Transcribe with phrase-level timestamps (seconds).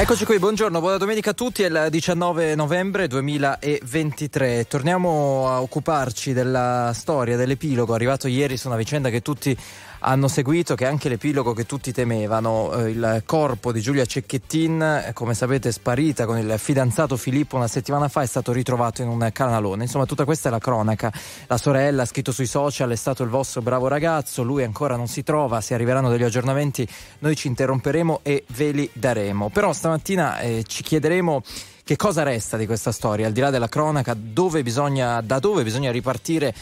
[0.00, 4.66] Eccoci qui, buongiorno, buona domenica a tutti, è il 19 novembre 2023.
[4.66, 9.54] Torniamo a occuparci della storia, dell'epilogo arrivato ieri su una vicenda che tutti
[10.00, 12.72] hanno seguito, che anche l'epilogo che tutti temevano.
[12.72, 17.68] Eh, il corpo di Giulia Cecchettin, eh, come sapete, sparita con il fidanzato Filippo una
[17.68, 19.84] settimana fa, è stato ritrovato in un canalone.
[19.84, 21.12] Insomma, tutta questa è la cronaca.
[21.46, 25.06] La sorella ha scritto sui social, è stato il vostro bravo ragazzo, lui ancora non
[25.06, 26.86] si trova, se arriveranno degli aggiornamenti
[27.20, 29.50] noi ci interromperemo e ve li daremo.
[29.50, 31.42] Però stamattina eh, ci chiederemo
[31.90, 35.64] che cosa resta di questa storia, al di là della cronaca, dove bisogna, da dove
[35.64, 36.54] bisogna ripartire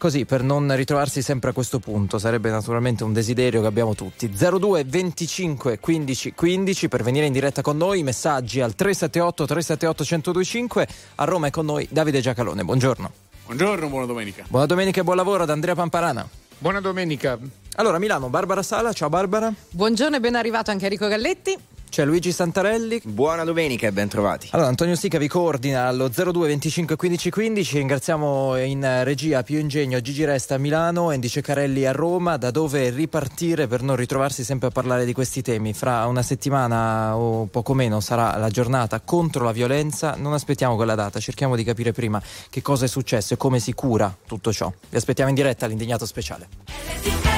[0.00, 2.18] così per non ritrovarsi sempre a questo punto.
[2.18, 4.28] Sarebbe naturalmente un desiderio che abbiamo tutti.
[4.30, 10.88] 02 25 15 15 per venire in diretta con noi, messaggi al 378 378 1025.
[11.16, 12.64] A Roma è con noi Davide Giacalone.
[12.64, 13.12] Buongiorno.
[13.44, 14.44] Buongiorno, buona domenica.
[14.48, 16.26] Buona domenica e buon lavoro ad Andrea Pamparana.
[16.56, 17.38] Buona domenica.
[17.76, 19.52] Allora, Milano, Barbara Sala, ciao Barbara.
[19.70, 21.56] Buongiorno e ben arrivato anche Enrico Galletti.
[21.90, 23.00] C'è Luigi Santarelli.
[23.04, 24.48] Buona domenica e ben trovati.
[24.52, 27.78] Allora, Antonio Sica vi coordina allo 02 25 15 15.
[27.78, 32.36] Ringraziamo in regia Pio Ingegno, Gigi Resta a Milano, Andy Ceccarelli a Roma.
[32.36, 35.72] Da dove ripartire per non ritrovarsi sempre a parlare di questi temi?
[35.72, 40.14] Fra una settimana o poco meno sarà la giornata contro la violenza.
[40.16, 43.72] Non aspettiamo quella data, cerchiamo di capire prima che cosa è successo e come si
[43.72, 44.72] cura tutto ciò.
[44.88, 47.29] Vi aspettiamo in diretta all'indignato speciale.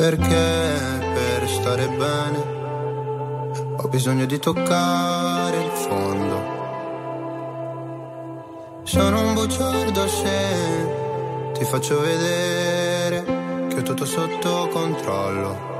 [0.00, 0.78] Perché
[1.12, 2.38] per stare bene
[3.76, 6.58] ho bisogno di toccare il fondo.
[8.84, 13.24] Sono un bugiardo se ti faccio vedere
[13.68, 15.79] che ho tutto sotto controllo.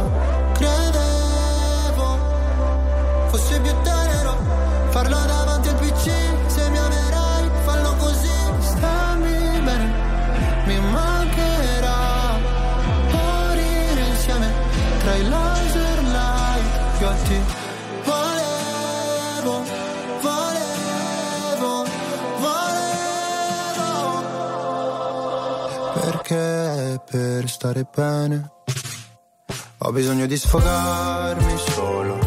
[5.01, 6.11] Farlo davanti al PC.
[6.47, 8.29] Se mi amerai, fallo così,
[8.59, 9.93] stammi bene,
[10.65, 12.37] mi mancherà
[13.11, 14.51] morire insieme
[14.99, 17.39] tra i laser light io te
[18.03, 19.63] volevo
[20.21, 20.69] volevo.
[25.93, 28.51] Perché per stare bene
[29.79, 32.20] ho bisogno di sfogarmi solo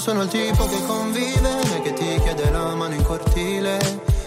[0.00, 3.78] sono il tipo che convive né che ti chiede la mano in cortile.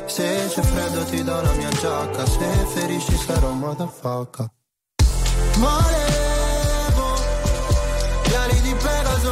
[0.05, 4.47] Se c'è freddo ti do la mia giacca se ferisci sarò motherfucker.
[5.57, 7.15] Volevo
[8.23, 9.31] gli ali di Pegaso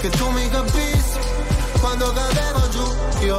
[0.00, 1.18] Che tu mi capissi
[1.80, 3.38] quando cadevo giù Io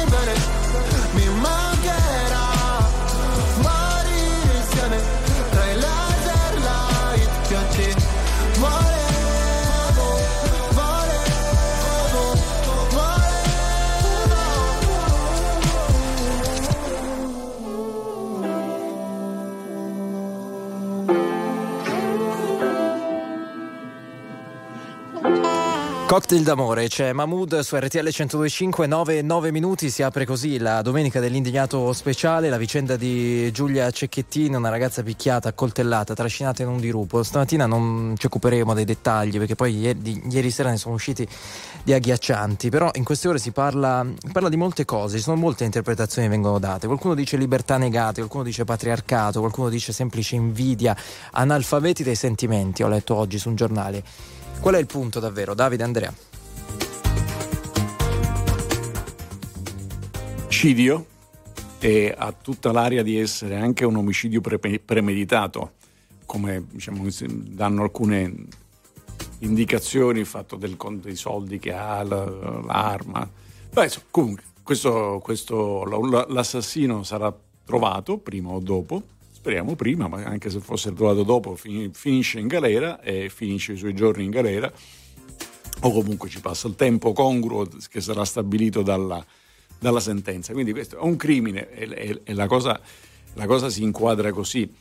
[26.11, 31.21] Cocktail d'amore, c'è Mahmood su RTL 102.5, 9, 9 minuti, si apre così la domenica
[31.21, 37.23] dell'indignato speciale, la vicenda di Giulia Cecchettini, una ragazza picchiata, accoltellata, trascinata in un dirupo.
[37.23, 41.25] Stamattina non ci occuperemo dei dettagli perché poi ieri, ieri sera ne sono usciti
[41.81, 45.63] di agghiaccianti, però in queste ore si parla, parla di molte cose, ci sono molte
[45.63, 50.93] interpretazioni che vengono date, qualcuno dice libertà negate, qualcuno dice patriarcato, qualcuno dice semplice invidia,
[51.31, 54.03] analfabeti dei sentimenti, ho letto oggi su un giornale.
[54.59, 56.13] Qual è il punto davvero, Davide Andrea?
[60.61, 61.07] Omicidio
[61.79, 65.71] e ha tutta l'aria di essere anche un omicidio pre- premeditato,
[66.27, 68.31] come diciamo, danno alcune
[69.39, 73.27] indicazioni, il fatto del, dei soldi che ha, l'arma.
[73.73, 75.83] Beh, comunque, questo, questo,
[76.27, 79.01] l'assassino sarà trovato prima o dopo
[79.41, 83.95] speriamo prima, ma anche se fosse trovato dopo, finisce in galera e finisce i suoi
[83.95, 84.71] giorni in galera,
[85.79, 89.25] o comunque ci passa il tempo congruo che sarà stabilito dalla,
[89.79, 90.53] dalla sentenza.
[90.53, 92.79] Quindi questo è un crimine e, la, cosa,
[93.33, 94.71] la cosa si inquadra così.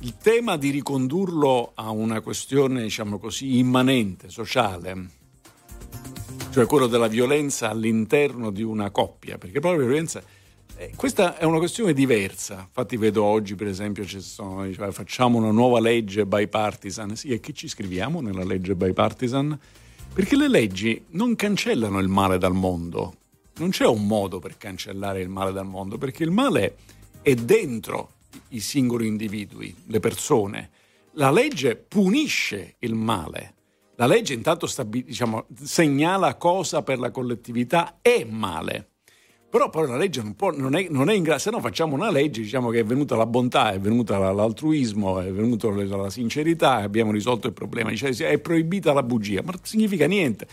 [0.00, 5.08] Il tema di ricondurlo a una questione, diciamo così, immanente, sociale,
[6.50, 10.22] cioè quello della violenza all'interno di una coppia, perché proprio la violenza
[10.80, 15.50] eh, questa è una questione diversa, infatti vedo oggi per esempio sono, cioè, facciamo una
[15.50, 19.58] nuova legge bipartisan, sì e che ci scriviamo nella legge bipartisan?
[20.14, 23.14] Perché le leggi non cancellano il male dal mondo,
[23.58, 26.76] non c'è un modo per cancellare il male dal mondo, perché il male
[27.20, 28.12] è dentro
[28.48, 30.70] i singoli individui, le persone.
[31.12, 33.54] La legge punisce il male.
[33.96, 38.89] La legge intanto stabi- diciamo, segnala cosa per la collettività è male.
[39.50, 41.96] Però poi la legge non, può, non, è, non è, in grado, se no facciamo
[41.96, 46.76] una legge, diciamo che è venuta la bontà, è venuta l'altruismo, è venuta la sincerità
[46.76, 47.90] abbiamo risolto il problema.
[47.90, 50.46] Dice, è proibita la bugia, ma non significa niente.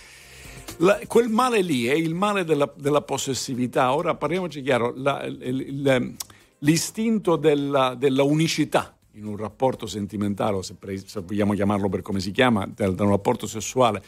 [0.78, 3.94] La, quel male lì è il male della, della possessività.
[3.94, 6.16] Ora parliamoci chiaro, la, il,
[6.60, 12.20] l'istinto della, della, unicità in un rapporto sentimentale, se, pre, se vogliamo chiamarlo per come
[12.20, 14.02] si chiama, da un rapporto sessuale,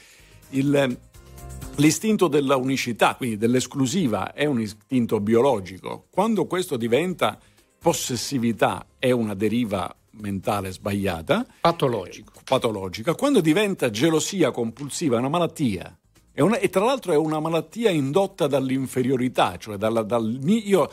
[0.52, 0.98] il,
[1.80, 6.08] L'istinto della unicità, quindi dell'esclusiva, è un istinto biologico.
[6.12, 7.40] Quando questo diventa
[7.80, 11.46] possessività è una deriva mentale sbagliata.
[11.62, 12.34] Patologico.
[12.44, 13.16] Patologica.
[13.16, 15.98] Quando diventa gelosia compulsiva è una malattia.
[16.34, 20.92] È una, e tra l'altro è una malattia indotta dall'inferiorità, cioè dalla, dal io.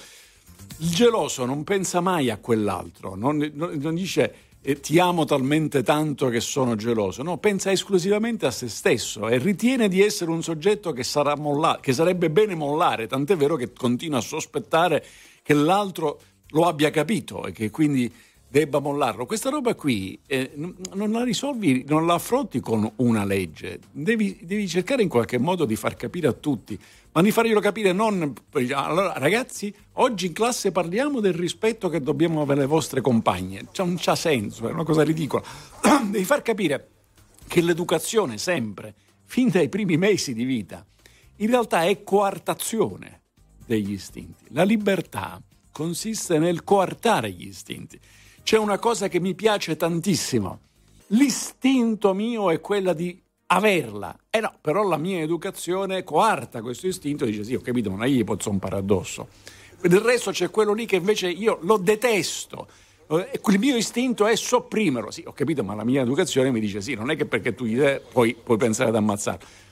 [0.78, 4.34] Il geloso non pensa mai a quell'altro, non, non, non dice
[4.68, 9.38] eh, ti amo talmente tanto che sono geloso, no, pensa esclusivamente a se stesso e
[9.38, 11.04] ritiene di essere un soggetto che,
[11.36, 15.04] molla- che sarebbe bene mollare, tant'è vero che continua a sospettare
[15.44, 18.12] che l'altro lo abbia capito e che quindi
[18.48, 19.24] debba mollarlo.
[19.24, 24.66] Questa roba qui eh, non la risolvi, non la affronti con una legge, devi, devi,
[24.66, 26.76] cercare in qualche modo di far capire a tutti
[27.16, 28.34] ma di farglielo capire non...
[28.74, 33.68] Allora, ragazzi, oggi in classe parliamo del rispetto che dobbiamo avere le vostre compagne.
[33.72, 35.42] Cioè, non c'ha senso, è una cosa ridicola.
[36.10, 36.88] Devi far capire
[37.46, 40.84] che l'educazione sempre, fin dai primi mesi di vita,
[41.36, 43.22] in realtà è coartazione
[43.64, 44.44] degli istinti.
[44.48, 45.40] La libertà
[45.72, 47.98] consiste nel coartare gli istinti.
[48.42, 50.60] C'è una cosa che mi piace tantissimo.
[51.08, 54.16] L'istinto mio è quella di averla.
[54.31, 58.06] Eh no, però la mia educazione coarta questo istinto e dice sì, ho capito, ma
[58.06, 59.28] io posso imparare addosso.
[59.81, 62.66] Del resto c'è quello lì che invece io lo detesto.
[63.08, 65.10] Eh, il mio istinto è sopprimerlo.
[65.10, 67.64] Sì, ho capito, ma la mia educazione mi dice sì, non è che perché tu
[67.64, 69.64] gli dai, poi puoi pensare ad ammazzarlo.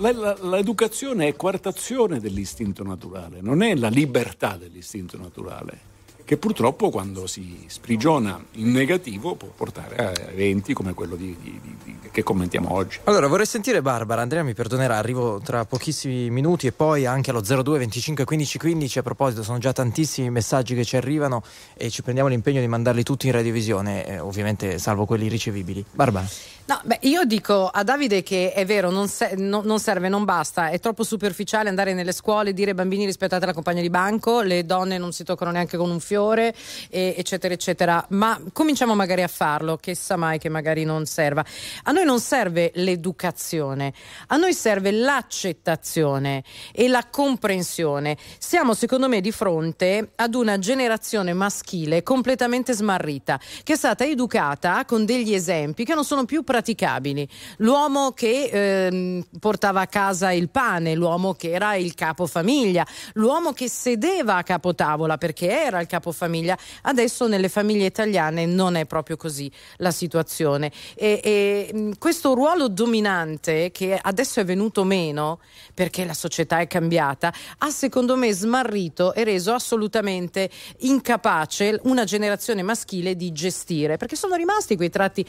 [0.00, 5.96] L'educazione è coartazione dell'istinto naturale, non è la libertà dell'istinto naturale
[6.28, 11.58] che purtroppo quando si sprigiona in negativo può portare a eventi come quello di, di,
[11.82, 12.98] di, che commentiamo oggi.
[13.04, 17.40] Allora vorrei sentire Barbara, Andrea mi perdonerà, arrivo tra pochissimi minuti e poi anche allo
[17.40, 21.42] 02 25 15 15 a proposito sono già tantissimi messaggi che ci arrivano
[21.72, 25.82] e ci prendiamo l'impegno di mandarli tutti in radiovisione, eh, ovviamente salvo quelli ricevibili.
[25.90, 26.28] Barbara.
[26.68, 30.26] No, beh, io dico a Davide che è vero, non, se, no, non, serve, non
[30.26, 33.88] basta, è troppo superficiale andare nelle scuole e dire ai bambini rispettate la compagna di
[33.88, 36.54] banco, le donne non si toccano neanche con un fiore,
[36.90, 38.04] e, eccetera, eccetera.
[38.10, 41.42] Ma cominciamo magari a farlo, che sa mai che magari non serva.
[41.84, 43.94] A noi non serve l'educazione,
[44.26, 46.44] a noi serve l'accettazione
[46.74, 48.18] e la comprensione.
[48.36, 54.84] Siamo, secondo me, di fronte ad una generazione maschile completamente smarrita, che è stata educata
[54.84, 57.28] con degli esempi che non sono più praticati praticabili.
[57.58, 62.84] L'uomo che eh, portava a casa il pane, l'uomo che era il capofamiglia,
[63.14, 66.58] l'uomo che sedeva a capotavola perché era il capofamiglia.
[66.82, 70.72] Adesso nelle famiglie italiane non è proprio così la situazione.
[70.96, 75.38] E, e questo ruolo dominante che adesso è venuto meno
[75.74, 82.62] perché la società è cambiata, ha secondo me smarrito e reso assolutamente incapace una generazione
[82.62, 85.24] maschile di gestire, perché sono rimasti quei tratti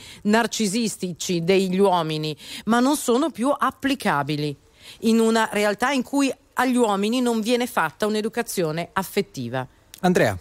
[1.20, 2.36] narcisistici degli uomini,
[2.66, 4.56] ma non sono più applicabili
[5.02, 9.68] in una realtà in cui agli uomini non viene fatta un'educazione affettiva.
[10.00, 10.38] Andrea.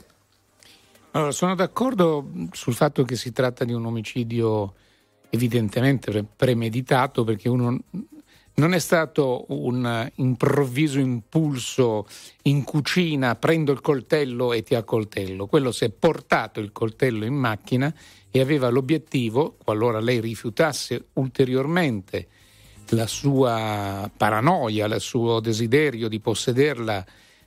[1.13, 4.75] Allora, sono d'accordo sul fatto che si tratta di un omicidio
[5.31, 7.79] evidentemente premeditato perché uno
[8.55, 12.07] non è stato un improvviso impulso
[12.43, 15.47] in cucina, prendo il coltello e ti accoltello.
[15.47, 17.93] Quello si è portato il coltello in macchina
[18.31, 22.29] e aveva l'obiettivo, qualora lei rifiutasse ulteriormente
[22.91, 27.05] la sua paranoia, il suo desiderio di possederla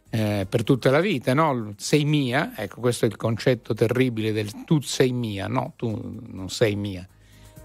[0.09, 1.73] eh, per tutta la vita, no?
[1.77, 6.49] Sei mia, ecco questo è il concetto terribile del tu sei mia, no, tu non
[6.49, 7.07] sei mia.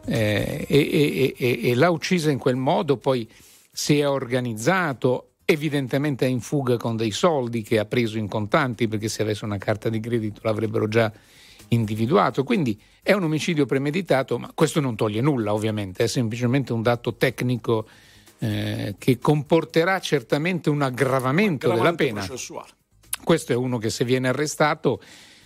[0.04, 3.28] Eh, e, e, e, e, l'ha uccisa in quel modo, poi
[3.72, 8.88] si è organizzato, evidentemente è in fuga con dei soldi che ha preso in contanti
[8.88, 11.12] perché se avesse una carta di credito l'avrebbero già
[11.68, 12.44] individuato.
[12.44, 17.14] Quindi è un omicidio premeditato, ma questo non toglie nulla ovviamente, è semplicemente un dato
[17.14, 17.86] tecnico
[18.38, 22.24] eh, che comporterà certamente un aggravamento della pena.
[22.24, 22.70] Processuale.
[23.22, 25.00] Questo è uno che se viene arrestato,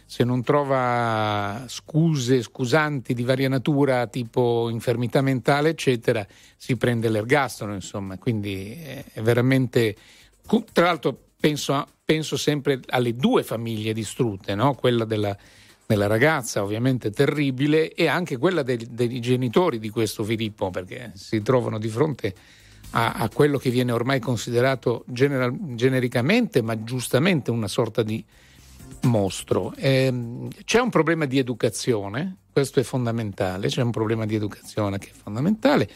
[0.04, 7.72] se non trova scuse, scusanti di varia natura, tipo infermità mentale, eccetera, si prende l'ergastolo,
[7.74, 8.18] insomma.
[8.18, 9.96] Quindi è veramente...
[10.72, 14.74] Tra l'altro penso, penso sempre alle due famiglie distrutte, no?
[14.74, 15.36] quella della
[15.90, 21.42] della ragazza, ovviamente terribile, e anche quella dei, dei genitori di questo Filippo, perché si
[21.42, 22.32] trovano di fronte
[22.90, 28.24] a, a quello che viene ormai considerato general, genericamente, ma giustamente una sorta di
[29.02, 29.72] mostro.
[29.76, 35.08] Eh, c'è un problema di educazione, questo è fondamentale, c'è un problema di educazione che
[35.08, 35.88] è fondamentale.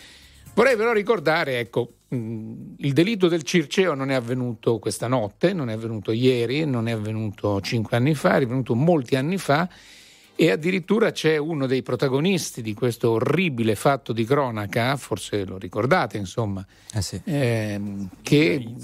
[0.55, 5.73] Vorrei però ricordare, ecco, il delitto del Circeo non è avvenuto questa notte, non è
[5.73, 9.69] avvenuto ieri, non è avvenuto cinque anni fa, è avvenuto molti anni fa
[10.37, 16.19] e addirittura c'è uno dei protagonisti di questo orribile fatto di cronaca, forse lo ricordate,
[16.19, 17.21] insomma, eh sì.
[17.25, 17.81] eh,
[18.23, 18.75] che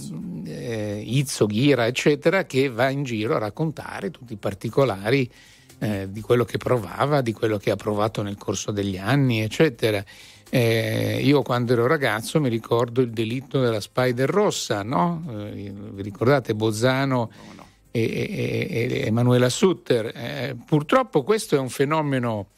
[0.44, 5.28] eh, Izzo, Ghira, eccetera, che va in giro a raccontare tutti i particolari
[5.80, 10.04] eh, di quello che provava, di quello che ha provato nel corso degli anni, eccetera.
[10.52, 15.23] Eh, io quando ero ragazzo mi ricordo il delitto della Spider Rossa, no?
[15.30, 17.66] Eh, vi ricordate Bozzano no, no.
[17.92, 20.07] E, e, e, Emanuela Sutter?
[20.07, 22.49] Eh, purtroppo questo è un fenomeno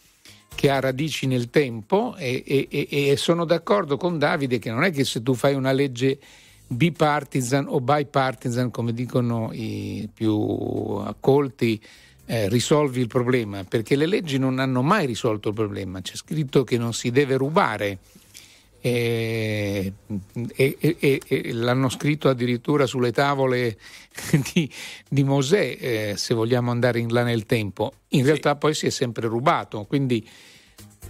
[0.54, 5.22] che ha radici nel tempo e, sono d'accordo con Davide che non è che se
[5.22, 6.18] tu fai una legge
[6.66, 10.32] bipartisan o bipartisan, come dicono i più
[11.04, 11.80] accolti,
[12.26, 16.00] eh, risolvi il problema, perché le leggi non hanno mai risolto il problema.
[16.00, 17.98] C'è scritto che non si deve rubare.
[18.84, 19.92] E,
[20.56, 23.78] e, e, e l'hanno scritto addirittura sulle tavole
[24.52, 24.68] di,
[25.08, 27.92] di Mosè, eh, se vogliamo andare in là nel tempo.
[28.08, 28.26] In sì.
[28.26, 30.51] realtà poi si è sempre rubato, quindi eh,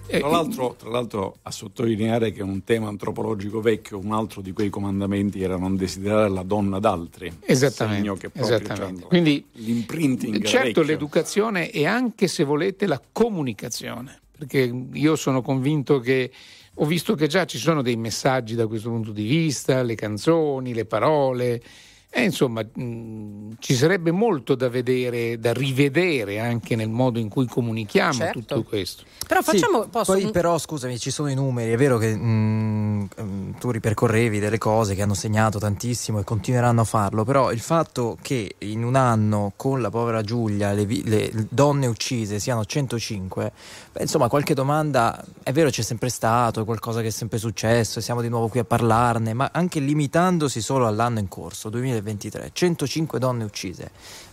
[0.06, 4.52] tra l'altro, tra l'altro, a sottolineare che è un tema antropologico vecchio, un altro di
[4.52, 7.32] quei comandamenti era non desiderare la donna d'altri.
[7.40, 8.30] Esattamente.
[8.34, 9.04] esattamente.
[9.04, 10.42] Quindi l'imprinting.
[10.44, 10.82] Certo, vecchio.
[10.82, 16.30] l'educazione e anche se volete la comunicazione, perché io sono convinto che
[16.74, 20.72] ho visto che già ci sono dei messaggi da questo punto di vista, le canzoni,
[20.72, 21.62] le parole
[22.14, 27.46] e insomma, mh, ci sarebbe molto da vedere, da rivedere anche nel modo in cui
[27.46, 28.38] comunichiamo certo.
[28.38, 29.04] tutto questo.
[29.26, 29.84] Però facciamo.
[29.84, 30.12] Sì, posso...
[30.12, 31.72] Poi, però, scusami, ci sono i numeri.
[31.72, 36.84] È vero che mh, tu ripercorrevi delle cose che hanno segnato tantissimo e continueranno a
[36.84, 37.24] farlo.
[37.24, 42.38] Però il fatto che in un anno con la povera Giulia le, le donne uccise
[42.38, 43.52] siano 105,
[43.90, 48.00] beh, insomma, qualche domanda è vero c'è sempre stato, è qualcosa che è sempre successo
[48.00, 52.00] e siamo di nuovo qui a parlarne, ma anche limitandosi solo all'anno in corso, 2020
[52.02, 53.90] 2023, 105 donne uccise.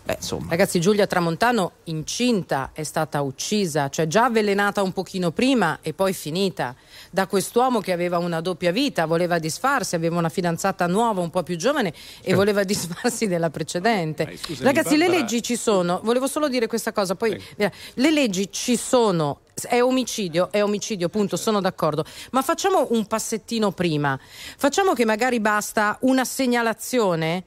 [0.09, 5.93] Beh, Ragazzi, Giulia Tramontano incinta è stata uccisa, cioè già avvelenata un pochino prima e
[5.93, 6.75] poi finita
[7.11, 11.43] da quest'uomo che aveva una doppia vita, voleva disfarsi, aveva una fidanzata nuova, un po'
[11.43, 14.23] più giovane e voleva disfarsi della precedente.
[14.23, 15.11] Eh, scusami, Ragazzi, Barbara...
[15.11, 17.71] le leggi ci sono, volevo solo dire questa cosa, poi eh.
[17.93, 22.03] le leggi ci sono, è omicidio, è omicidio, punto, sono d'accordo.
[22.31, 24.19] Ma facciamo un passettino prima.
[24.57, 27.43] Facciamo che magari basta una segnalazione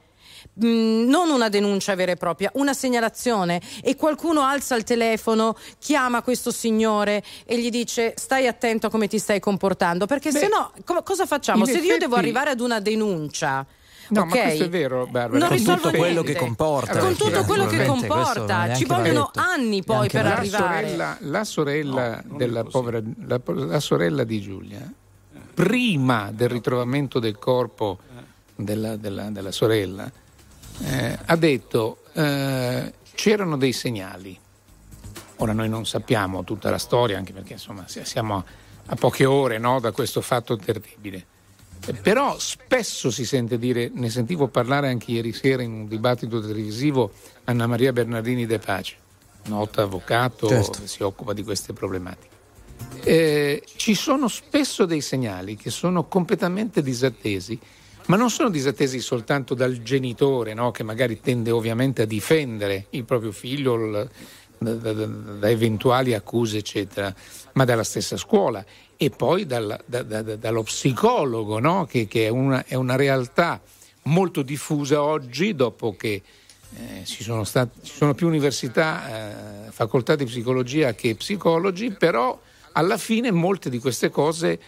[0.63, 6.21] Mm, non una denuncia vera e propria, una segnalazione e qualcuno alza il telefono, chiama
[6.21, 10.47] questo signore e gli dice stai attento a come ti stai comportando, perché Beh, se
[10.49, 11.65] no co- cosa facciamo?
[11.65, 11.87] Se effetti...
[11.87, 13.65] io devo arrivare ad una denuncia
[14.09, 14.27] No, ok?
[14.35, 15.39] ma questo è vero, Barbara.
[15.47, 16.33] Non con tutto quello niente.
[16.33, 16.99] che comporta.
[16.99, 19.47] Con tutto quello che comporta, ci vogliono detto.
[19.49, 20.85] anni poi per la arrivare.
[20.87, 24.81] sorella, la sorella No, della povera la, la sorella di Giulia,
[25.53, 27.97] prima del ritrovamento del corpo
[28.55, 30.11] della, della- della sorella,
[30.81, 34.37] eh, ha detto eh, c'erano dei segnali.
[35.37, 38.43] Ora noi non sappiamo tutta la storia, anche perché insomma si- siamo
[38.85, 41.25] a, poche ore no, da questo fatto terribile.
[42.01, 47.11] Però spesso si sente dire, ne sentivo parlare anche ieri sera in un dibattito televisivo,
[47.43, 48.95] Anna Maria Bernardini De Pace,
[49.47, 50.79] nota avvocato, Certo.
[50.79, 52.31] che si occupa di queste problematiche.
[53.03, 57.59] Eh, ci sono spesso dei segnali che sono completamente disattesi,
[58.07, 60.71] ma non sono disattesi soltanto dal genitore, no?
[60.71, 64.09] che magari tende ovviamente a difendere il proprio figlio il-
[64.57, 67.13] da, da- da- eventuali accuse, eccetera,
[67.53, 68.63] ma dalla stessa scuola
[68.95, 71.85] e poi dal- da- da- da- dallo psicologo, no?
[71.85, 73.61] che, che è, una, è una realtà
[74.03, 76.21] molto diffusa oggi, dopo che
[76.75, 82.39] eh, ci, sono stat- ci sono più università, eh, facoltà di psicologia che psicologi, però
[82.73, 84.59] alla fine molte di queste cose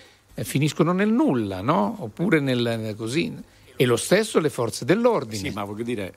[0.43, 1.95] finiscono nel nulla, no?
[1.99, 3.33] oppure nel, nel così.
[3.77, 5.49] E lo stesso le forze dell'ordine.
[5.49, 6.13] Sì, ma voglio dire,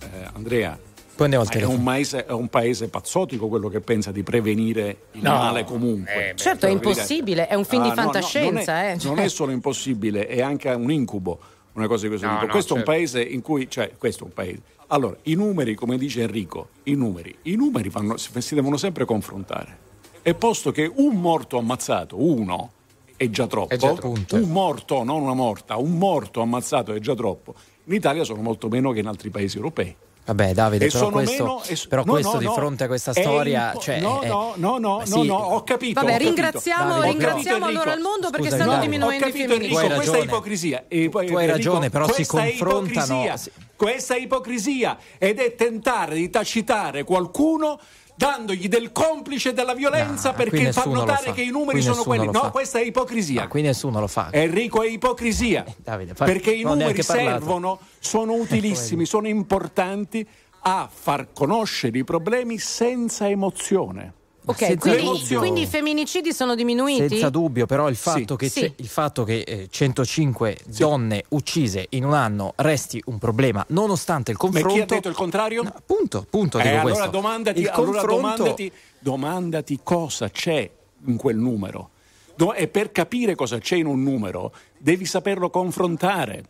[0.00, 0.78] eh, Andrea,
[1.14, 4.22] Poi andiamo al ma è un, paese, è un paese pazzotico quello che pensa di
[4.22, 5.34] prevenire il No.
[5.34, 6.30] male comunque.
[6.30, 8.72] Eh, Certo, è impossibile, è un film Ah, di no, no, fantascienza.
[8.72, 9.24] non, è, eh, non cioè.
[9.24, 11.38] è solo impossibile, è anche un incubo.
[11.74, 12.46] Una cosa di questo No, tipo.
[12.46, 12.98] no, questo è un certo.
[12.98, 14.62] paese in cui, cioè, questo è un paese.
[14.88, 19.78] Allora, i numeri, come dice Enrico, i numeri, i numeri fanno- si devono sempre confrontare.
[20.22, 22.72] E posto che un morto ammazzato, uno,
[23.16, 24.34] è già troppo, È già troppo.
[24.36, 27.54] Un morto, non una morta, un morto ammazzato è già troppo.
[27.84, 29.94] In Italia sono molto meno che in altri paesi europei.
[30.26, 32.52] Vabbè, Davide, E però questo, meno- e però no, questo no, di no.
[32.54, 33.66] fronte a questa È storia.
[33.66, 36.00] impo- cioè, no, è- no, no, no, sì, no, ho capito.
[36.00, 36.30] Vabbè, ho capito.
[36.30, 38.08] ringraziamo, Davide, ringraziamo capito, allora il Enrico.
[38.08, 38.86] mondo perché Scusami, stanno Davide.
[38.86, 39.94] Ho diminuendo i capito Enrico, Tu hai femminicidi.
[39.96, 40.32] questa è ragione.
[40.38, 40.84] ipocrisia.
[40.88, 43.52] E poi, Tu hai Enrico, ragione, però si è confrontano- ipocrisia.
[43.76, 47.78] Questa è ipocrisia ed è tentare di tacitare qualcuno
[48.14, 51.32] dandogli del complice della violenza No, perché fa notare fa.
[51.32, 52.26] che i numeri Qui sono quelli.
[52.26, 52.50] No, fa.
[52.50, 53.42] questa è ipocrisia.
[53.42, 54.28] No, qui nessuno lo fa.
[54.30, 60.26] Enrico è ipocrisia Davide, fa- perché i numeri servono, sono utilissimi, sono importanti
[60.66, 64.12] a far conoscere i problemi senza emozione.
[64.46, 67.08] Ok, quindi, quindi i femminicidi sono diminuiti?
[67.08, 68.36] Senza dubbio, però il fatto Sì.
[68.36, 68.60] che, Sì.
[68.60, 74.32] c'è- il fatto che eh, 105 donne uccise in un anno resti un problema, nonostante
[74.32, 74.74] il Ma confronto.
[74.74, 75.62] chi ha detto il contrario?
[75.62, 77.10] No, appunto, appunto, Eh, dico allora questo.
[77.10, 80.70] domandati, il allora confronto- domandati, domandati cosa c'è
[81.06, 81.90] in quel numero.
[82.36, 86.44] Do- e per capire cosa c'è in un numero devi saperlo confrontare.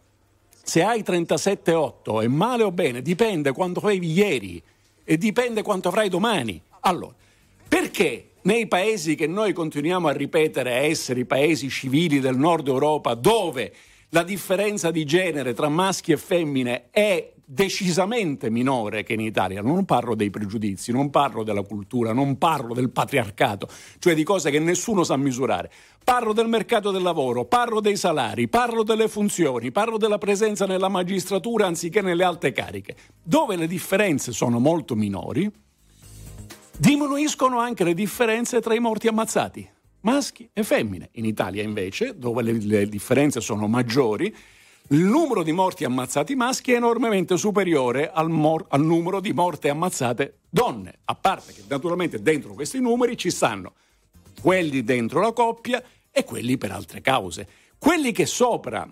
[0.63, 4.63] Se hai 37,8 è male o bene, dipende quanto avevi ieri
[5.05, 6.61] e dipende quanto avrai domani.
[6.81, 7.13] Allora,
[7.69, 13.15] perché nei paesi che noi continuiamo a ripetere essere i paesi civili del nord Europa,
[13.15, 13.73] dove
[14.11, 19.85] la differenza di genere tra maschi e femmine è decisamente minore che in Italia, non
[19.85, 24.59] parlo dei pregiudizi, non parlo della cultura, non parlo del patriarcato, cioè di cose che
[24.59, 25.71] nessuno sa misurare.
[26.03, 30.89] Parlo del mercato del lavoro, parlo dei salari, parlo delle funzioni, parlo della presenza nella
[30.89, 35.51] magistratura anziché nelle alte cariche, dove le differenze sono molto minori,
[36.79, 39.69] diminuiscono anche le differenze tra i morti ammazzati,
[40.01, 41.09] maschi e femmine.
[41.13, 44.35] In Italia invece, dove le, le differenze sono maggiori,
[44.89, 49.71] il numero di morti ammazzati maschi è enormemente superiore al, mor- al numero di morte
[49.71, 53.73] ammazzate donne, a parte che naturalmente dentro questi numeri ci stanno
[54.43, 57.49] quelli dentro la coppia e quelli per altre cause.
[57.79, 58.87] Quelli che sopra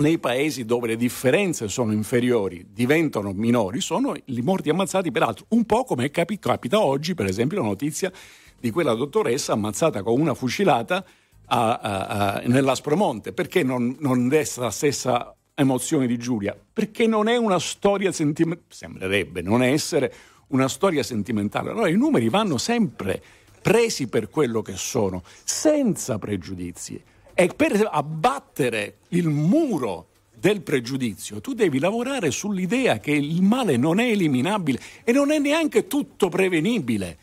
[0.00, 5.64] nei paesi dove le differenze sono inferiori diventano minori sono i morti ammazzati peraltro un
[5.64, 8.12] po' come capi- capita oggi per esempio la notizia
[8.60, 11.04] di quella dottoressa ammazzata con una fucilata
[11.46, 13.32] a, a, a, nell'Aspromonte.
[13.32, 16.56] Perché non, non desta la stessa emozione di Giulia?
[16.72, 20.12] Perché non è una storia sentimentale sembrerebbe non essere
[20.48, 21.70] una storia sentimentale.
[21.70, 23.22] Allora i numeri vanno sempre
[23.62, 27.00] presi per quello che sono senza pregiudizi
[27.40, 33.98] e per abbattere il muro del pregiudizio tu devi lavorare sull'idea che il male non
[33.98, 37.16] è eliminabile e non è neanche tutto prevenibile.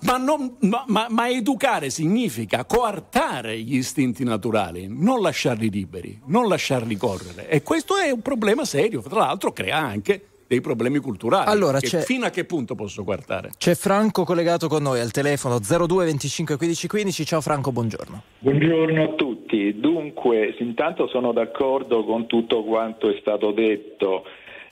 [0.00, 6.48] Ma, non- ma- ma- ma educare significa coartare gli istinti naturali, non lasciarli liberi, non
[6.48, 7.48] lasciarli correre.
[7.48, 11.48] E questo è un problema serio, tra l'altro crea anche dei problemi culturali.
[11.48, 13.52] Allora, fino a che punto posso coartare?
[13.56, 17.24] C'è Franco collegato con noi al telefono 02 25 15 15.
[17.24, 18.22] Ciao Franco, buongiorno.
[18.40, 19.33] Buongiorno a tutti.
[19.46, 24.24] Dunque, intanto sono d'accordo con tutto quanto è stato detto,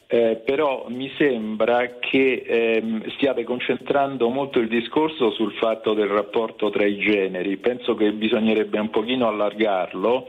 [0.06, 6.70] eh, però mi sembra che ehm, stiate concentrando molto il discorso sul fatto del rapporto
[6.70, 7.56] tra i generi.
[7.56, 10.28] Penso che bisognerebbe un pochino allargarlo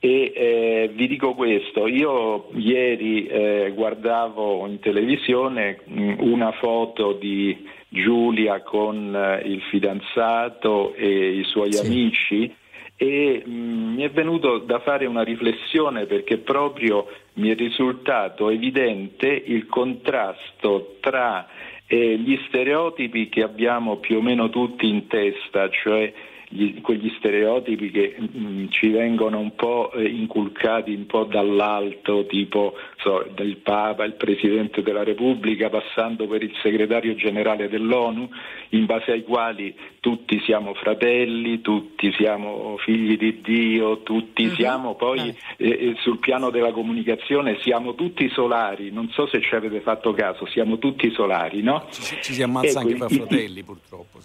[0.00, 7.14] E eh, vi dico questo, io ieri eh, guardavo in televisione mh, mm, una foto
[7.14, 11.84] di Giulia con eh, il fidanzato e i suoi sì.
[11.84, 12.54] amici
[13.00, 18.50] e mh, mm, mi è venuto da fare una riflessione perché proprio mi è risultato
[18.50, 21.46] evidente il contrasto tra
[21.86, 26.12] eh, gli stereotipi che abbiamo più o meno tutti in testa, cioè
[26.48, 32.26] gli, quegli stereotipi che mh, mm, ci vengono un po' eh, inculcati un po' dall'alto,
[32.26, 38.28] tipo so, del Papa, il Presidente della Repubblica, passando per il Segretario Generale dell'ONU,
[38.70, 44.54] in base ai quali tutti siamo fratelli, tutti siamo figli di Dio, tutti uh-huh.
[44.54, 45.68] siamo poi eh.
[45.68, 50.46] eh, sul piano della comunicazione, siamo tutti solari, non so se ci avete fatto caso,
[50.46, 51.86] siamo tutti solari, no?
[51.90, 54.18] Ci, ci si ammazza ecco, anche per fratelli purtroppo.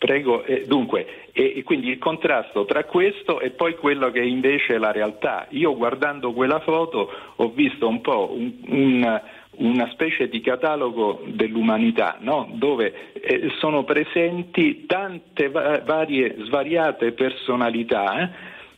[0.00, 4.76] Prego, eh, dunque, e, e quindi il contrasto tra questo e poi quello che invece
[4.76, 5.46] è la realtà.
[5.50, 9.20] Io guardando quella foto ho visto un po' un, un
[9.58, 12.48] una specie di catalogo dell'umanità, no?
[12.54, 18.28] dove eh, sono presenti tante va- varie, svariate personalità, eh,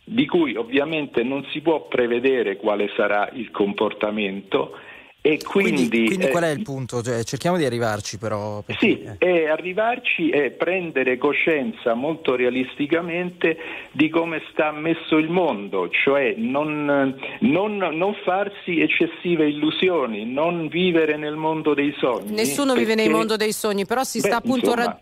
[0.02, 4.76] di cui ovviamente non si può prevedere quale sarà il comportamento
[5.24, 7.00] e quindi, quindi, quindi eh, qual è il punto?
[7.00, 8.60] Cioè, cerchiamo di arrivarci però.
[8.62, 9.48] Perché, sì, eh.
[9.48, 13.56] arrivarci è prendere coscienza molto realisticamente
[13.92, 21.16] di come sta messo il mondo, cioè non, non, non farsi eccessive illusioni, non vivere
[21.16, 22.32] nel mondo dei sogni.
[22.32, 22.80] Nessuno perché...
[22.80, 24.70] vive nel mondo dei sogni, però si beh, sta appunto...
[24.70, 25.00] Insomma, ra-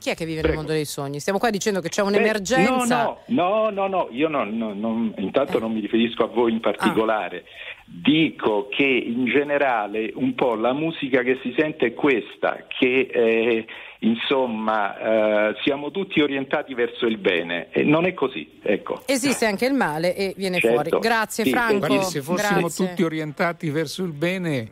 [0.00, 0.48] chi è che vive Prego.
[0.48, 1.20] nel mondo dei sogni?
[1.20, 3.04] Stiamo qua dicendo che c'è un'emergenza.
[3.04, 5.60] no, no, no, no, io non, non, non, intanto eh.
[5.60, 7.44] non mi riferisco a voi in particolare.
[7.44, 7.75] Ah.
[7.88, 13.64] Dico che in generale un po' la musica che si sente è questa, che eh,
[14.00, 18.58] insomma eh, siamo tutti orientati verso il bene e non è così.
[18.60, 19.02] Ecco.
[19.06, 20.74] Esiste anche il male e viene certo.
[20.74, 20.98] fuori.
[20.98, 21.86] Grazie sì, Franco.
[21.86, 22.86] Guardi, se fossimo Grazie.
[22.86, 24.70] tutti orientati verso il bene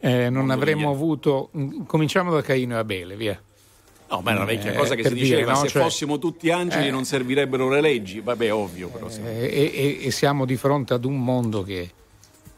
[0.00, 1.50] eh, non avremmo avuto...
[1.86, 3.40] Cominciamo da Caino e Abele, via.
[4.10, 5.56] No, ma è una vecchia eh, cosa che si diceva, dire, no?
[5.56, 9.06] se cioè, fossimo tutti angeli eh, non servirebbero le leggi, vabbè ovvio però.
[9.06, 11.90] Eh, e, e, siamo di fronte ad un mondo che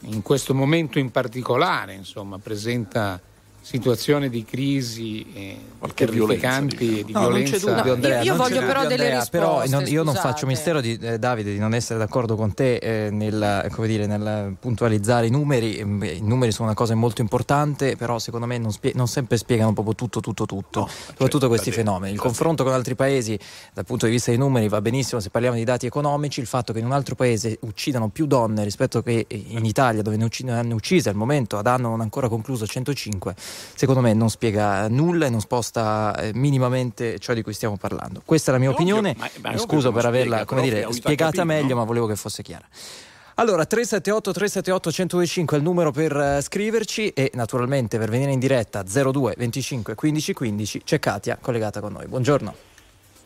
[0.05, 3.19] in questo momento in particolare insomma, presenta
[3.63, 5.57] situazioni di crisi eh,
[5.95, 7.81] terrificanti e di no, violenza.
[7.81, 9.37] No, Andrea, io, io voglio però Andrea, delle risposte.
[9.37, 12.75] Però non, io non faccio mistero di eh, Davide di non essere d'accordo con te
[12.75, 15.81] eh, nel, dire, nel, puntualizzare i numeri.
[15.81, 19.37] Mm, I numeri sono una cosa molto importante, però secondo me non, spie- non sempre
[19.37, 22.11] spiegano proprio tutto, tutto, tutto, no, soprattutto certo, questi fenomeni.
[22.11, 22.27] Il certo.
[22.27, 23.39] confronto con altri paesi
[23.73, 26.73] dal punto di vista dei numeri va benissimo se parliamo di dati economici, il fatto
[26.73, 30.43] che in un altro paese uccidano più donne rispetto che in Italia dove ne, ucc-
[30.43, 33.35] ne hanno uccise al momento ad anno non ancora concluso 105
[33.75, 38.21] secondo me non spiega nulla e non sposta eh, minimamente ciò di cui stiamo parlando.
[38.25, 41.45] Questa è la mia ovvio, opinione, ma, ma scuso per averla come dire, spiegata capito,
[41.45, 41.75] meglio, no?
[41.75, 42.65] ma volevo che fosse chiara.
[43.35, 48.37] Allora, 378 378 1025 è il numero per uh, scriverci e naturalmente per venire in
[48.37, 52.05] diretta 02 25 15 15 c'è Katia collegata con noi.
[52.05, 52.53] Buongiorno.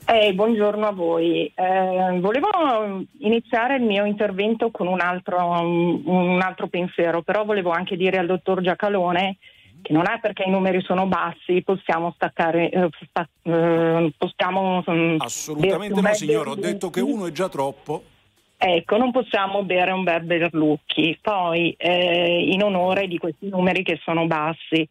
[0.09, 1.51] Eh, buongiorno a voi.
[1.53, 7.97] Eh, volevo iniziare il mio intervento con un altro, un altro pensiero, però volevo anche
[7.97, 9.35] dire al dottor Giacalone
[9.87, 15.15] che non è perché i numeri sono bassi possiamo staccare eh, sta, eh, possiamo mm,
[15.19, 18.03] assolutamente no signore ho detto che uno è già troppo.
[18.57, 23.97] Ecco, non possiamo bere un bel Berlucchi, poi eh, in onore di questi numeri che
[24.03, 24.85] sono bassi.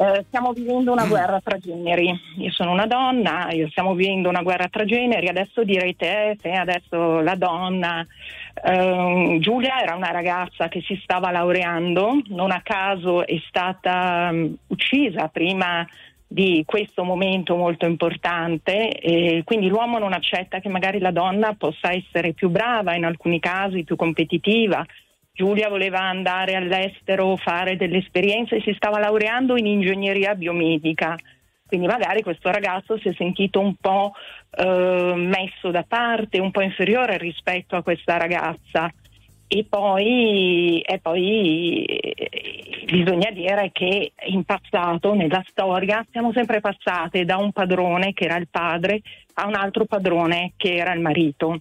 [0.00, 1.08] Eh, stiamo vivendo una mm.
[1.08, 2.14] guerra tra generi.
[2.36, 5.28] Io sono una donna, io stiamo vivendo una guerra tra generi.
[5.28, 8.06] Adesso direte, eh, se adesso la donna
[8.60, 14.56] Uh, Giulia era una ragazza che si stava laureando, non a caso è stata um,
[14.66, 15.86] uccisa prima
[16.26, 21.92] di questo momento molto importante e quindi l'uomo non accetta che magari la donna possa
[21.92, 24.84] essere più brava, in alcuni casi più competitiva.
[25.38, 31.14] Giulia voleva andare all'estero, fare delle esperienze e si stava laureando in ingegneria biomedica.
[31.64, 34.14] Quindi magari questo ragazzo si è sentito un po'
[34.50, 38.92] eh, messo da parte, un po' inferiore rispetto a questa ragazza.
[39.46, 47.24] E poi, e poi eh, bisogna dire che in passato, nella storia, siamo sempre passate
[47.24, 49.02] da un padrone che era il padre
[49.34, 51.60] a un altro padrone che era il marito.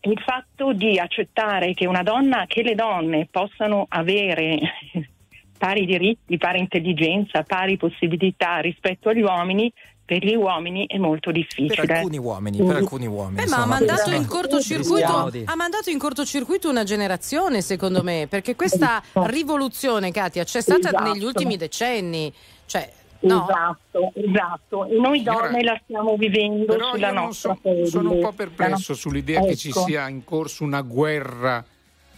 [0.00, 4.58] Il fatto di accettare che una donna, che le donne possano avere
[5.58, 9.72] pari diritti, pari intelligenza, pari possibilità rispetto agli uomini,
[10.06, 11.84] per gli uomini è molto difficile.
[11.84, 13.42] Per alcuni uomini, per alcuni uomini.
[13.42, 18.54] Eh, ma ha mandato, in cortocircuito, ha mandato in cortocircuito una generazione, secondo me, perché
[18.54, 21.12] questa rivoluzione, Katia, c'è stata esatto.
[21.12, 22.32] negli ultimi decenni.
[22.66, 22.88] Cioè,
[23.20, 23.44] No?
[23.48, 24.86] Esatto, esatto.
[24.86, 27.86] E noi donne la stiamo vivendo Però sulla nostra so- pelle.
[27.86, 29.84] sono un po' perplesso sull'idea che ci Ecco.
[29.84, 31.64] sia in corso una guerra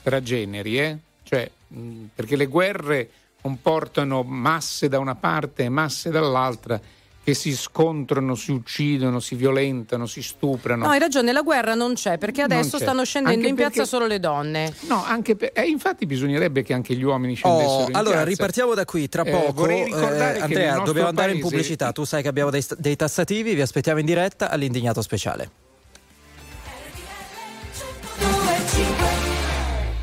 [0.03, 0.99] tra generi, eh?
[1.23, 6.81] Cioè, mh, perché le guerre comportano masse da una parte e masse dall'altra
[7.29, 10.87] che si scontrano, si uccidono, si violentano, si stuprano.
[10.87, 12.85] No, hai ragione, la guerra non c'è perché adesso c'è.
[12.85, 14.75] stanno scendendo Anche in piazza perché- solo le donne.
[14.89, 18.29] No, anche per- eh, infatti bisognerebbe che anche gli uomini scendessero Oh, in allora piazza.
[18.31, 19.53] ripartiamo da qui tra Eh, poco.
[19.53, 21.93] vorrei ricordare che Andrea, dobbiamo andare in paese- pubblicità.
[21.93, 25.51] Tu sai che abbiamo dei, dei tassativi, vi aspettiamo in diretta all'indignato speciale.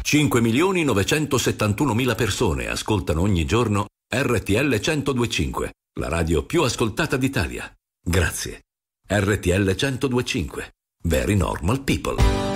[0.04, 7.70] 5 milioni 971 mila persone ascoltano ogni giorno RTL 1025, la radio più ascoltata d'Italia.
[8.02, 8.62] Grazie.
[9.06, 10.76] RTL 1025.
[11.04, 12.55] Very normal people.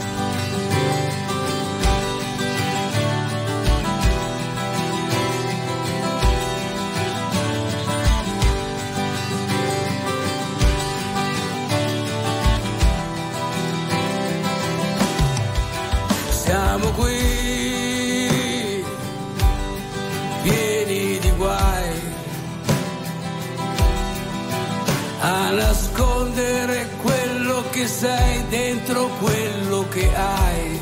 [27.99, 30.79] Sei dentro quello che hai.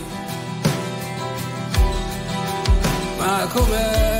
[3.17, 4.16] Ma com'è?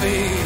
[0.00, 0.39] be.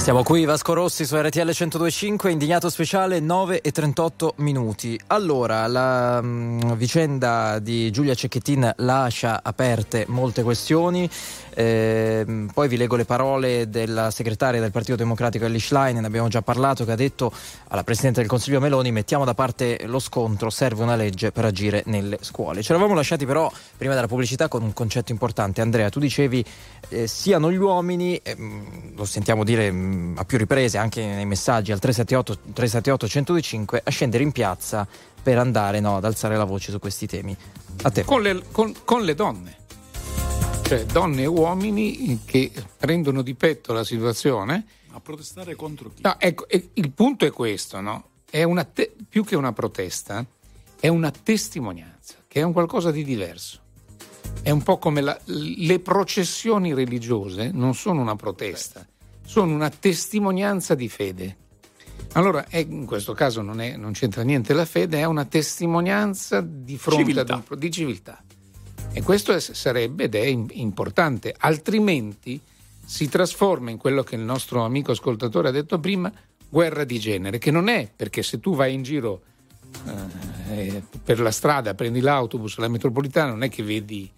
[0.00, 4.98] Siamo qui Vasco Rossi su RTL 1025, indignato speciale 9 e 38 minuti.
[5.08, 11.08] Allora, la mh, vicenda di Giulia Cecchettin lascia aperte molte questioni.
[11.52, 16.28] Eh, poi vi leggo le parole della segretaria del Partito Democratico Ellie Schlein, ne abbiamo
[16.28, 17.30] già parlato, che ha detto
[17.68, 21.82] alla Presidente del Consiglio Meloni mettiamo da parte lo scontro, serve una legge per agire
[21.86, 22.62] nelle scuole.
[22.62, 25.60] Ci eravamo lasciati però prima della pubblicità con un concetto importante.
[25.60, 26.42] Andrea, tu dicevi
[26.88, 31.72] eh, siano gli uomini, ehm, lo sentiamo dire mh, a più riprese anche nei messaggi
[31.72, 34.86] al 378, 378 125, a scendere in piazza
[35.22, 37.36] per andare no, ad alzare la voce su questi temi.
[37.82, 38.04] A te.
[38.04, 39.58] Con le, con- con le donne.
[40.62, 44.64] Cioè donne e uomini che prendono di petto la situazione.
[44.92, 46.02] A protestare contro chi?
[46.02, 48.04] No, ecco, il punto è questo, no?
[48.28, 50.24] È una te- più che una protesta,
[50.78, 53.58] è una testimonianza, che è un qualcosa di diverso.
[54.42, 58.86] È un po' come la- le processioni religiose non sono una protesta,
[59.30, 61.36] sono una testimonianza di fede.
[62.14, 66.40] Allora, è- in questo caso non, è- non c'entra niente la fede, è una testimonianza
[66.44, 67.34] di fronte Civiltà.
[67.34, 68.20] ad un di civiltà.
[68.92, 72.40] E questo è- sarebbe ed è im- importante, altrimenti
[72.84, 76.12] si trasforma in quello che il nostro amico ascoltatore ha detto prima,
[76.48, 79.22] guerra di genere, che non è perché se tu vai in giro
[80.50, 84.10] eh, per la strada, prendi l'autobus, la metropolitana, non è che vedi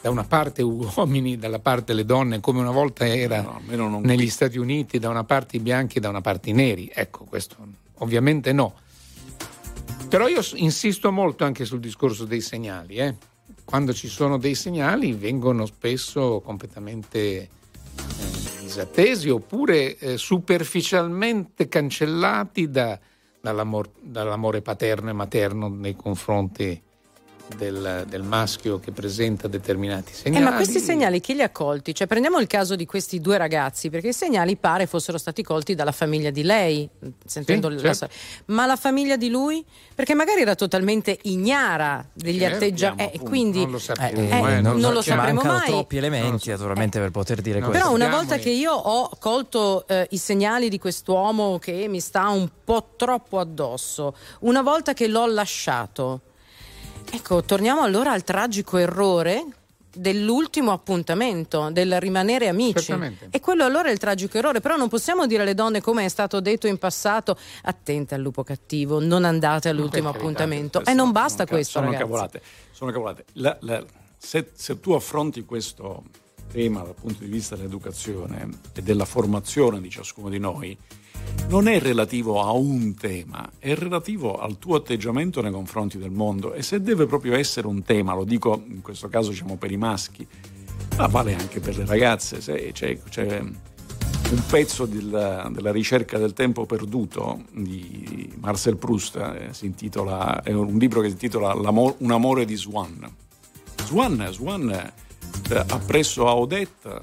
[0.00, 4.28] da una parte uomini, dalla parte le donne, come una volta era No, non negli
[4.28, 6.90] Stati Uniti, da una parte i bianchi e da una parte i neri.
[6.94, 7.56] Ecco, questo
[7.98, 8.74] ovviamente no.
[10.08, 12.96] Però io insisto molto anche sul discorso dei segnali.
[12.96, 13.14] eh.
[13.64, 17.48] Quando ci sono dei segnali vengono spesso completamente eh,
[18.60, 22.96] disattesi oppure eh, superficialmente cancellati da-
[23.40, 26.80] dall'amor- dall'amore paterno e materno nei confronti
[27.56, 30.44] del, del maschio che presenta determinati Eh, segnali.
[30.44, 31.94] ma questi segnali chi li ha colti?
[31.94, 35.74] Cioè, prendiamo il caso di questi due ragazzi, perché i segnali pare fossero stati colti
[35.74, 36.88] dalla famiglia di lei,
[37.24, 38.14] sentendo Sì, la certo.
[38.46, 39.64] Ma la famiglia di lui?
[39.94, 43.02] Perché magari era totalmente ignara degli Certo, atteggiamenti.
[43.02, 45.68] e appunto, quindi non lo sapremo, eh, eh, non, non lo ci sapremo mancano mai.
[45.68, 47.78] troppi elementi, naturalmente, per poter dire questo.
[47.78, 52.28] Però una volta che io ho colto eh, i segnali di quest'uomo che mi sta
[52.28, 56.20] un po' troppo addosso, una volta che l'ho lasciato,
[57.10, 59.44] ecco, torniamo allora al tragico errore
[59.96, 62.92] dell'ultimo appuntamento, del rimanere amici.
[63.30, 66.08] E quello allora è il tragico errore, però non possiamo dire alle donne come è
[66.08, 70.80] stato detto in passato, attente al lupo cattivo, non andate all'ultimo appuntamento.
[70.80, 72.02] E non sono basta ca- questo, sono ragazzi.
[72.04, 72.42] cavolate.
[72.72, 73.24] Sono cavolate.
[73.34, 73.84] La- la-
[74.18, 76.02] se, se tu affronti questo
[76.52, 80.76] tema dal punto di vista dell'educazione e della formazione di ciascuno di noi,
[81.48, 86.52] non è relativo a un tema, è relativo al tuo atteggiamento nei confronti del mondo
[86.52, 89.76] e se deve proprio essere un tema, lo dico in questo caso diciamo per i
[89.76, 90.26] maschi,
[90.96, 96.32] ma vale anche per le ragazze, se c'è, c'è un pezzo del- della ricerca del
[96.32, 102.44] tempo perduto di Marcel Proust, eh, intitola, è un libro che si intitola Un amore
[102.44, 103.08] di Swan.
[103.84, 107.00] Swan, Swan eh, appresso a Odette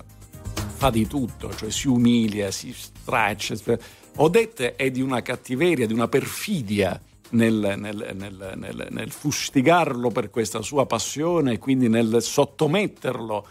[0.75, 3.55] fa di tutto, cioè si umilia, si straccia.
[4.15, 10.61] Odette è di una cattiveria, di una perfidia nel, nel- nel- nel- fustigarlo per questa
[10.61, 13.47] sua passione e quindi nel sottometterlo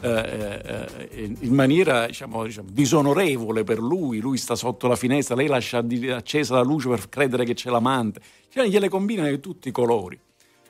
[0.00, 4.20] eh, eh, in maniera diciamo, diciamo, disonorevole per lui.
[4.20, 8.20] Lui sta sotto la finestra, lei lascia accesa la luce per credere che c'è l'amante.
[8.50, 10.18] Cioè, gliele combina di tutti i colori.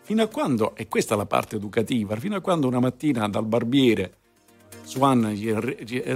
[0.02, 3.44] Fino a quando, e questa è la parte educativa, fino a quando una mattina dal
[3.44, 4.16] barbiere
[4.84, 5.34] Swan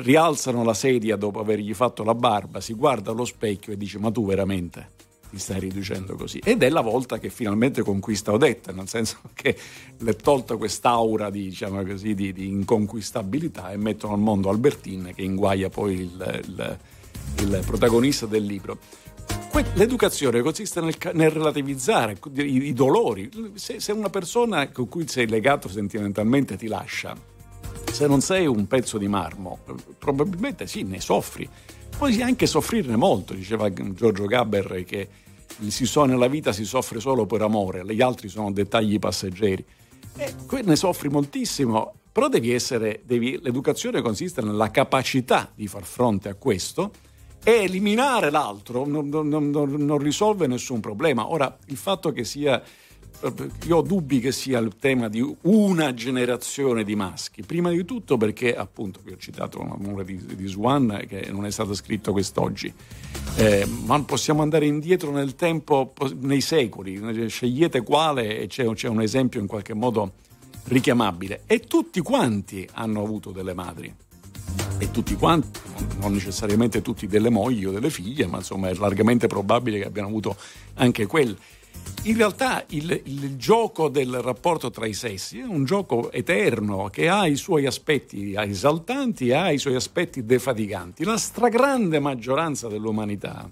[0.02, 4.10] rialzano la sedia dopo avergli fatto la barba, si guarda allo specchio e dice ma
[4.10, 4.96] tu veramente
[5.30, 6.40] ti stai riducendo così?
[6.42, 9.56] Ed è la volta che finalmente conquista Odetta, nel senso che
[9.98, 15.14] le è tolta quest'aura di, diciamo così, di, di inconquistabilità e mettono al mondo Albertine
[15.14, 16.78] che inguaia poi il, il-
[17.40, 18.78] il protagonista del libro.
[19.74, 23.28] L'educazione consiste nel, nel relativizzare i, i dolori.
[23.54, 27.16] Se, se una persona con cui sei legato sentimentalmente ti lascia,
[27.92, 29.58] se non sei un pezzo di marmo,
[29.98, 31.48] probabilmente sì, ne soffri.
[31.96, 35.08] Puoi anche soffrirne molto, diceva Giorgio Gaber che
[35.68, 39.64] so- nella vita si soffre solo per amore, gli altri sono dettagli passeggeri.
[40.16, 46.28] E ne soffri moltissimo, però devi essere, devi- l'educazione consiste nella capacità di far fronte
[46.28, 46.90] a questo
[47.42, 51.30] e eliminare l'altro non- non- non- non risolve nessun problema.
[51.30, 52.60] Ora, il fatto che sia
[53.66, 57.42] io ho dubbi che sia il tema di una generazione di maschi.
[57.42, 61.50] Prima di tutto perché, appunto, vi ho citato l'amore di, di Swan che non è
[61.50, 62.72] stato scritto quest'oggi,
[63.36, 69.02] eh, ma possiamo andare indietro nel tempo, nei secoli, scegliete quale e c'è, c'è un
[69.02, 70.12] esempio in qualche modo
[70.64, 71.42] richiamabile.
[71.46, 73.92] E tutti quanti hanno avuto delle madri
[74.78, 75.58] e tutti quanti,
[76.00, 80.08] non necessariamente tutti delle mogli o delle figlie, ma insomma è largamente probabile che abbiano
[80.08, 80.36] avuto
[80.74, 81.36] anche quelle.
[82.04, 87.08] In realtà il, il, gioco del rapporto tra i sessi è un gioco eterno che
[87.08, 91.04] ha i suoi aspetti esaltanti e ha i suoi aspetti defatiganti.
[91.04, 93.50] La stragrande maggioranza dell'umanità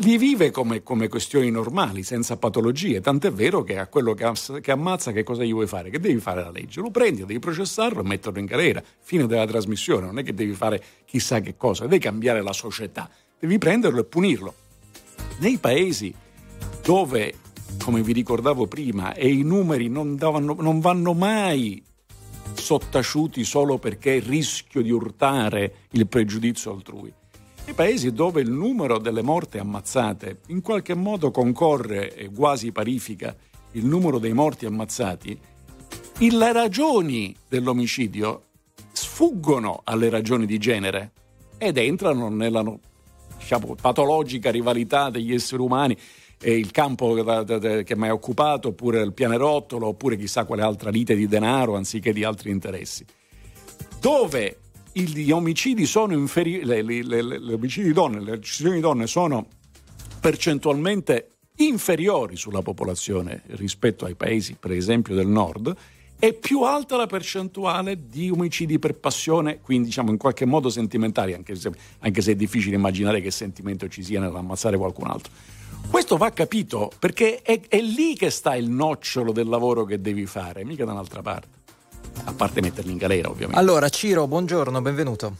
[0.00, 3.00] li vive come, come, questioni normali, senza patologie.
[3.00, 4.30] Tant'è vero che a quello che,
[4.60, 5.88] che, ammazza, che cosa gli vuoi fare?
[5.88, 6.80] Che devi fare la legge?
[6.80, 8.82] Lo prendi, devi processarlo e metterlo in galera.
[9.00, 10.04] Fine della trasmissione.
[10.04, 13.08] Non è che devi fare chissà che cosa, devi cambiare la società.
[13.38, 14.54] Devi prenderlo e punirlo.
[15.38, 16.14] Nei paesi
[16.86, 17.34] dove,
[17.82, 21.82] come vi ricordavo prima, e i numeri non, davano, non vanno mai
[22.54, 27.12] sottaciuti solo perché rischio di urtare il pregiudizio altrui.
[27.66, 33.34] I paesi dove il numero delle morti ammazzate in qualche modo concorre e quasi parifica
[33.72, 35.36] il numero dei morti ammazzati,
[36.18, 38.42] le ragioni dell'omicidio
[38.92, 41.10] sfuggono alle ragioni di genere
[41.58, 42.62] ed entrano nella
[43.36, 45.98] diciamo, patologica rivalità degli esseri umani
[46.38, 51.14] e il campo che mi ha occupato, oppure il pianerottolo, oppure chissà quale altra lite
[51.14, 53.04] di denaro anziché di altri interessi.
[54.00, 54.58] Dove
[54.92, 59.06] gli omicidi sono inferiori, le, le, le, le omicidi di donne, le uccisioni di donne
[59.06, 59.46] sono
[60.20, 65.74] percentualmente inferiori sulla popolazione rispetto ai paesi, per esempio, del nord,
[66.18, 71.34] è più alta la percentuale di omicidi per passione, quindi diciamo in qualche modo sentimentali,
[71.34, 71.70] anche se,
[72.00, 75.32] anche se è difficile immaginare che sentimento ci sia nell'ammazzare qualcun altro.
[75.90, 80.26] Questo va capito perché è, è lì che sta il nocciolo del lavoro che devi
[80.26, 81.64] fare, mica da un'altra parte
[82.24, 83.60] a parte metterli in galera ovviamente.
[83.60, 85.36] Allora Ciro, buongiorno, benvenuto.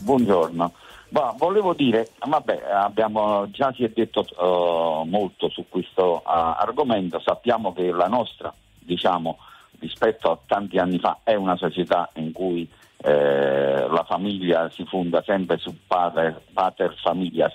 [0.00, 0.72] Buongiorno.
[1.10, 7.20] Ma volevo dire, vabbè, abbiamo, già si è detto uh, molto su questo uh, argomento,
[7.20, 9.38] sappiamo che la nostra, diciamo,
[9.78, 15.22] rispetto a tanti anni fa, è una società in cui eh, la famiglia si fonda
[15.24, 17.52] sempre su pater, pater familias.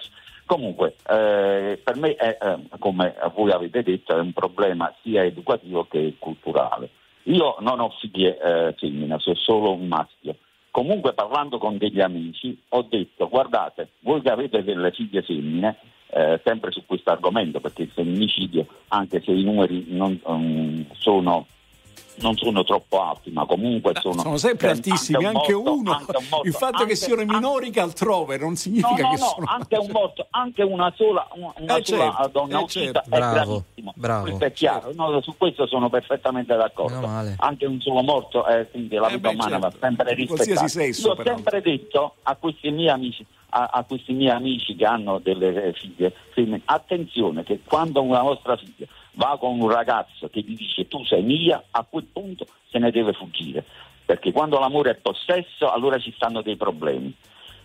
[0.50, 5.86] Comunque, eh, per me, è, eh, come voi avete detto, è un problema sia educativo
[5.88, 6.90] che culturale.
[7.26, 10.38] Io non ho figlie eh, femmine, sono solo un maschio.
[10.72, 15.76] Comunque parlando con degli amici ho detto guardate, voi che avete delle figlie femmine,
[16.08, 21.46] eh, sempre su questo argomento, perché il femminicidio, anche se i numeri non um, sono
[22.22, 25.92] non sono troppo alti, ma comunque sono, sono sempre altissimi, anche, anche morto, uno.
[25.92, 29.10] Anche un morto, il fatto anche, che siano minori che altrove non significa no, no,
[29.14, 32.64] che no, sono anche un morto, anche una sola, una eh sola certo, donna eh
[32.64, 33.00] uccisa certo.
[33.00, 33.94] è Bravo, gravissimo.
[33.96, 34.24] bravo.
[34.24, 37.08] Questo è chiaro, no, su questo sono perfettamente d'accordo.
[37.38, 39.68] Anche un solo morto, eh, quindi la Eh vita beh, umana certo.
[39.68, 40.68] va sempre rispettata.
[40.68, 44.86] sesso, Io ho sempre detto a questi miei amici a, a questi miei amici che
[44.86, 50.30] hanno delle eh, figlie femmine, attenzione che quando una vostra figlia va con un ragazzo
[50.30, 53.64] che gli dice tu sei mia, a quel punto se ne deve fuggire,
[54.06, 57.14] perché quando l'amore è possesso allora ci stanno dei problemi.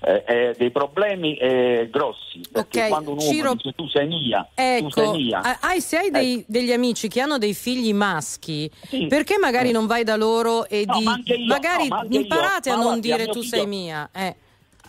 [0.07, 4.07] Eh, eh, dei problemi eh, grossi perché Ok, quando un uomo Ciro- dice tu sei
[4.07, 7.55] mia, tu sei Ecco, mia a- hai- se hai dei- degli amici che hanno dei
[7.55, 9.07] figli maschi, Sì.
[9.07, 11.05] perché magari non vai da loro e No, di...
[11.05, 12.75] ma io, magari no, ma imparate io.
[12.75, 14.11] a non dire tu figlio- sei mia.
[14.13, 14.37] Eh.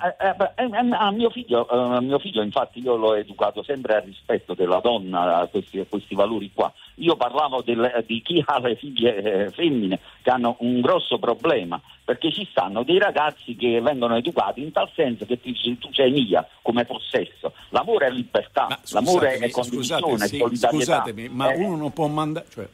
[0.04, 0.36] Eh, eh,
[0.66, 4.80] eh, a mio figlio, a mio figlio, infatti, io l'ho educato sempre al rispetto della
[4.82, 6.72] donna, a questi, a questi valori qua.
[6.96, 12.30] Io parlavo del- di chi ha le figlie femmine che hanno un grosso problema, perché
[12.32, 15.52] ci stanno dei ragazzi che vengono educati in tal senso che tu
[15.94, 17.54] sei mia, come possesso.
[17.70, 20.70] L'amore è libertà, Ma l'amore scusatemi, è condivisione, scusate, solidarietà.
[20.70, 22.68] scusatemi, ma Eh, uno non può mandare, cioè,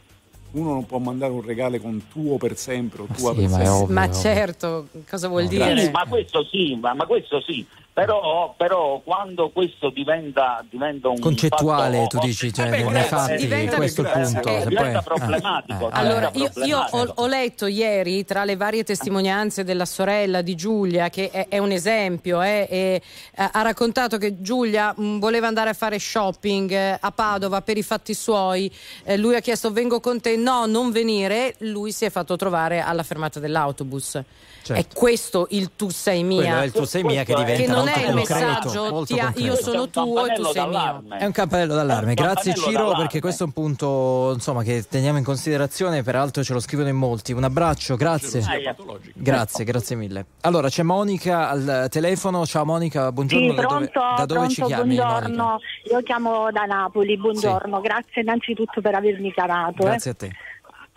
[0.52, 3.50] uno non può mandare un regalo con tuo per sempre o Ma tua sì, per
[3.50, 3.70] ma sempre.
[3.70, 3.94] ovvio.
[3.96, 4.20] Ma ovvio.
[4.20, 5.78] certo, cosa vuol No, dire?
[5.80, 7.66] Sì, ma questo sì, ma, ma questo sì.
[7.94, 13.36] Però, però quando questo diventa, diventa un Concettuale, fatto- tu dici, cioè, Vabbè, nei fatti,
[13.36, 14.48] Diventa- questo è il punto.
[14.48, 15.84] eh, diventa poi- problematico.
[15.84, 20.42] eh, eh, Allora, io, io ho, ho letto ieri tra le varie testimonianze della sorella
[20.42, 23.02] di Giulia, che è, è un esempio, eh, e,
[23.36, 27.76] eh, ha raccontato che Giulia mh, voleva andare a fare shopping eh, a Padova per
[27.78, 28.72] i fatti suoi.
[29.04, 31.56] Eh, lui ha chiesto vengo con te, no, non venire.
[31.60, 34.22] Lui si è fatto trovare alla fermata dell'autobus.
[34.64, 34.80] Certo.
[34.80, 36.62] È questo il tu sei Quello mia.
[36.62, 39.90] è il tu sei mia che diventa Che non è il messaggio ha- io sono
[39.90, 41.04] tuo e tu sei mio.
[41.18, 42.10] È un campanello d'allarme.
[42.10, 43.02] Un Grazie campanello Ciro d'allarme.
[43.04, 46.96] perché questo è un punto insomma, che teniamo in considerazione, peraltro ce lo scrivono in
[46.96, 47.32] molti.
[47.34, 48.42] Un abbraccio, grazie.
[49.14, 50.26] Grazie, grazie mille.
[50.42, 52.46] Allora c'è Monica al telefono.
[52.46, 53.50] Ciao Monica, buongiorno.
[53.50, 54.96] Sì, da dove, pronto, da dove ci pronto, chiami?
[54.96, 55.44] buongiorno.
[55.44, 55.66] Monica?
[55.92, 57.82] Io chiamo da Napoli, buongiorno.
[57.82, 59.84] Grazie innanzitutto per avermi chiamato.
[59.84, 59.86] eh.
[59.86, 60.32] Grazie a te.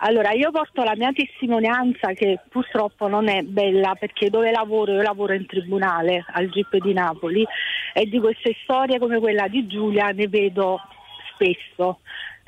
[0.07, 5.01] Allora, io porto la mia testimonianza che purtroppo non è bella perché dove lavoro, io
[5.01, 7.43] lavoro in tribunale al GIP di Napoli
[7.91, 10.79] e di queste storie come quella di Giulia ne vedo
[11.33, 12.01] spesso.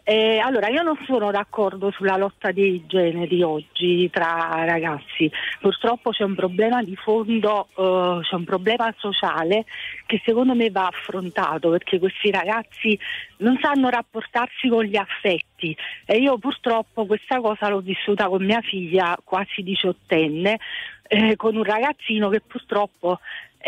[0.10, 5.30] Eh, allora, io non sono d'accordo sulla lotta dei generi oggi tra ragazzi.
[5.60, 9.66] Purtroppo c'è un problema di fondo, eh, c'è un problema sociale
[10.05, 12.97] che secondo me va affrontato perché questi ragazzi
[13.39, 18.62] non sanno rapportarsi con gli affetti e io purtroppo questa cosa l'ho vissuta con mia
[18.62, 20.58] figlia quasi diciottenne,
[21.05, 23.20] eh, con un ragazzino che purtroppo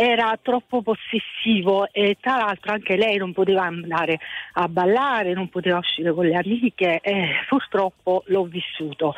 [0.02, 4.18] era troppo possessivo e tra l'altro anche lei non poteva andare
[4.54, 9.14] a ballare, non poteva uscire con le amiche e purtroppo l'ho vissuto.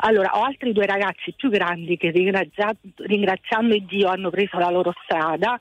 [0.00, 4.92] Allora ho altri due ragazzi più grandi che ringrazia- ringraziando Dio hanno preso la loro
[5.04, 5.58] strada.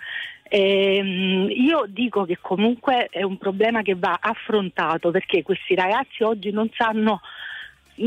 [0.50, 6.52] Ehm, io dico che comunque è un problema che va affrontato perché questi ragazzi oggi
[6.52, 7.22] non sanno no-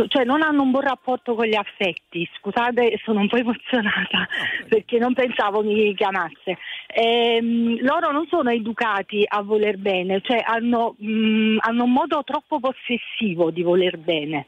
[0.09, 2.28] cioè non hanno un buon rapporto con gli affetti.
[2.39, 4.28] Scusate, sono un po' emozionata
[4.68, 6.59] perché non pensavo mi chiamasse.
[6.89, 12.61] Ehm, loro non sono educati a voler bene, cioè hanno, mh, hanno un modo troppo
[12.61, 14.47] possessivo di voler bene.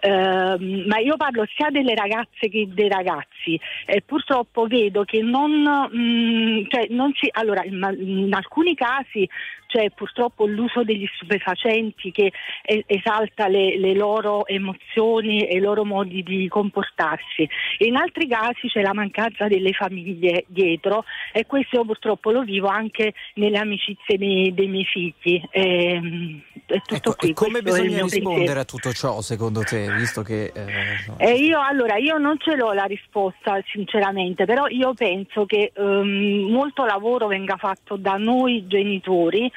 [0.00, 5.50] Ehm, ma io parlo sia delle ragazze che dei ragazzi e purtroppo vedo che non,
[5.50, 9.28] mh, cioè non si, allora in, in alcuni casi
[9.68, 15.84] c'è purtroppo l'uso degli stupefacenti che eh, esalta le, le loro emozioni e i loro
[15.84, 17.46] modi di comportarsi.
[17.80, 22.68] In altri casi c'è la mancanza delle famiglie dietro e questo io purtroppo lo vivo
[22.68, 25.40] anche nelle amicizie dei, dei miei figli.
[25.50, 28.60] Ehm, è tutto Ecco, qui, e come questo bisogna rispondere pensiero.
[28.60, 30.50] a tutto ciò secondo te, visto che...
[30.54, 35.44] eh, insomma, E io allora io non ce l'ho la risposta sinceramente, però io penso
[35.44, 39.50] che ehm, molto lavoro venga fatto da noi genitori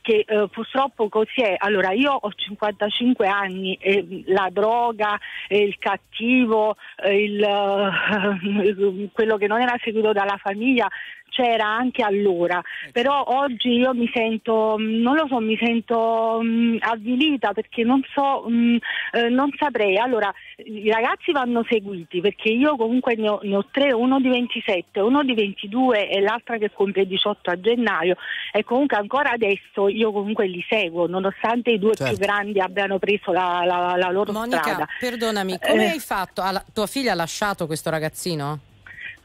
[0.00, 1.54] che eh, purtroppo così è.
[1.58, 9.36] Allora io ho 55 anni e la droga, e il cattivo, eh, il, eh, quello
[9.36, 10.88] che non era seguito dalla famiglia
[11.28, 12.60] c'era anche allora,
[12.92, 18.02] però oggi io mi sento, mh, non lo so, mi sento mh, avvilita perché non
[18.14, 18.76] so, mh,
[19.12, 19.96] eh, non saprei.
[19.96, 20.32] Allora,
[20.64, 25.00] i ragazzi vanno seguiti perché io comunque ne ho, ne ho tre, uno di 27,
[25.00, 28.16] uno di 22 e l'altra che compie 18 a gennaio
[28.52, 32.14] e comunque ancora adesso io comunque li seguo, nonostante i due Certo.
[32.16, 34.86] più grandi abbiano preso la, la- la loro Monica, strada.
[34.98, 35.88] perdonami, come Eh.
[35.90, 36.40] hai fatto?
[36.42, 38.58] Ha la- tua figlia ha lasciato questo ragazzino?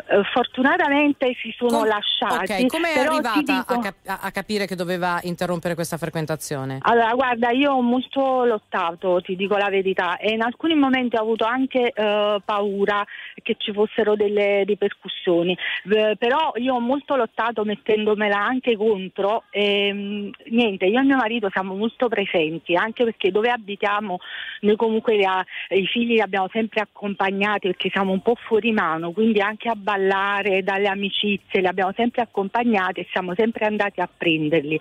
[0.06, 2.64] Eh, fortunatamente si sono Com- lasciati.
[2.64, 6.80] Ok, come è arrivata dico- a, cap- a- capire che doveva interrompere questa frequentazione?
[6.82, 11.22] Allora, guarda, io ho molto lottato, ti dico la verità, e in alcuni momenti ho
[11.22, 13.06] avuto anche eh, paura
[13.41, 15.58] che ci fossero delle ripercussioni,
[15.89, 21.18] Eh, però io ho molto lottato mettendomela anche contro e mh, niente, io e mio
[21.18, 24.20] marito siamo molto presenti, anche perché dove abitiamo
[24.62, 29.12] noi comunque ha- i figli li abbiamo sempre accompagnati perché siamo un po' fuori mano,
[29.12, 34.09] quindi anche a ballare, dalle amicizie, li abbiamo sempre accompagnati e siamo sempre andati a
[34.15, 34.79] prenderli.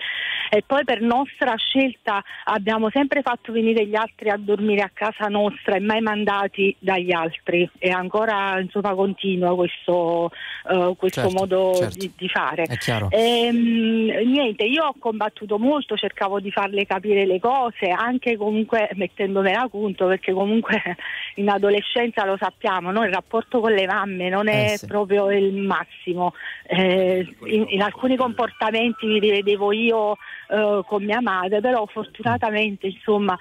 [0.50, 5.26] E poi per nostra scelta abbiamo sempre fatto venire gli altri a dormire a casa
[5.28, 10.30] nostra e mai mandati dagli altri e ancora insomma continua questo,
[10.70, 11.98] eh, questo Certo, modo certo.
[11.98, 12.64] Di, di fare.
[12.64, 13.08] È chiaro.
[13.10, 19.68] Ehm, niente, io ho combattuto molto, cercavo di farle capire le cose, anche comunque mettendomela
[19.70, 20.80] conto, perché comunque
[21.36, 23.04] in adolescenza lo sappiamo, no?
[23.04, 24.86] il rapporto con le mamme non è Eh, sì.
[24.86, 26.34] proprio il massimo.
[26.66, 30.16] Eh, in, in alcuni comportamenti mi rivedevo io
[30.48, 33.36] eh, con mia madre, però fortunatamente insomma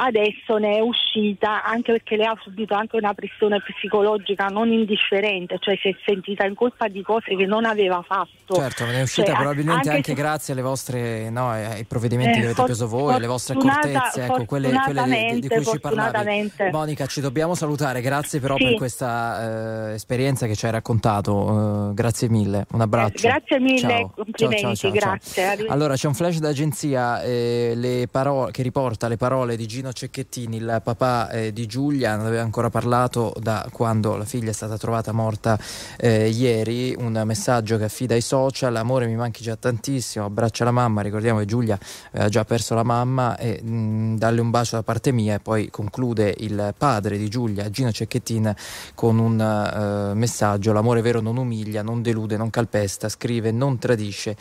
[0.00, 5.56] adesso ne è uscita anche perché lei ha subito anche una pressione psicologica non indifferente,
[5.58, 8.54] cioè si è sentita in colpa di cose che non aveva fatto.
[8.54, 12.40] Certo, ne è uscita Cioè, probabilmente anche, se- grazie alle vostre, no, ai provvedimenti Eh,
[12.40, 16.52] che avete preso voi, alle vostre accortezze, ecco, quelle, quelle di, di cui ci parlavi.
[16.70, 18.64] Monica, ci dobbiamo salutare, grazie però Sì.
[18.64, 23.26] per questa eh, esperienza che ci hai raccontato, eh, grazie mille, un abbraccio.
[23.26, 24.12] Eh, grazie mille, Ciao.
[24.14, 25.66] complimenti, Ciao, ciao, grazie.
[25.66, 28.06] Allora c'è un flash d'agenzia eh,
[28.50, 32.42] che riporta le parole di Gino Gino Cecchettini, il papà eh, di Giulia, non aveva
[32.42, 35.58] ancora parlato da quando la figlia è stata trovata morta
[35.98, 40.72] eh, ieri, un messaggio che affida ai social, amore mi manchi già tantissimo, abbraccia la
[40.72, 41.78] mamma, ricordiamo che Giulia
[42.12, 45.70] aveva già perso la mamma e mh, dalle un bacio da parte mia e poi
[45.70, 48.54] conclude il padre di Giulia, Gino Cecchettin,
[48.94, 54.36] con un uh, messaggio, l'amore vero non umiglia, non delude, non calpesta, scrive, non tradisce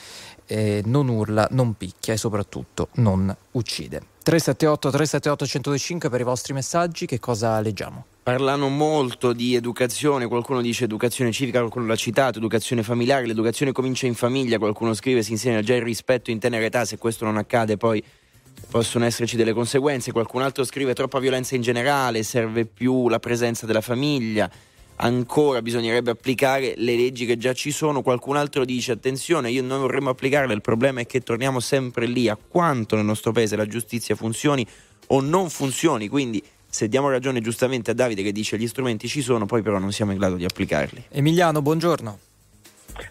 [0.45, 4.16] eh, non urla, non picchia e soprattutto non uccide.
[4.28, 8.03] 378 378 125 per i vostri messaggi, che cosa leggiamo?
[8.23, 14.05] Parlano molto di educazione, qualcuno dice educazione civica, qualcuno l'ha citato, educazione familiare, l'educazione comincia
[14.05, 17.38] in famiglia, qualcuno scrive si insegna già il rispetto in tenera età, se questo non
[17.38, 18.03] accade poi
[18.69, 23.65] possono esserci delle conseguenze, qualcun altro scrive troppa violenza in generale, serve più la presenza
[23.65, 24.51] della famiglia
[24.98, 28.02] ancora bisognerebbe applicare le leggi che già ci sono.
[28.02, 32.30] Qualcun altro dice attenzione, io noi vorremmo applicarle, il problema è che torniamo sempre lì
[32.30, 34.66] a quanto nel nostro paese la giustizia funzioni
[35.08, 39.22] o non funzioni, quindi se diamo ragione giustamente a Davide che dice gli strumenti ci
[39.22, 41.06] sono, poi però non siamo in grado di applicarli.
[41.10, 42.20] Emiliano, buongiorno.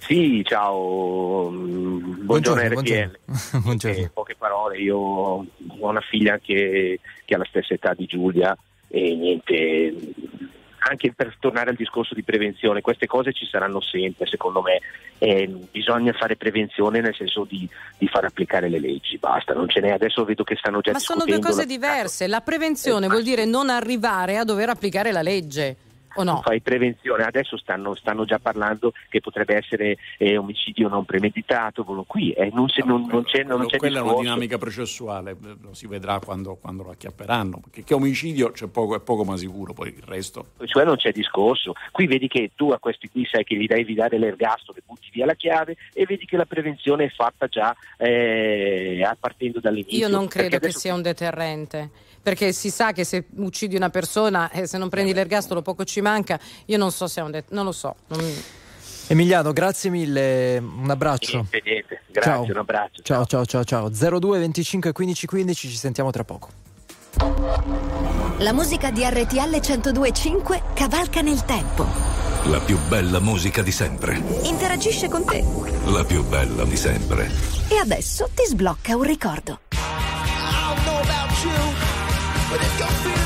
[0.01, 2.73] Sì, ciao, buongiorno, buongiorno RPL.
[2.75, 3.61] Buongiorno.
[3.63, 3.99] buongiorno.
[3.99, 5.47] Eh, poche parole, io ho
[5.79, 8.57] una figlia che, che ha la stessa età di Giulia
[8.89, 9.95] e niente,
[10.89, 14.81] anche per tornare al discorso di prevenzione, queste cose ci saranno sempre, secondo me,
[15.19, 17.69] eh, bisogna fare prevenzione nel senso di,
[17.99, 20.99] di, far applicare le leggi, basta, non ce n'è, adesso vedo che stanno già Ma
[20.99, 25.23] sono due cose diverse, la prevenzione eh, vuol dire non arrivare a dover applicare la
[25.23, 25.77] legge
[26.17, 26.41] o no?
[26.43, 32.33] Fai prevenzione, adesso stanno, stanno, già parlando che potrebbe essere eh, omicidio non premeditato, qui
[32.33, 35.87] eh, non, se, non, non, c'è, non c'è Quella è una dinamica processuale, lo si
[35.87, 39.89] vedrà quando, quando lo acchiapperanno, perché che omicidio c'è poco, è poco ma sicuro, poi
[39.89, 40.53] il resto.
[40.65, 43.95] Cioè non c'è discorso, qui vedi che tu a questi qui sai che gli devi
[43.95, 47.75] dare l'ergastolo, che butti via la chiave e vedi che la prevenzione è fatta già
[47.99, 49.99] eh, partendo dall'inizio.
[49.99, 51.91] Io non credo che sia un deterrente
[52.27, 56.01] perché si sa che se uccidi una persona e se non prendi l'ergastolo poco ci
[56.01, 57.95] manca, io non so se è un det- non lo so.
[58.09, 58.21] Non...
[59.07, 61.37] Emiliano, grazie mille, un abbraccio.
[61.37, 62.03] Niente, niente.
[62.09, 62.43] Grazie, ciao.
[62.43, 63.03] un abbraccio.
[63.05, 63.89] Ciao, ciao, ciao, ciao.
[64.19, 66.49] 02 25 15 15, ci sentiamo tra poco.
[68.39, 71.87] La musica di RTL 1025 cavalca nel tempo.
[72.47, 74.21] La più bella musica di sempre.
[74.43, 75.45] Interagisce con te.
[75.93, 77.31] La più bella di sempre.
[77.69, 79.61] E adesso ti sblocca un ricordo.
[82.59, 83.26] Gonna be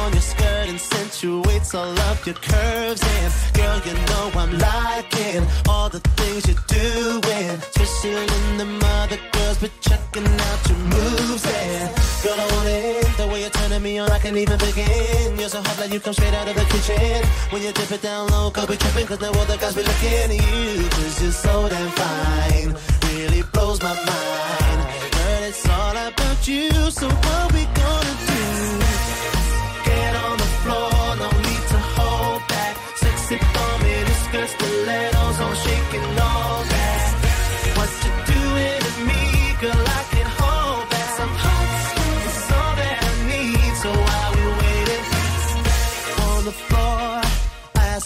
[0.00, 3.02] on your skirt and accentuates all of your curves.
[3.14, 7.56] And girl you know I'm liking all the things you're doing.
[7.70, 11.44] Especially when the mother girls but checking out your moves.
[11.46, 11.88] And
[12.24, 13.16] girl I want it.
[13.16, 15.38] The way you're turning me on I can't even begin.
[15.38, 17.20] You're so hot like you come straight out of the kitchen.
[17.50, 19.82] When you dip it down low go be tripping cause now all the guys be
[19.82, 20.88] looking at you.
[20.96, 22.70] Cause you're so damn fine.
[23.10, 24.80] Really blows my mind.
[25.14, 26.70] Girl it's all about you.
[26.90, 28.27] So what we gonna do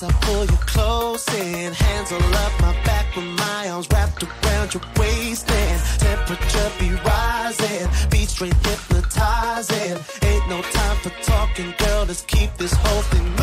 [0.05, 4.83] I pull you close hands all up my back with my arms wrapped around your
[4.99, 9.99] waist, and temperature be rising, beat straight hypnotizing.
[10.23, 12.05] Ain't no time for talking, girl.
[12.07, 13.42] Let's keep this whole thing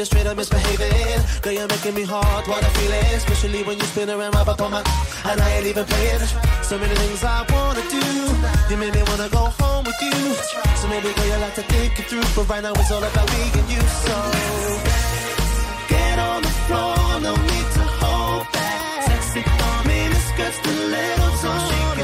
[0.00, 1.20] be straight up misbehaving.
[1.42, 3.14] Girl, you're making me hard, what I'm feeling.
[3.20, 4.82] Especially when you spin around right up on my.
[5.28, 6.24] And I ain't even playing.
[6.62, 8.04] So many things I wanna do.
[8.70, 10.18] You made me wanna go home with you.
[10.80, 12.28] So maybe, girl, you like to think it through.
[12.34, 13.82] But right now, it's all about me and you.
[14.06, 14.16] So
[15.92, 19.04] get on the floor, no need to hold back.
[19.08, 21.99] Sexy for me, the skirts, the little on.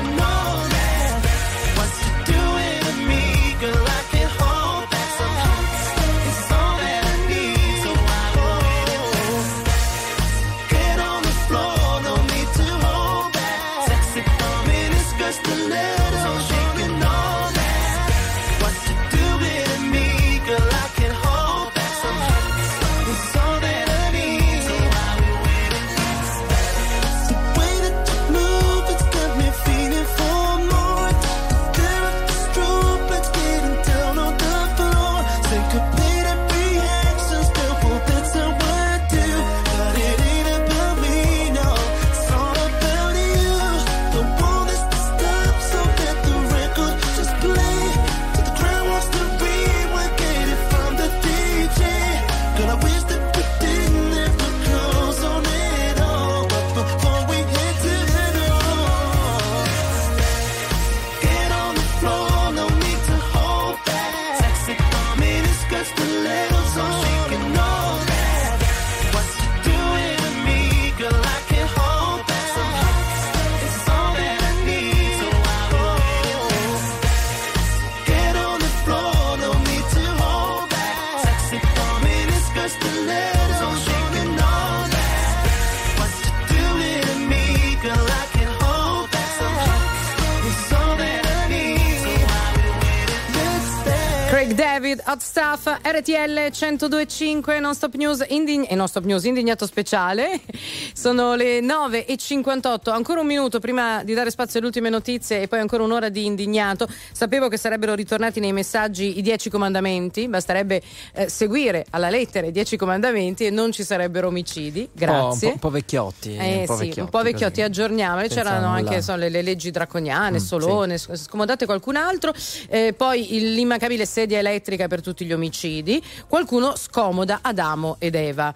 [94.78, 100.38] David, Hot Stuff, RTL 1025, Non Stop News, indign- e Non Stop News, indignato speciale.
[100.92, 105.60] Sono le 9.58, ancora un minuto prima di dare spazio alle ultime notizie e poi
[105.60, 106.86] ancora un'ora di indignato.
[107.10, 110.82] Sapevo che sarebbero ritornati nei messaggi i dieci comandamenti, basterebbe
[111.14, 114.90] eh, seguire alla lettera i dieci comandamenti e non ci sarebbero omicidi.
[114.92, 115.22] Grazie.
[115.22, 116.36] Un po', un po' vecchiotti.
[116.36, 118.28] Eh un po' sì, vecchiotti, un po' vecchiotti, aggiorniamoli.
[118.28, 122.34] C'erano anche insomma, le, le leggi draconiane, Mm, Solone, s- scomodate qualcun altro.
[122.68, 126.02] Eh, poi il- l'immancabile sedia elettrica per tutti gli omicidi.
[126.26, 128.52] Qualcuno scomoda Adamo ed Eva.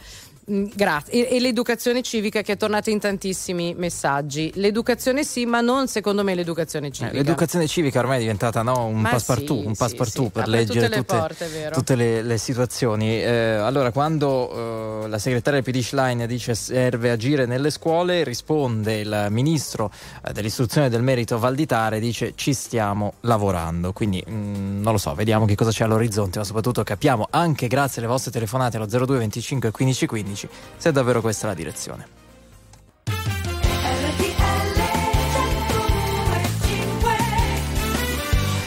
[0.51, 1.29] Mm, Grazie.
[1.29, 4.51] E, e l'educazione civica che è tornata in tantissimi messaggi.
[4.57, 7.17] L'educazione sì, ma non secondo me l'educazione Eh, civica.
[7.17, 10.43] L'educazione civica ormai è diventata no, un Ma passepartout, sì, un sì, passepartout sì, per
[10.43, 13.23] apre leggere tutte le tutte, porte, tutte le, le situazioni.
[13.23, 19.27] Eh, allora, quando eh, la segretaria PD Schlein dice serve agire nelle scuole, risponde il
[19.31, 19.93] ministro
[20.27, 23.93] eh, dell'istruzione e del merito Valditare, dice ci stiamo lavorando.
[23.93, 28.01] Quindi mm, non lo so, vediamo che cosa c'è all'orizzonte, ma soprattutto capiamo anche grazie
[28.01, 30.40] alle vostre telefonate allo 02 25 15 15
[30.77, 32.19] se è davvero questa la direzione.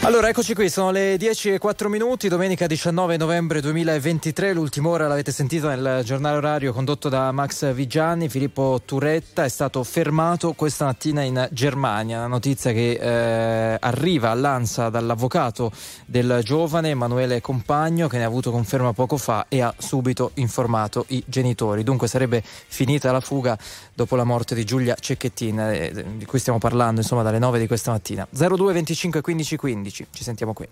[0.06, 5.08] Allora, eccoci qui, sono le 10 e 4 minuti, domenica 19 novembre 2023, l'ultima ora
[5.08, 10.84] l'avete sentito nel giornale orario condotto da Max Vigianni, Filippo Turetta è stato fermato questa
[10.84, 15.72] mattina in Germania, una notizia che eh, arriva all'ANSA dall'avvocato
[16.06, 21.06] del giovane Emanuele Compagno che ne ha avuto conferma poco fa e ha subito informato
[21.10, 21.82] i genitori.
[21.82, 23.58] Dunque sarebbe finita la fuga
[23.94, 27.68] dopo la morte di Giulia Cecchettin, eh, di cui stiamo parlando insomma dalle 9 di
[27.68, 28.28] questa mattina.
[28.30, 30.68] 02 25 15 15, ci sentiamo qui.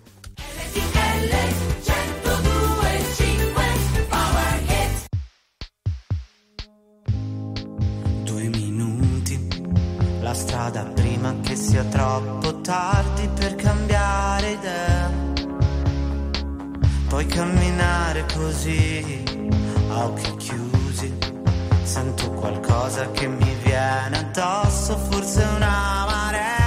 [8.24, 9.48] Due minuti,
[10.20, 15.10] la strada prima che sia troppo tardi per cambiare idea.
[17.08, 19.22] Puoi camminare così,
[19.90, 20.81] a occhi chiusi.
[21.84, 26.61] Sento qualcosa che mi viene addosso, forse una marea.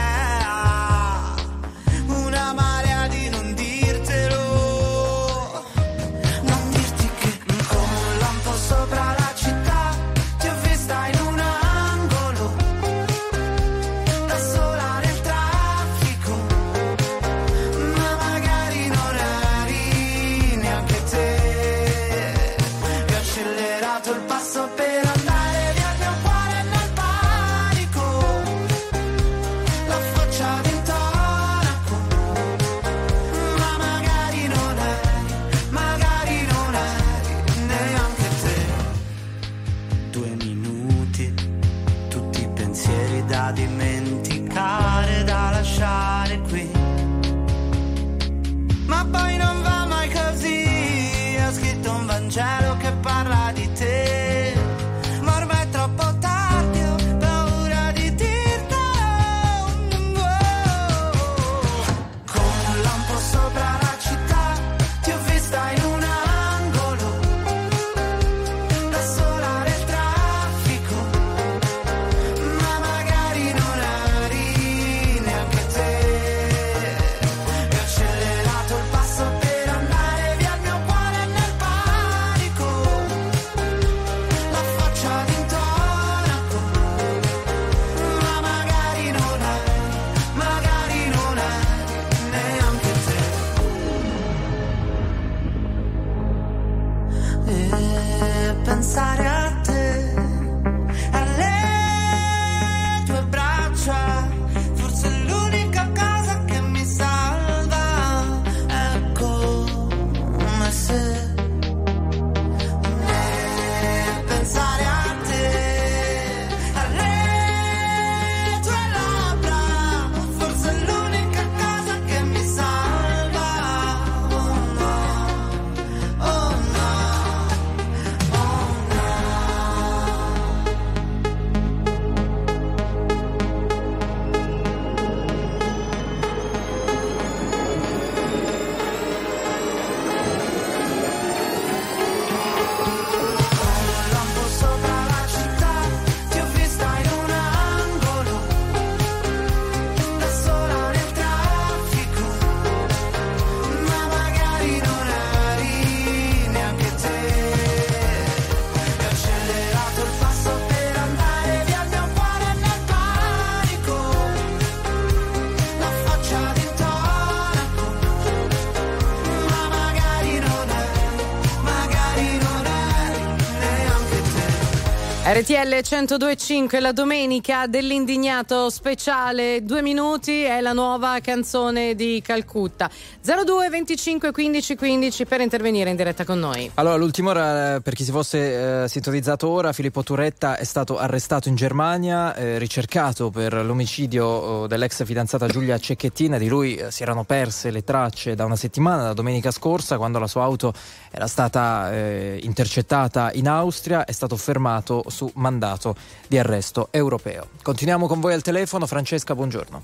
[175.36, 182.90] RTL 1025, la domenica dell'indignato speciale, due minuti è la nuova canzone di Calcutta.
[183.22, 186.72] 02 25 15 15 per intervenire in diretta con noi.
[186.76, 190.98] Allora, l'ultima ora, eh, per chi si fosse eh, sintonizzato ora, Filippo Turetta è stato
[190.98, 196.38] arrestato in Germania, eh, ricercato per l'omicidio oh, dell'ex fidanzata Giulia Cecchettina.
[196.38, 200.18] Di lui eh, si erano perse le tracce da una settimana, da domenica scorsa, quando
[200.18, 200.72] la sua auto
[201.12, 205.96] era stata eh, intercettata in Austria, è stato fermato su mandato
[206.28, 207.48] di arresto europeo.
[207.62, 208.86] Continuiamo con voi al telefono.
[208.86, 209.84] Francesca, buongiorno.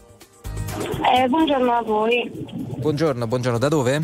[1.13, 2.29] Eh, buongiorno a voi.
[2.77, 3.57] Buongiorno, buongiorno.
[3.57, 4.01] Da dove?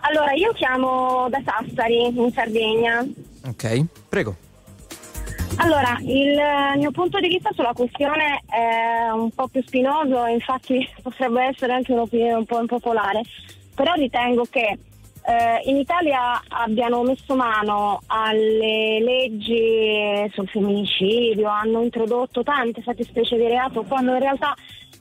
[0.00, 3.06] Allora, io chiamo da Sassari, in Sardegna.
[3.46, 4.36] Ok, prego.
[5.56, 6.38] Allora, il
[6.76, 11.92] mio punto di vista sulla questione è un po' più spinoso, infatti potrebbe essere anche
[11.92, 13.22] un'opinione un po' impopolare,
[13.74, 14.78] però ritengo che
[15.28, 23.46] eh, in Italia abbiano messo mano alle leggi sul femminicidio, hanno introdotto tante fattispecie di
[23.46, 24.54] reato, quando in realtà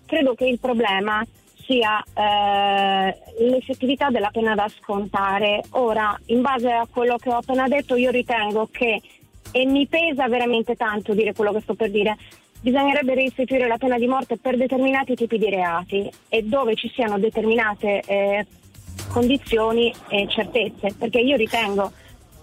[0.05, 1.25] credo che il problema
[1.65, 5.63] sia eh, l'effettività della pena da scontare.
[5.71, 9.01] Ora, in base a quello che ho appena detto, io ritengo che,
[9.51, 12.17] e mi pesa veramente tanto dire quello che sto per dire,
[12.59, 17.17] bisognerebbe reistituire la pena di morte per determinati tipi di reati e dove ci siano
[17.17, 18.45] determinate eh,
[19.07, 21.91] condizioni e certezze, perché io ritengo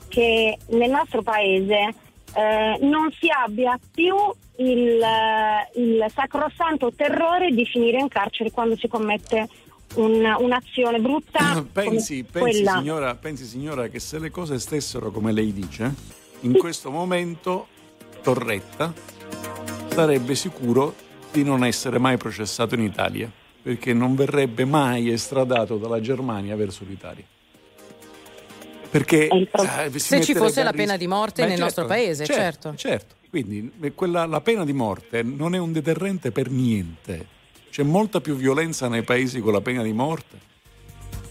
[0.09, 1.95] che nel nostro paese
[2.35, 4.15] eh, non si abbia più
[4.57, 9.49] il, eh, il sacrosanto terrore di finire in carcere quando si commette
[9.95, 15.53] un- un'azione brutta Pensi, pensi, signora, pensi, signora, che se le cose stessero come lei
[15.53, 15.93] dice,
[16.41, 17.69] in questo momento
[18.23, 18.93] Torretta
[19.89, 20.95] sarebbe sicuro
[21.31, 23.31] di non essere mai processato in Italia,
[23.65, 27.25] perché non verrebbe mai estradato dalla Germania verso l'Italia.
[28.91, 32.27] Perché eh, si Se ci fosse la pena di morte Beh, nel certo, nostro paese,
[32.27, 32.75] certo.
[32.77, 37.27] Certo, quindi eh, quella- la pena di morte non è un deterrente per niente.
[37.71, 40.39] C'è molta più violenza nei paesi con la pena di morte.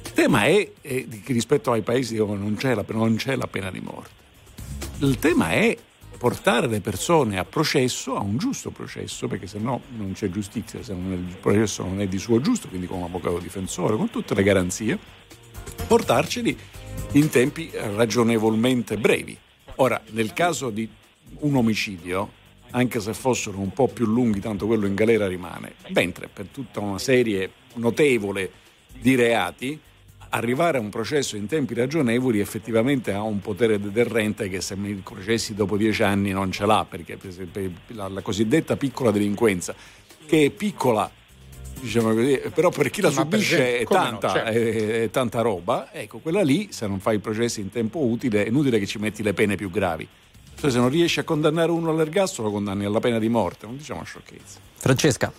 [0.06, 3.48] Il tema è, eh, di- rispetto ai paesi dove non c'è, la, non c'è la
[3.48, 4.10] pena di morte.
[5.02, 5.78] Il tema è
[6.24, 10.82] portare le persone a processo, a un giusto processo, perché se no non c'è giustizia,
[10.82, 14.34] se il processo non è di suo giusto, quindi con un avvocato difensore, con tutte
[14.34, 14.97] le garanzie,
[15.86, 16.57] portarceli
[17.11, 19.38] in tempi ragionevolmente brevi.
[19.76, 20.88] Ora, nel caso di
[21.39, 22.32] un omicidio,
[22.69, 26.80] anche se fossero un po' più lunghi, tanto quello in galera rimane, mentre per tutta
[26.80, 28.49] una serie notevole
[28.97, 29.78] di reati,
[30.34, 34.94] arrivare a un processo in tempi ragionevoli effettivamente ha un potere deterrente che se mi
[34.96, 39.76] processi dopo dieci anni non ce l'ha, perché per esempio la, la cosiddetta piccola delinquenza,
[40.26, 41.10] che è piccola,
[41.80, 44.50] diciamo così, però per chi la Ma subisce esempio, è come no, tanta, certo.
[44.50, 48.44] è, è tanta roba, ecco, quella lì, se non fai i processi in tempo utile,
[48.44, 50.08] è inutile che ci metti le pene più gravi.
[50.56, 53.78] Cioè, se non riesci a condannare uno all'ergastolo, lo condanni alla pena di morte, non
[53.78, 54.60] diciamo sciocchezze.
[54.78, 55.32] Francesca.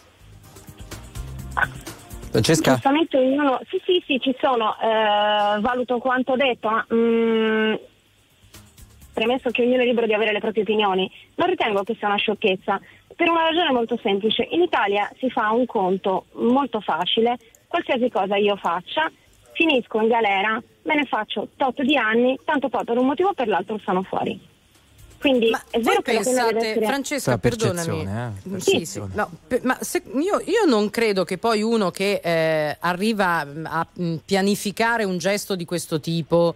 [2.34, 2.72] Francesca?
[2.72, 7.74] Giustamente ognuno, sì sì sì ci sono, eh, valuto quanto detto, ma mm,
[9.12, 12.16] premesso che ognuno è libero di avere le proprie opinioni, non ritengo che sia una
[12.16, 12.80] sciocchezza,
[13.14, 17.36] per una ragione molto semplice, in Italia si fa un conto molto facile,
[17.68, 19.08] qualsiasi cosa io faccia,
[19.52, 23.34] finisco in galera, me ne faccio tot di anni, tanto poi per un motivo o
[23.34, 24.53] per l'altro sono fuori.
[25.24, 26.84] Quindi è vero Voi che pensate, essere...
[26.86, 28.06] Francesca, perdonami.
[28.54, 32.20] eh, Sì, sì, no, pe- ma se- io, io non credo che poi uno che
[32.22, 36.54] eh, arriva a mh, pianificare un gesto di questo tipo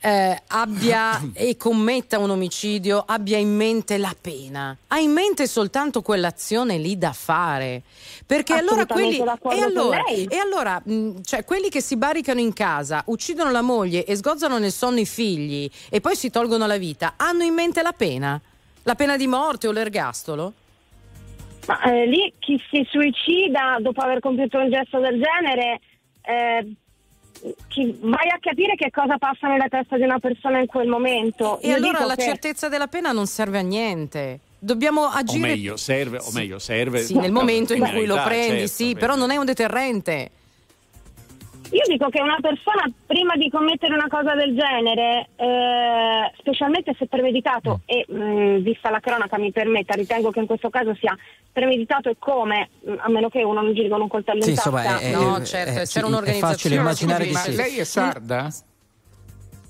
[0.00, 6.02] eh, abbia e commetta un omicidio abbia in mente la pena, ha in mente soltanto
[6.02, 7.82] quell'azione lì da fare.
[8.26, 13.02] Perché allora quelli, e allora, e allora mh, cioè, quelli che si barricano in casa,
[13.06, 17.14] uccidono la moglie e sgozzano nel sonno i figli e poi si tolgono la vita,
[17.16, 18.40] hanno in mente la pena?
[18.84, 20.52] La pena di morte o l'ergastolo?
[21.66, 25.80] Ma eh, lì chi si suicida dopo aver compiuto un gesto del genere,
[26.22, 26.74] eh,
[28.00, 31.58] vai a capire che cosa passa nella testa di una persona in quel momento.
[31.60, 34.40] E Io allora la che- certezza della pena non serve a niente.
[34.58, 38.58] Dobbiamo O agire meglio, serve, o meglio, serve sì, nel momento in cui lo prendi,
[38.58, 40.30] certo, sì, però non è un deterrente.
[41.72, 47.04] Io dico che una persona prima di commettere una cosa del genere, eh, specialmente se
[47.04, 47.08] Mm.
[47.08, 51.16] premeditato, e mh, vista la cronaca mi permetta, ritengo che in questo caso sia
[51.52, 54.54] premeditato e come, mh, a meno che uno non giri con un coltello Sì, in
[54.56, 54.98] insomma, tasca.
[54.98, 56.40] è- No, è- certo, è- c'era sì, un'organizzazione.
[56.40, 57.54] È facile immaginare di ma sì.
[57.54, 58.48] lei è sarda?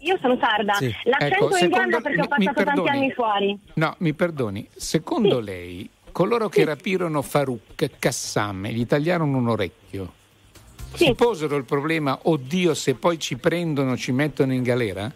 [0.02, 0.90] Io sono sarda, Sì.
[1.04, 3.58] l'accento Ecco, in secondo- gamba perché ho mi- mi passato tanti anni fuori.
[3.74, 4.66] No, mi perdoni.
[4.74, 10.12] Secondo lei, coloro che rapirono Farouk Kassam e gli tagliarono un orecchio,
[10.94, 15.12] si posero il problema, oddio, se poi ci prendono ci mettono in galera?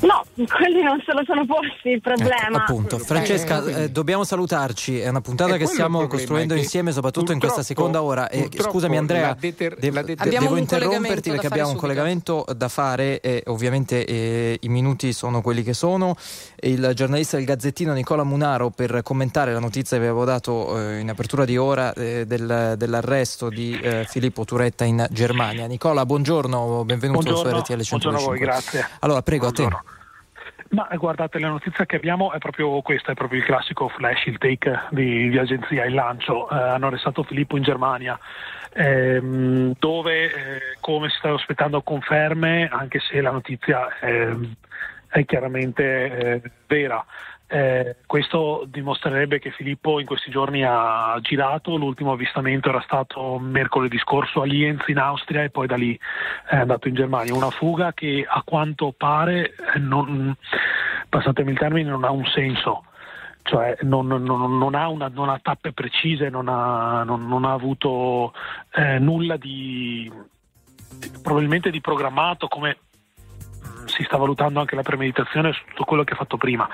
[0.00, 2.58] No, quelli non se lo sono posti il problema.
[2.62, 4.98] Appunto, Francesca, eh, dobbiamo salutarci.
[5.00, 8.28] È una puntata È che stiamo costruendo che insieme, soprattutto in questa seconda ora.
[8.28, 11.76] E scusami, Andrea, la deter- devo, la deter- de- Abbiamo devo interromperti perché abbiamo un
[11.76, 11.92] subito.
[11.94, 16.16] collegamento da fare e ovviamente eh, i minuti sono quelli che sono.
[16.60, 21.08] Il giornalista del Gazzettino Nicola Munaro per commentare la notizia che avevo dato eh, in
[21.10, 25.66] apertura di ora eh, del- dell'arresto di eh, Filippo Turetta in Germania.
[25.66, 27.98] Nicola, buongiorno, benvenuto Buongiorno, su RTL 125.
[27.98, 28.88] buongiorno a voi, grazie.
[29.00, 29.68] Allora, prego, a te.
[30.70, 34.38] Ma guardate, la notizia che abbiamo è proprio questa, è proprio il classico flash, il
[34.38, 36.48] take di, di agenzia, il lancio.
[36.48, 38.16] Eh, hanno arrestato Filippo in Germania,
[38.72, 44.28] ehm, dove, eh, come si stava aspettando, conferme, anche se la notizia è,
[45.08, 45.82] è chiaramente
[46.16, 47.04] eh, vera.
[47.52, 53.98] Eh, questo dimostrerebbe che Filippo in questi giorni ha girato, l'ultimo avvistamento era stato mercoledì
[53.98, 55.98] scorso a Lienz in Austria e poi da lì
[56.48, 57.34] è andato in Germania.
[57.34, 60.32] Una fuga che a quanto pare, eh, non,
[61.08, 62.84] passatemi il termine, non ha un senso.
[63.42, 64.22] Cioè non, non-
[64.58, 68.32] non ha, una- ha tappe precise, non ha, ha avuto
[68.74, 70.08] eh, nulla di
[71.20, 72.76] probabilmente di programmato come
[73.90, 76.68] si sta valutando anche la premeditazione su tutto quello che ha fatto prima.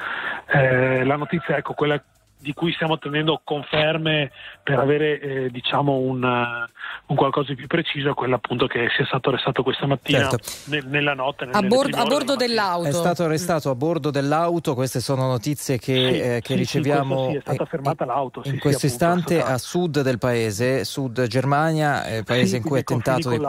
[0.46, 2.00] Eh, la notizia, ecco, quella
[2.38, 4.30] di cui stiamo attendendo conferme
[4.62, 6.70] per avere eh, diciamo un, eh,
[7.06, 10.38] un qualcosa di più preciso è quella appunto che sia stato arrestato questa mattina Certo.
[10.64, 11.44] ne- nella notte.
[11.44, 12.88] A, nelle bord- prime a bordo dell'auto.
[12.88, 17.30] È stato arrestato a bordo dell'auto, queste sono notizie che, Sì, eh, che sì, riceviamo
[17.30, 18.42] sì, è stata eh, fermata l'auto.
[18.42, 22.56] sì, in sì, questo appunto, istante a sud del paese, sud Germania, eh, paese Sì,
[22.56, 23.40] in cui è tentato di,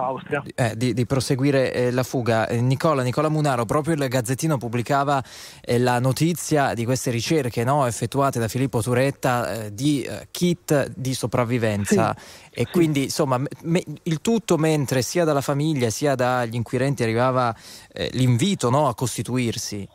[0.55, 2.47] eh, di- di proseguire eh, la fuga.
[2.47, 5.21] Eh, Nicola, Nicola Munaro, proprio il Gazzettino pubblicava
[5.61, 10.91] eh, la notizia di queste ricerche no, effettuate da Filippo Turetta eh, di eh, kit
[10.95, 12.15] di sopravvivenza
[12.51, 17.55] e quindi insomma me- il tutto mentre sia dalla famiglia sia dagli inquirenti arrivava
[17.93, 19.87] eh, l'invito no, a costituirsi.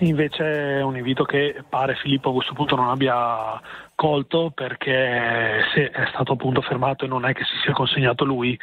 [0.00, 3.60] Invece è un invito che pare Filippo a questo punto non abbia
[3.96, 8.56] colto perché se è stato appunto fermato e non è che si sia consegnato lui,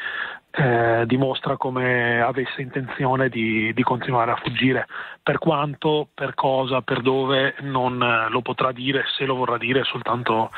[0.58, 4.88] eh, dimostra come avesse intenzione di, di continuare a fuggire.
[5.22, 9.84] Per quanto, per cosa, per dove non eh, lo potrà dire, se lo vorrà dire
[9.84, 10.52] soltanto,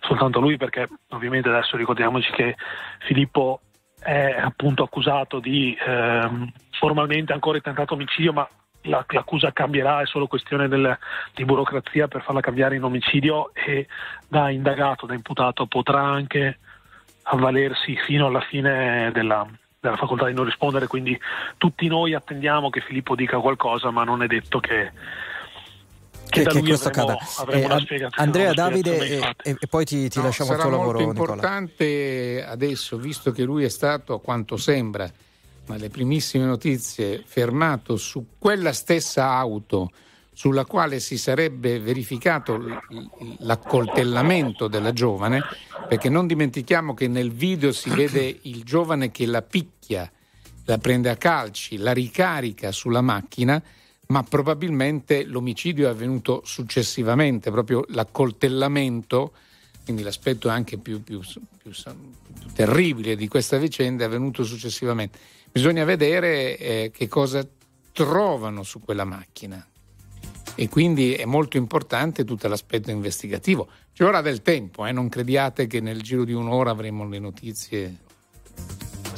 [0.00, 2.56] soltanto lui, perché ovviamente adesso ricordiamoci che
[3.00, 3.60] Filippo
[3.98, 8.48] è appunto accusato di ehm, formalmente ancora il tentato omicidio, ma
[8.82, 10.96] la- l'accusa cambierà, è solo questione del-
[11.34, 13.86] di burocrazia per farla cambiare in omicidio e
[14.28, 16.58] da indagato, da imputato potrà anche
[17.32, 19.46] avvalersi fino alla fine della,
[19.78, 21.18] della facoltà di non rispondere, quindi
[21.56, 24.90] tutti noi attendiamo che Filippo dica qualcosa, ma non è detto che,
[26.28, 27.42] Che, da che lui questo avremo- accada.
[27.42, 30.68] avremo Eh, Andrea, Davide e, dei e- e poi ti, ti No, lasciamo il sarà
[30.68, 31.34] tuo lavoro, molto Nicola.
[31.34, 35.08] importante adesso, visto che lui è stato, a quanto sembra,
[35.66, 39.90] ma le primissime notizie, fermato su quella stessa auto
[40.40, 42.58] sulla quale si sarebbe verificato
[43.40, 45.42] l'accoltellamento della giovane,
[45.86, 50.10] perché non dimentichiamo che nel video si vede il giovane che la picchia,
[50.64, 53.62] la prende a calci, la ricarica sulla macchina,
[54.06, 59.32] ma probabilmente l'omicidio è avvenuto successivamente, proprio l'accoltellamento,
[59.84, 65.18] quindi l'aspetto anche più, più- più- più terribile di questa vicenda è avvenuto successivamente.
[65.52, 67.46] Bisogna vedere eh, che cosa
[67.92, 69.62] trovano su quella macchina
[70.56, 73.68] e quindi è molto importante tutto l'aspetto investigativo.
[73.92, 77.96] Ci vorrà del tempo, eh, non crediate che nel giro di un'ora avremo le notizie.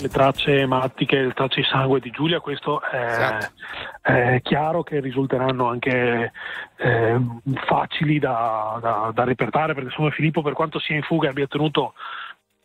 [0.01, 3.53] le tracce ematiche, le tracce di sangue di Giulia, questo è, Esatto.
[4.01, 6.33] è chiaro che risulteranno anche
[6.77, 7.21] eh,
[7.67, 11.47] facili da, da- da repertare, perché insomma Filippo per quanto sia in fuga e abbia
[11.47, 11.95] tenuto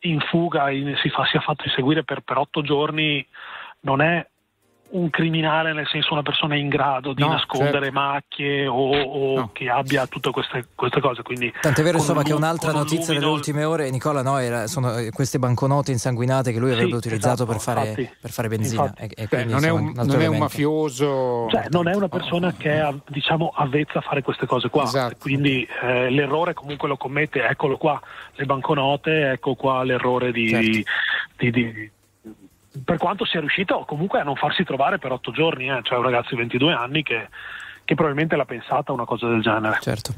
[0.01, 3.23] in fuga e si fa- sia fatto inseguire per, per otto giorni,
[3.81, 4.25] non è
[4.89, 7.99] un criminale, nel senso una persona in grado di No, nascondere certo.
[7.99, 11.21] macchie o, o che abbia tutte queste, queste cose.
[11.23, 14.67] Quindi Tant'è vero insomma un che un'altra un notizia delle ultime ore, Nicola, no, era-
[14.67, 18.09] sono eh, queste banconote insanguinate che lui avrebbe Sì, utilizzato esatto, per, fare, infatti.
[18.21, 18.81] per fare benzina.
[18.83, 19.01] Infatti.
[19.03, 21.47] E- e quindi, non, è insomma, un, altro non è un mafioso.
[21.49, 25.15] Cioè, non è una persona che è diciamo, avvezza a fare queste cose qua, Esatto.
[25.19, 27.99] quindi eh, l'errore comunque lo commette, eccolo qua,
[28.35, 30.69] le banconote, ecco qua l'errore di, Certo.
[31.37, 31.91] di- di-
[32.83, 36.03] per quanto sia riuscito comunque a non farsi trovare per otto giorni, eh, cioè un
[36.03, 37.29] ragazzo di 22 anni che,
[37.83, 39.77] che probabilmente l'ha pensata una cosa del genere.
[39.81, 40.13] Certo.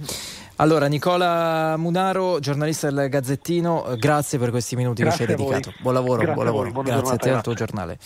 [0.58, 5.48] Allora, Nicola Munaro, giornalista del Gazzettino, eh, grazie per questi minuti Grazie che ci hai
[5.48, 5.76] dedicato.
[5.82, 6.82] Buon lavoro, Grazie buon a voi, lavoro.
[6.84, 8.00] grazie a te e al tuo giornata, giornale.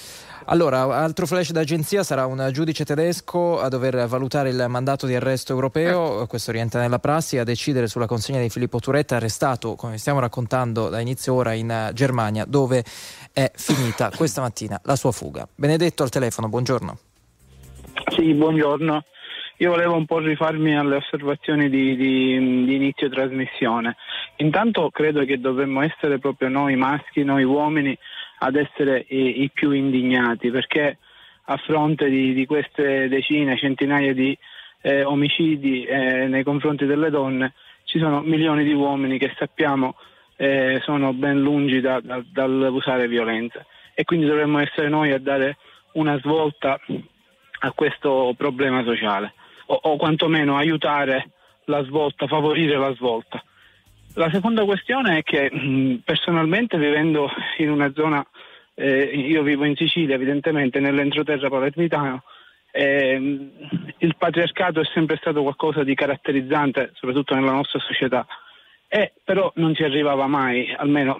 [0.46, 5.54] Allora, altro flash d'agenzia sarà un giudice tedesco a dover valutare il mandato di arresto
[5.54, 10.20] europeo, questo rientra nella prassi, a decidere sulla consegna di Filippo Turetta, arrestato, come stiamo
[10.20, 12.84] raccontando da inizio ora, in Germania, dove
[13.34, 15.48] è finita questa mattina la sua fuga.
[15.56, 16.98] Benedetto al telefono, buongiorno.
[18.16, 19.04] Sì, buongiorno.
[19.58, 23.96] Io volevo un po' rifarmi alle osservazioni di, di- di inizio trasmissione.
[24.38, 27.98] Intanto credo che dovremmo essere proprio noi maschi, noi uomini,
[28.40, 30.98] ad essere i, i più indignati, perché
[31.46, 34.38] a fronte di, di queste decine, centinaia di
[34.82, 37.54] eh, omicidi eh, nei confronti delle donne,
[37.86, 39.96] ci sono milioni di uomini che sappiamo
[40.36, 43.66] eh, sono ben lungi da- da- dall'usare violenza.
[43.94, 45.58] E quindi dovremmo essere noi a dare
[45.94, 46.80] una svolta
[47.60, 49.34] a questo problema sociale.
[49.68, 51.30] O, o quantomeno aiutare
[51.66, 53.44] la svolta, favorire la svolta.
[54.16, 58.26] La seconda questione è che mh, personalmente vivendo in una zona,
[58.76, 62.24] eh, io vivo in Sicilia evidentemente nell'entroterra palermitano,
[62.72, 63.50] ehm,
[64.00, 68.26] il patriarcato è sempre stato qualcosa di caratterizzante soprattutto nella nostra società
[68.96, 71.18] e però non si arrivava mai, almeno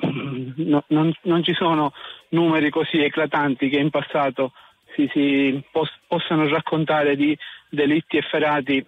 [0.58, 1.92] no- non, non ci sono
[2.30, 4.52] numeri così eclatanti che in passato
[4.94, 7.36] si, si pos- possano raccontare di
[7.70, 8.86] delitti efferati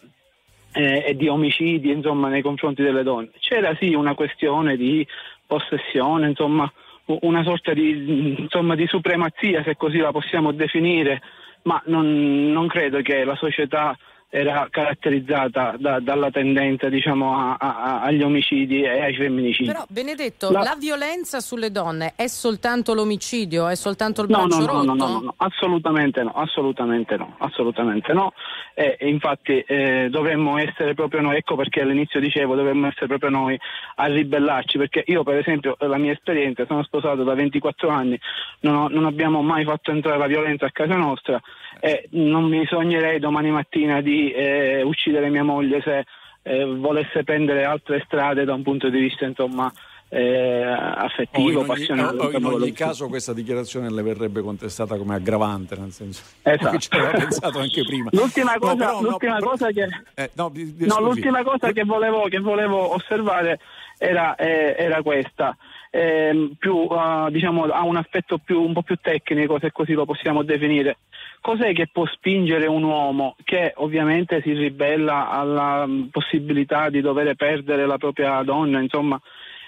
[0.73, 3.31] eh, e di omicidi insomma, nei confronti delle donne.
[3.39, 5.03] C'era sì una questione di
[5.47, 6.71] possessione, insomma,
[7.05, 11.23] una sorta di, insomma, di supremazia, se così la possiamo definire,
[11.63, 13.97] ma non, non credo che la società
[14.29, 19.67] era caratterizzata da- dalla tendenza diciamo, a- a- agli omicidi e ai femminicidi.
[19.67, 20.75] Però Benedetto, La- la...
[20.77, 25.07] violenza sulle donne è soltanto l'omicidio, è soltanto il No, braccio no, no, no, no,
[25.07, 28.33] no, no, assolutamente no, assolutamente no, assolutamente no.
[28.73, 33.29] E, e infatti eh, dovremmo essere proprio noi, ecco perché all'inizio dicevo dovremmo essere proprio
[33.29, 33.57] noi
[33.95, 38.19] a ribellarci, perché io per esempio la mia esperienza, sono sposato da 24 anni,
[38.61, 41.39] non, ho- non abbiamo mai fatto entrare la violenza a casa nostra
[41.79, 46.05] e non mi sognerei domani mattina di eh, uccidere mia moglie se
[46.43, 49.71] eh, volesse prendere altre strade da un punto di vista insomma
[50.09, 52.19] eh, O affettivo, in ogni, passionale.
[52.19, 56.69] o in ogni caso questa dichiarazione le verrebbe contestata come aggravante, nel senso Esatto.
[56.69, 58.09] che ci aveva pensato anche prima.
[58.13, 61.43] L'ultima No, cosa, però, no, l'ultima però- cosa che, eh, no, di- di- no, l'ultima
[61.43, 63.59] cosa che volevo, che volevo osservare
[63.97, 65.57] era, eh, era questa.
[65.89, 70.05] Ehm, più, eh, diciamo, ha un aspetto più, un po' più tecnico, se così lo
[70.05, 70.97] possiamo definire.
[71.45, 77.35] Cos'è che può spingere un uomo che ovviamente si ribella alla mm, possibilità di dover
[77.35, 79.21] perdere la propria donna, insomma,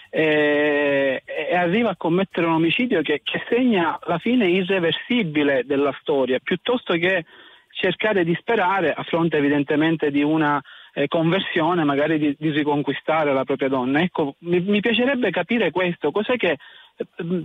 [0.10, 6.40] eh, e arriva a commettere un omicidio che, che segna la fine irreversibile della storia,
[6.40, 7.26] piuttosto che
[7.70, 10.60] cercare di sperare, a fronte evidentemente di una
[10.96, 14.02] eh, conversione, magari di, di riconquistare la propria donna.
[14.02, 16.58] Ecco, mi, mi piacerebbe capire questo, cos'è che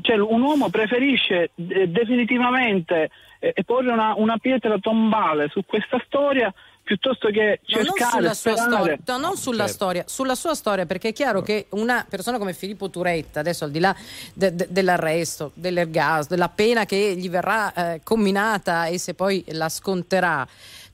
[0.02, 6.52] cioè, un uomo preferisce eh, definitivamente eh, porre una, una pietra tombale su questa storia
[6.84, 8.72] piuttosto che No, non cercare, sulla sua sperare.
[8.74, 9.72] storia, no, non sulla Certo.
[9.72, 13.70] storia, sulla sua storia, perché è chiaro che una persona come Filippo Turetta, adesso al
[13.70, 13.94] di là
[14.34, 19.68] de- de- dell'arresto, dell'ergas, della pena che gli verrà eh, comminata e se poi la
[19.68, 20.44] sconterà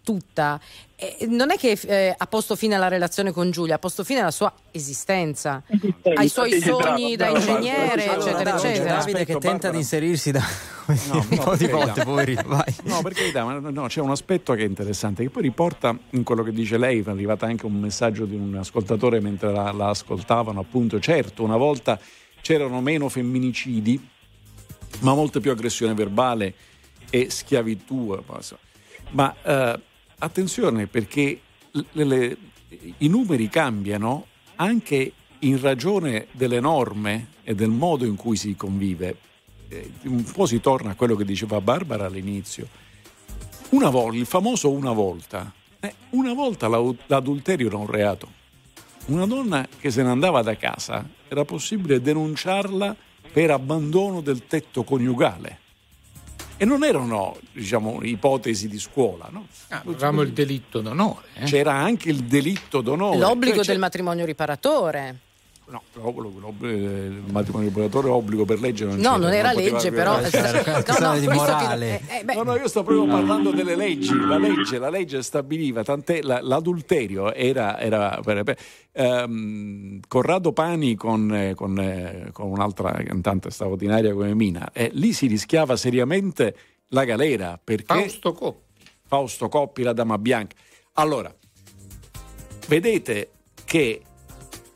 [0.05, 0.61] tutta,
[1.01, 4.19] eh, non è che eh, ha posto fine alla relazione con Giulia, ha posto fine
[4.19, 5.63] alla sua esistenza,
[6.03, 8.21] ai suoi sogni bravo, da bravo, ingegnere, bravo.
[8.21, 8.97] eccetera, Allora, eccetera.
[8.97, 10.43] Davide che tenta di inserirsi da
[10.87, 12.43] un no, po' di volte, poverino.
[12.47, 12.75] Vai.
[12.83, 16.25] No, per carità, ma no, c'è un aspetto che è interessante, che poi riporta in
[16.25, 19.91] quello che dice lei, è arrivato anche un messaggio di un ascoltatore mentre la, la
[19.91, 21.97] ascoltavano, appunto, certo, una volta
[22.41, 24.09] c'erano meno femminicidi,
[25.01, 26.55] ma molta più aggressione verbale
[27.09, 28.19] e schiavitù.
[28.19, 28.57] eh.
[29.11, 29.81] Ma eh,
[30.19, 31.41] attenzione perché
[31.71, 32.37] le- le-
[32.99, 39.17] i numeri cambiano anche in ragione delle norme e del modo in cui si convive.
[39.69, 42.67] Eh, un po' si torna a quello che diceva Barbara all'inizio.
[43.71, 45.53] Una volta, il famoso una volta.
[45.81, 48.33] Eh, una volta l'adulterio era un reato.
[49.07, 52.97] Una donna che se ne andava da casa era possibile denunciarla
[53.33, 55.61] per abbandono del tetto coniugale.
[56.61, 59.47] E non erano, diciamo, ipotesi di scuola, no?
[59.69, 61.27] Avevamo il delitto d'onore.
[61.35, 61.45] eh.
[61.45, 63.17] C'era anche il delitto d'onore.
[63.17, 65.21] L'obbligo Cioè, del matrimonio riparatore.
[65.71, 68.87] No, l'obbligo- l'obbligo- il matrimonio obbligatorio è obbligo per legge.
[68.87, 72.01] Non No, non era poteva- legge, però- C'era- No, no, di che- morale.
[72.09, 74.17] eh, eh, No, no, io sto proprio parlando delle leggi.
[74.19, 77.79] La legge, la legge stabiliva, tant'è la- l'adulterio era.
[77.79, 78.59] era per- per-
[78.93, 85.13] ehm, Corrado Pani con, eh, con, eh, con un'altra cantante straordinaria come Mina, eh, lì
[85.13, 86.57] si rischiava seriamente
[86.89, 87.95] la galera perché.
[87.95, 88.67] Fausto Coppi.
[89.07, 90.57] Fausto Coppi, la Dama Bianca.
[90.95, 91.33] Allora,
[92.69, 93.31] vedete
[93.65, 94.03] che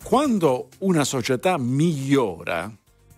[0.03, 2.71] quando una società migliora,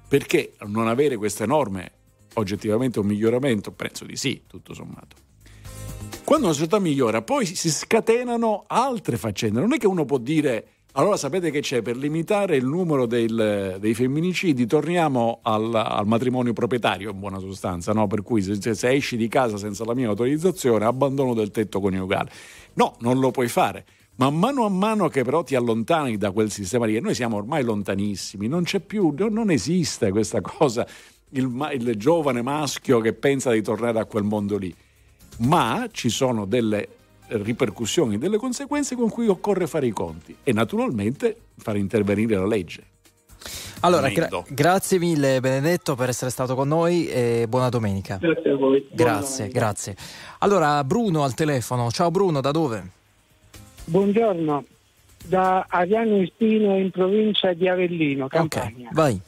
[0.08, 1.92] perché non avere queste norme
[2.34, 3.72] oggettivamente un miglioramento?
[3.72, 5.16] Penso di sì, tutto sommato.
[6.24, 9.60] Quando una società migliora, poi si scatenano altre faccende.
[9.60, 11.82] Non è che uno può dire Allora sapete che c'è?
[11.82, 17.92] Per limitare il numero del- dei femminicidi torniamo al, al matrimonio proprietario in buona sostanza,
[17.92, 18.06] no?
[18.06, 22.30] per cui se, se- esci di casa senza la mia autorizzazione abbandono del tetto coniugale.
[22.74, 23.84] No, non lo puoi fare.
[24.16, 27.36] Ma mano a mano che però ti allontani da quel sistema lì, e noi siamo
[27.36, 30.86] ormai lontanissimi, non c'è più, non esiste questa cosa,
[31.30, 34.74] il, il giovane maschio che pensa di tornare a quel mondo lì
[35.38, 36.88] ma ci sono delle
[37.26, 42.82] ripercussioni, delle conseguenze con cui occorre fare i conti e naturalmente fare intervenire la legge.
[43.80, 48.16] Allora, gra- grazie mille Benedetto per essere stato con noi e buona domenica.
[48.16, 48.86] Grazie a voi.
[48.90, 49.96] Grazie, grazie.
[50.38, 51.90] Allora, Bruno al telefono.
[51.90, 52.90] Ciao Bruno, da dove?
[53.86, 54.64] Buongiorno,
[55.26, 58.88] da Ariano Espino in provincia di Avellino, Campania.
[58.92, 59.20] Vai.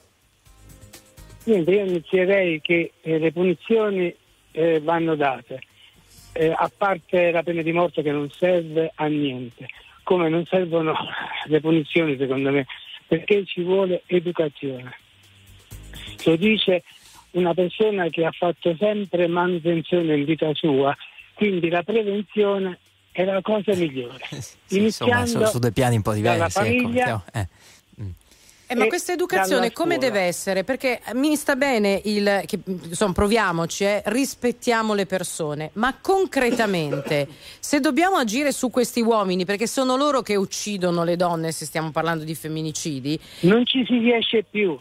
[1.45, 4.15] Niente, io inizierei che eh, le punizioni
[4.53, 5.61] eh, vanno date,
[6.33, 9.67] eh, a parte la pena di morte che non serve a niente,
[10.03, 10.95] come non servono
[11.45, 12.67] le punizioni secondo me,
[13.07, 14.91] perché ci vuole educazione.
[16.25, 16.83] Lo dice
[17.33, 20.97] una persona che ha fatto sempre manutenzione in vita sua,
[21.35, 22.79] quindi la prevenzione
[23.17, 24.25] è la cosa migliore.
[24.67, 26.59] Sì, insomma, su, su due piani un po' diversi.
[26.59, 27.49] ecco, famiglia, mettiamo- eh.
[28.69, 30.65] Eh, ma E questa educazione come deve essere?
[30.65, 37.29] Perché mi sta bene il che, insomma, proviamoci, eh, rispettiamo le persone, ma concretamente
[37.61, 41.93] se dobbiamo agire su questi uomini, perché sono loro che uccidono le donne, se stiamo
[41.93, 44.77] parlando di femminicidi, non ci si riesce più.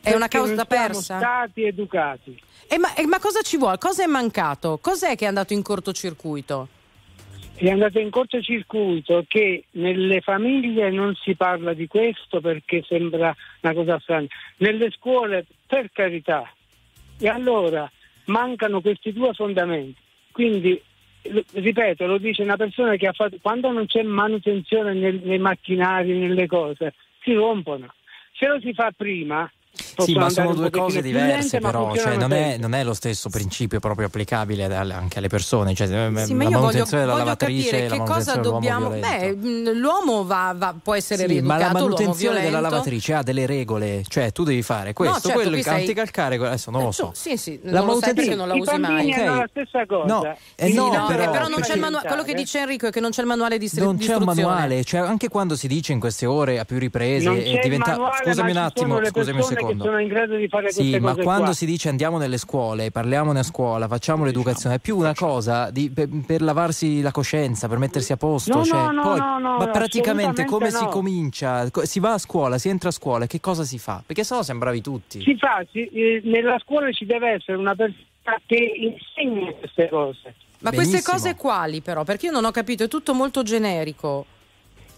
[0.00, 1.18] è una causa non siamo persa?
[1.18, 2.42] stati educati.
[2.66, 3.76] E ma, e ma cosa ci vuole?
[3.76, 4.78] Cosa è mancato?
[4.80, 6.68] Cos'è che è andato in cortocircuito?
[7.60, 13.74] È andato in cortocircuito che nelle famiglie non si parla di questo perché sembra una
[13.74, 14.28] cosa strana.
[14.58, 16.48] Nelle scuole, per carità.
[17.18, 17.90] E allora
[18.26, 19.96] mancano questi due fondamenti.
[20.30, 20.80] Quindi,
[21.52, 23.38] ripeto, lo dice una persona che ha fatto.
[23.42, 27.92] Quando non c'è manutenzione nel- nei macchinari, nelle cose, si rompono.
[28.34, 29.50] Se lo si fa prima.
[29.98, 33.78] Sì, ma sono due cose diverse, però, cioè, non, è, non è lo stesso principio
[33.80, 35.74] proprio applicabile anche alle persone.
[35.74, 38.88] Cioè, Sì, la ma io voglio, manutenzione della voglio lavatrice, la che cosa manutenzione dobbiamo.
[38.90, 44.02] Beh, l'uomo va, va- può essere Sì, ma la manutenzione della lavatrice ha delle regole,
[44.08, 47.06] cioè tu devi fare questo, certo, quello, sei- anticalcare, adesso non lo Eh, so.
[47.06, 49.12] tu- sì, sì, La non lo sai manutenzione- perché non la usi mai.
[49.12, 49.38] hanno Ok.
[49.38, 50.06] la stessa cosa.
[50.14, 52.58] No, eh Sì, no, No, però- eh, però non c'è il manuale, quello che dice
[52.60, 55.54] Enrico è che non c'è il manuale di Non c'è un manuale, cioè anche quando
[55.56, 59.46] si dice in queste ore a più riprese e diventa scusami un attimo, scusami un
[59.48, 59.84] che secondo.
[59.84, 61.52] sono in grado di fare Sì, queste ma quando qua.
[61.52, 65.90] si dice andiamo nelle scuole, parliamone a scuola, facciamo l'educazione, è più una cosa di-
[65.90, 68.56] per, per lavarsi la coscienza, per mettersi a posto.
[68.58, 71.70] No, cioè, no, no, poi- no, no, ma praticamente come si comincia?
[71.70, 74.02] Co- Si va a scuola, si entra a scuola, che cosa si fa?
[74.04, 75.20] Perché sennò siamo bravi tutti.
[75.22, 77.96] Si fa, si- eh, nella scuola ci deve essere una persona
[78.46, 80.34] che insegni queste cose.
[80.60, 81.16] Ma queste Benissimo.
[81.16, 82.02] cose quali però?
[82.04, 84.26] Perché io non ho capito, è tutto molto generico.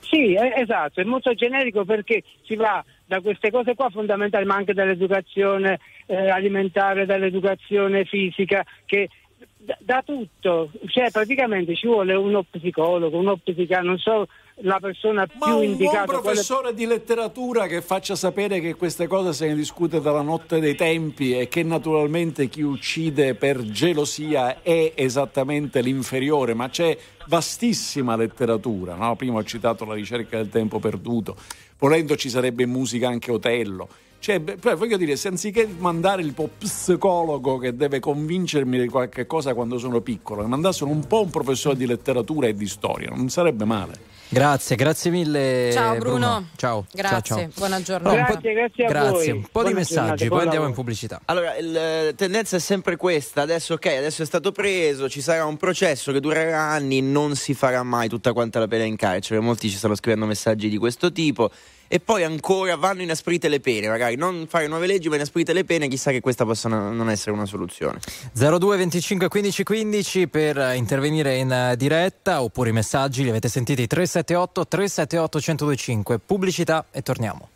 [0.00, 4.54] Sì, è- esatto, è molto generico perché si va da queste cose qua fondamentali, ma
[4.54, 9.08] anche dall'educazione eh, alimentare, dall'educazione fisica, che
[9.56, 14.28] da, da tutto, cioè praticamente ci vuole uno psicologo, uno psichiatra, non so
[14.62, 16.04] la persona Ma più un buon indicata.
[16.04, 20.60] quale- professore di letteratura che faccia sapere che queste cose se ne discute dalla notte
[20.60, 26.96] dei tempi e che naturalmente chi uccide per gelosia è esattamente l'inferiore, ma c'è
[27.26, 28.94] vastissima letteratura.
[28.94, 29.16] no?
[29.16, 31.36] Prima ho citato la ricerca del tempo perduto,
[31.80, 33.88] volendo ci sarebbe in musica anche Otello.
[34.20, 39.54] Cioè, poi voglio dire, se anziché mandare il psicologo che deve convincermi di qualche cosa
[39.54, 43.64] quando sono piccolo, mandassero un po' un professore di letteratura e di storia, non sarebbe
[43.64, 44.09] male.
[44.32, 45.70] Grazie, grazie mille.
[45.72, 46.50] Ciao, Bruno.
[46.54, 46.86] Ciao.
[46.92, 47.48] Grazie, ciao, ciao.
[47.56, 48.14] buona giornata.
[48.14, 49.10] Allora, Grazie, grazie a grazie.
[49.10, 49.30] voi.
[49.30, 51.20] Un po' di Buona messaggi, giornata, poi andiamo in pubblicità.
[51.24, 53.42] Allora, la tendenza è sempre questa.
[53.42, 57.54] Adesso, ok, adesso è stato preso, ci sarà un processo che durerà anni, non si
[57.54, 59.40] farà mai tutta quanta la pena in carcere.
[59.40, 61.50] Molti ci stanno scrivendo messaggi di questo tipo.
[61.92, 65.64] E poi ancora vanno inasprite le pene, magari non fare nuove leggi, ma inasprite le
[65.64, 67.98] pene, chissà che questa possa non essere una soluzione.
[68.32, 73.48] 02 25 15 15 per eh, intervenire in eh, diretta oppure i messaggi li avete
[73.48, 77.48] sentiti 378 378 1025 pubblicità e torniamo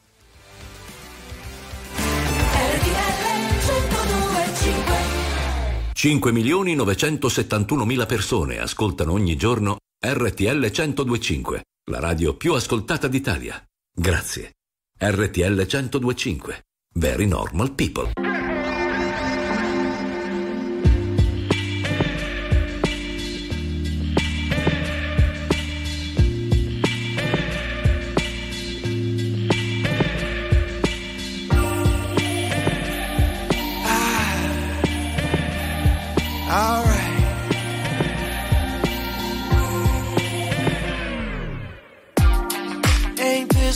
[5.93, 13.65] 5 milioni 971 mila persone ascoltano ogni giorno RTL 1025, la radio più ascoltata d'Italia.
[13.97, 14.57] Grazie.
[14.99, 16.65] RTL 1025.
[16.95, 18.54] Very normal people.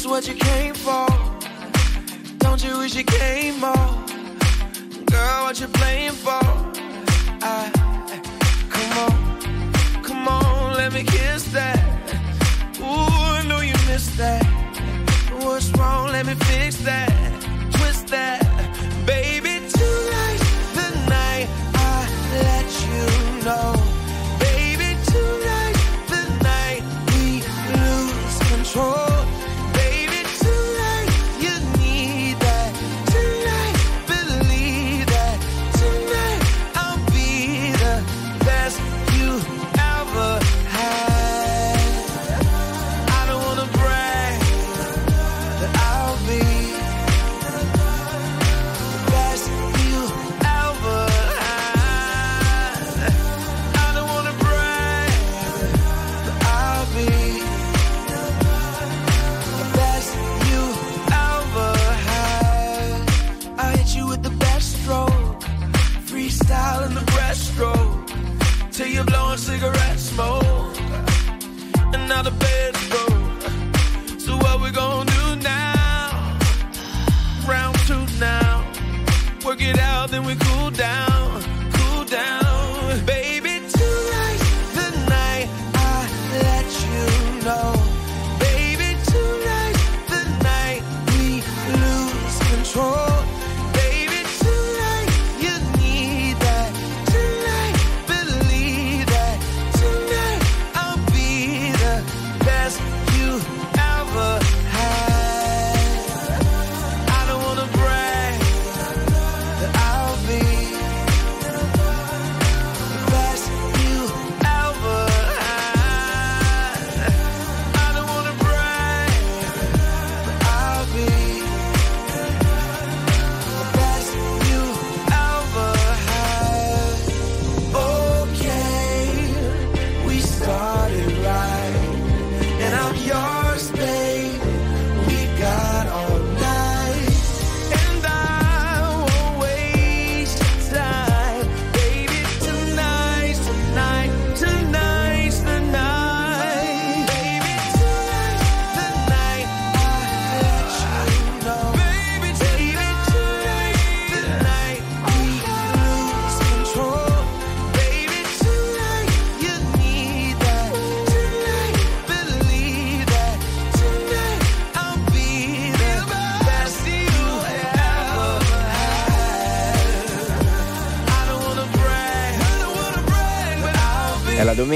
[0.06, 1.06] What you came for?
[2.38, 3.74] Don't you wish you came more?
[5.06, 6.42] Girl, what you playing for?
[7.42, 7.70] I,
[8.74, 11.78] come on, come on, let me kiss that.
[12.80, 12.84] Ooh,
[13.38, 14.44] I know you missed that.
[15.42, 16.12] What's wrong?
[16.12, 17.10] Let me fix that.
[17.72, 18.47] Twist that.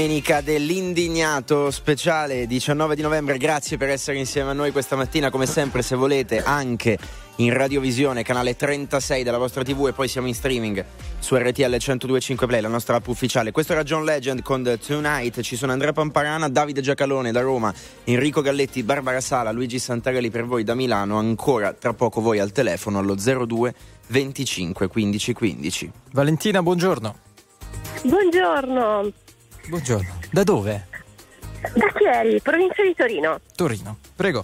[0.03, 5.45] Domenica dell'indignato speciale 19 di novembre, grazie per essere insieme a noi questa mattina, come
[5.45, 6.97] sempre se volete anche
[7.37, 10.83] in radiovisione, canale 36 della vostra tv e poi siamo in streaming
[11.19, 13.51] su RTL 1025 Play, la nostra app ufficiale.
[13.51, 17.73] Questo era John Legend con The Tonight, ci sono Andrea Pamparana, Davide Giacalone da Roma,
[18.03, 22.51] Enrico Galletti, Barbara Sala, Luigi Santarelli per voi da Milano, ancora tra poco voi al
[22.51, 23.73] telefono allo 02
[24.07, 25.91] 25 15 15.
[26.11, 27.15] Valentina, buongiorno.
[28.03, 29.13] Buongiorno,
[29.67, 30.19] Buongiorno.
[30.31, 30.87] Da dove?
[31.73, 33.39] da Chieri, provincia di Torino.
[33.55, 33.97] Torino.
[34.15, 34.43] Prego.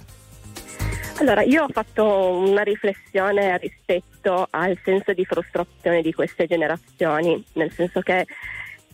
[1.19, 7.71] Allora, io ho fatto una riflessione rispetto al senso di frustrazione di queste generazioni, nel
[7.73, 8.25] senso che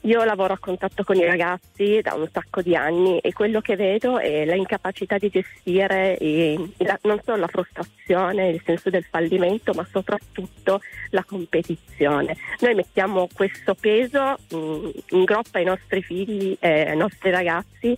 [0.06, 3.76] io lavoro a contatto con i ragazzi da un sacco di anni e quello che
[3.76, 9.74] vedo è l'incapacità di gestire eh, la- non solo la frustrazione, il senso del fallimento,
[9.74, 10.80] ma soprattutto
[11.10, 12.38] la competizione.
[12.60, 17.98] Noi mettiamo questo peso mh, in groppa ai nostri figli e ai nostri ragazzi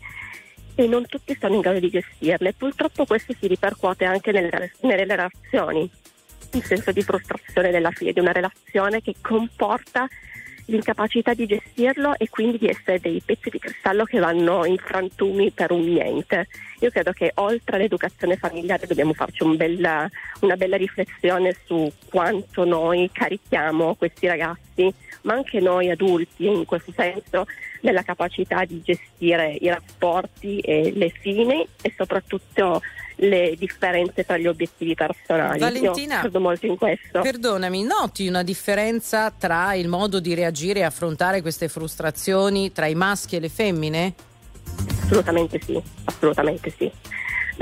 [0.76, 2.54] e non tutti sono in grado di gestirle.
[2.54, 5.90] Purtroppo questo si ripercuote anche nelle, nelle relazioni,
[6.54, 10.08] il senso di frustrazione della figlia, di una relazione che comporta
[10.68, 15.52] l'incapacità di gestirlo e quindi di essere dei pezzi di cristallo che vanno in frantumi
[15.52, 16.48] per un niente.
[16.80, 20.10] Io credo che oltre all'educazione familiare dobbiamo farci un bella-
[20.42, 26.92] una bella riflessione su quanto noi carichiamo questi ragazzi, ma anche noi adulti in questo
[26.92, 27.46] senso,
[27.82, 32.82] nella capacità di gestire i rapporti e le fini e soprattutto
[33.20, 35.60] le differenze tra gli obiettivi personali.
[35.60, 37.22] Valentina, credo molto in questo.
[37.22, 42.96] Perdonami, noti una differenza tra il modo di reagire e affrontare queste frustrazioni tra i
[42.96, 44.14] maschi e le femmine?
[45.04, 46.92] Assolutamente sì, assolutamente sì.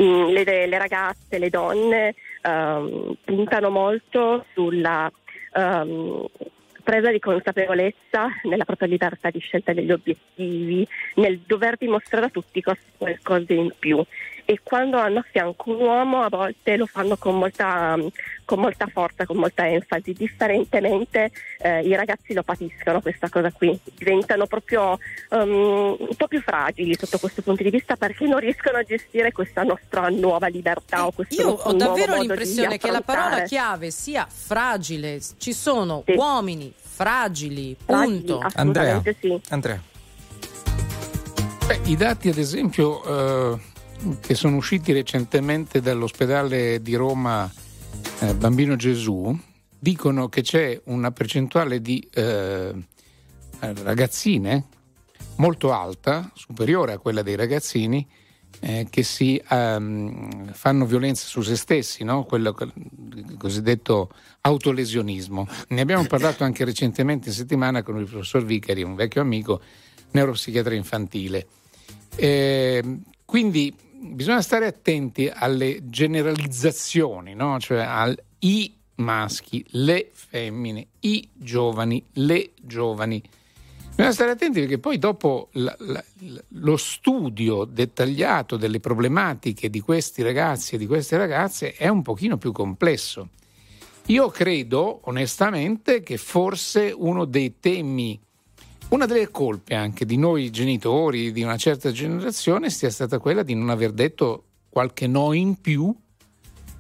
[0.02, 5.10] Mm, le, le ragazze, le donne ehm, puntano molto sulla
[5.54, 6.26] ehm,
[6.84, 12.62] presa di consapevolezza nella propria libertà di scelta degli obiettivi, nel dover dimostrare a tutti
[12.62, 14.04] cos- qualcosa in più.
[14.46, 17.98] E quando hanno a fianco un uomo a volte lo fanno con molta,
[18.46, 23.78] con molta forza, con molta enfasi, differentemente eh, i ragazzi lo patiscono questa cosa qui,
[23.96, 25.00] diventano proprio
[25.32, 29.32] um, un po' più fragili sotto questo punto di vista perché non riescono a gestire
[29.32, 34.28] questa nostra nuova libertà o questo Io ho davvero l'impressione che la parola chiave sia
[34.30, 35.20] fragile.
[35.38, 36.14] Ci sono Sì.
[36.14, 38.48] uomini fragili, Fragili, punto.
[38.54, 39.02] Andrea.
[39.20, 39.42] sì.
[39.50, 39.82] Andrea.
[41.68, 43.60] Beh, I dati, ad esempio, eh,
[44.20, 47.52] che sono usciti recentemente dall'ospedale di Roma
[48.20, 49.38] eh, Bambino Gesù,
[49.78, 52.74] dicono che c'è una percentuale di eh,
[53.60, 54.66] ragazzine
[55.38, 58.08] molto alta, superiore a quella dei ragazzini,
[58.60, 62.24] eh, che si ehm, fanno violenza su se stessi, no?
[62.24, 62.56] quello
[63.16, 64.12] il cosiddetto
[64.42, 65.48] autolesionismo.
[65.70, 69.62] Ne abbiamo parlato anche recentemente in settimana con il professor Vicari, un vecchio amico,
[70.12, 71.48] neuropsichiatra infantile.
[72.16, 77.60] Eh, quindi bisogna stare attenti alle generalizzazioni, no?
[77.60, 83.22] cioè al i maschi, le femmine, i giovani, le giovani.
[83.90, 86.04] Bisogna stare attenti perché poi dopo la- la-
[86.50, 92.38] lo studio dettagliato delle problematiche di questi ragazzi e di queste ragazze è un pochino
[92.38, 93.30] più complesso.
[94.08, 98.20] Io credo onestamente che forse uno dei temi,
[98.90, 103.54] una delle colpe anche di noi genitori di una certa generazione sia stata quella di
[103.54, 105.94] non aver detto qualche no in più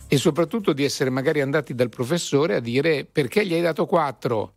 [0.07, 4.53] e soprattutto di essere magari andati dal professore a dire perché gli hai dato 4,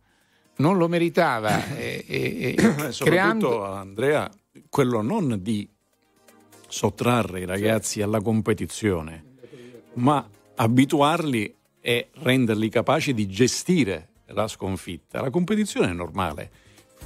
[0.57, 1.73] non lo meritava.
[1.75, 3.65] e- e- e Soprattutto creando...
[3.65, 4.29] Andrea,
[4.69, 5.67] quello non di
[6.67, 9.23] sottrarre i ragazzi alla competizione,
[9.93, 15.21] ma abituarli e renderli capaci di gestire la sconfitta.
[15.21, 16.51] La competizione è normale.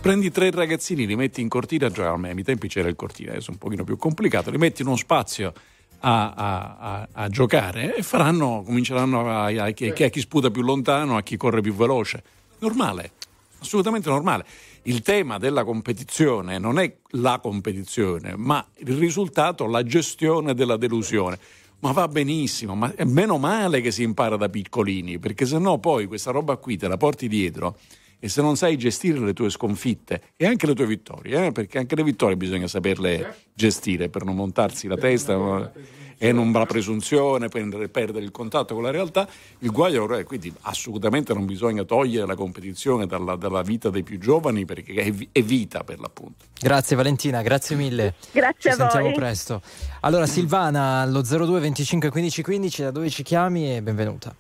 [0.04, 2.14] Prendi tre ragazzini, li metti in cortina giocare.
[2.14, 4.52] A me, ai tempi c'era il cortile, adesso è un pochino più complicato.
[4.52, 5.54] Li metti in uno spazio
[6.02, 10.62] a, a- a- a giocare e faranno, cominceranno a- a chi, a chi sputa più
[10.62, 12.22] lontano, a chi corre più veloce.
[12.60, 13.12] Normale,
[13.60, 14.46] assolutamente normale.
[14.82, 21.40] Il tema della competizione non è la competizione, ma il risultato, la gestione della delusione.
[21.80, 26.08] Ma va benissimo, ma è meno male che si impara da piccolini, perché sennò poi
[26.08, 27.78] questa roba qui te la porti dietro
[28.24, 31.78] e se non sai gestire le tue sconfitte e anche le tue vittorie, eh, perché
[31.78, 35.74] anche le vittorie bisogna saperle gestire per non montarsi la testa
[36.18, 39.28] e non la presunzione, per perdere il contatto con la realtà,
[39.60, 44.18] il guaio è quindi assolutamente non bisogna togliere la competizione dalla, dalla vita dei più
[44.18, 46.46] giovani perché è, è vita per l'appunto.
[46.58, 48.14] Grazie Valentina, grazie mille.
[48.32, 48.90] Grazie Ci a voi.
[48.90, 49.62] sentiamo presto.
[50.00, 54.34] Allora Silvana allo 02 25 15 15 da dove ci chiami e benvenuta.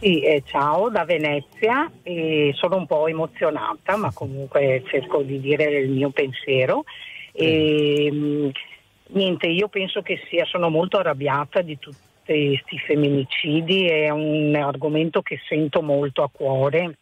[0.00, 5.64] Sì, eh, ciao da Venezia e sono un po' emozionata, ma comunque cerco di dire
[5.80, 6.84] il mio pensiero.
[7.32, 8.50] E, mh,
[9.08, 15.20] niente, io penso che sia, sono molto arrabbiata di tutti questi femminicidi, è un argomento
[15.20, 16.98] che sento molto a cuore.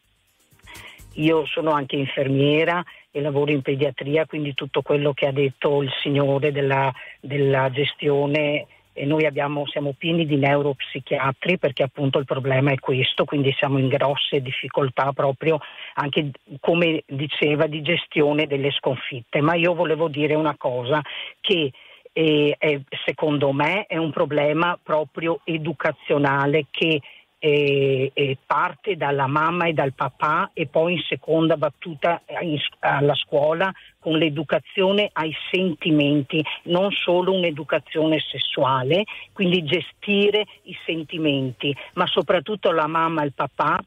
[1.14, 5.90] Io sono anche infermiera e lavoro in pediatria, quindi tutto quello che ha detto il
[6.01, 6.90] signore della,
[7.20, 8.66] della gestione
[8.97, 13.78] e noi abbiamo- siamo pieni di neuropsichiatri perché appunto il problema è questo, quindi siamo
[13.78, 15.60] in grosse difficoltà proprio
[15.94, 19.40] anche come diceva di gestione delle sconfitte.
[19.40, 21.02] Ma io volevo dire una cosa
[21.40, 21.70] che
[22.18, 27.02] eh, è- secondo me è un problema proprio educazionale che
[27.47, 33.14] eh, eh, parte dalla mamma e dal papà e poi in seconda battuta in- alla
[33.14, 42.73] scuola con l'educazione ai sentimenti, non solo un'educazione sessuale, quindi gestire i sentimenti, ma soprattutto
[42.73, 43.81] la mamma e il papà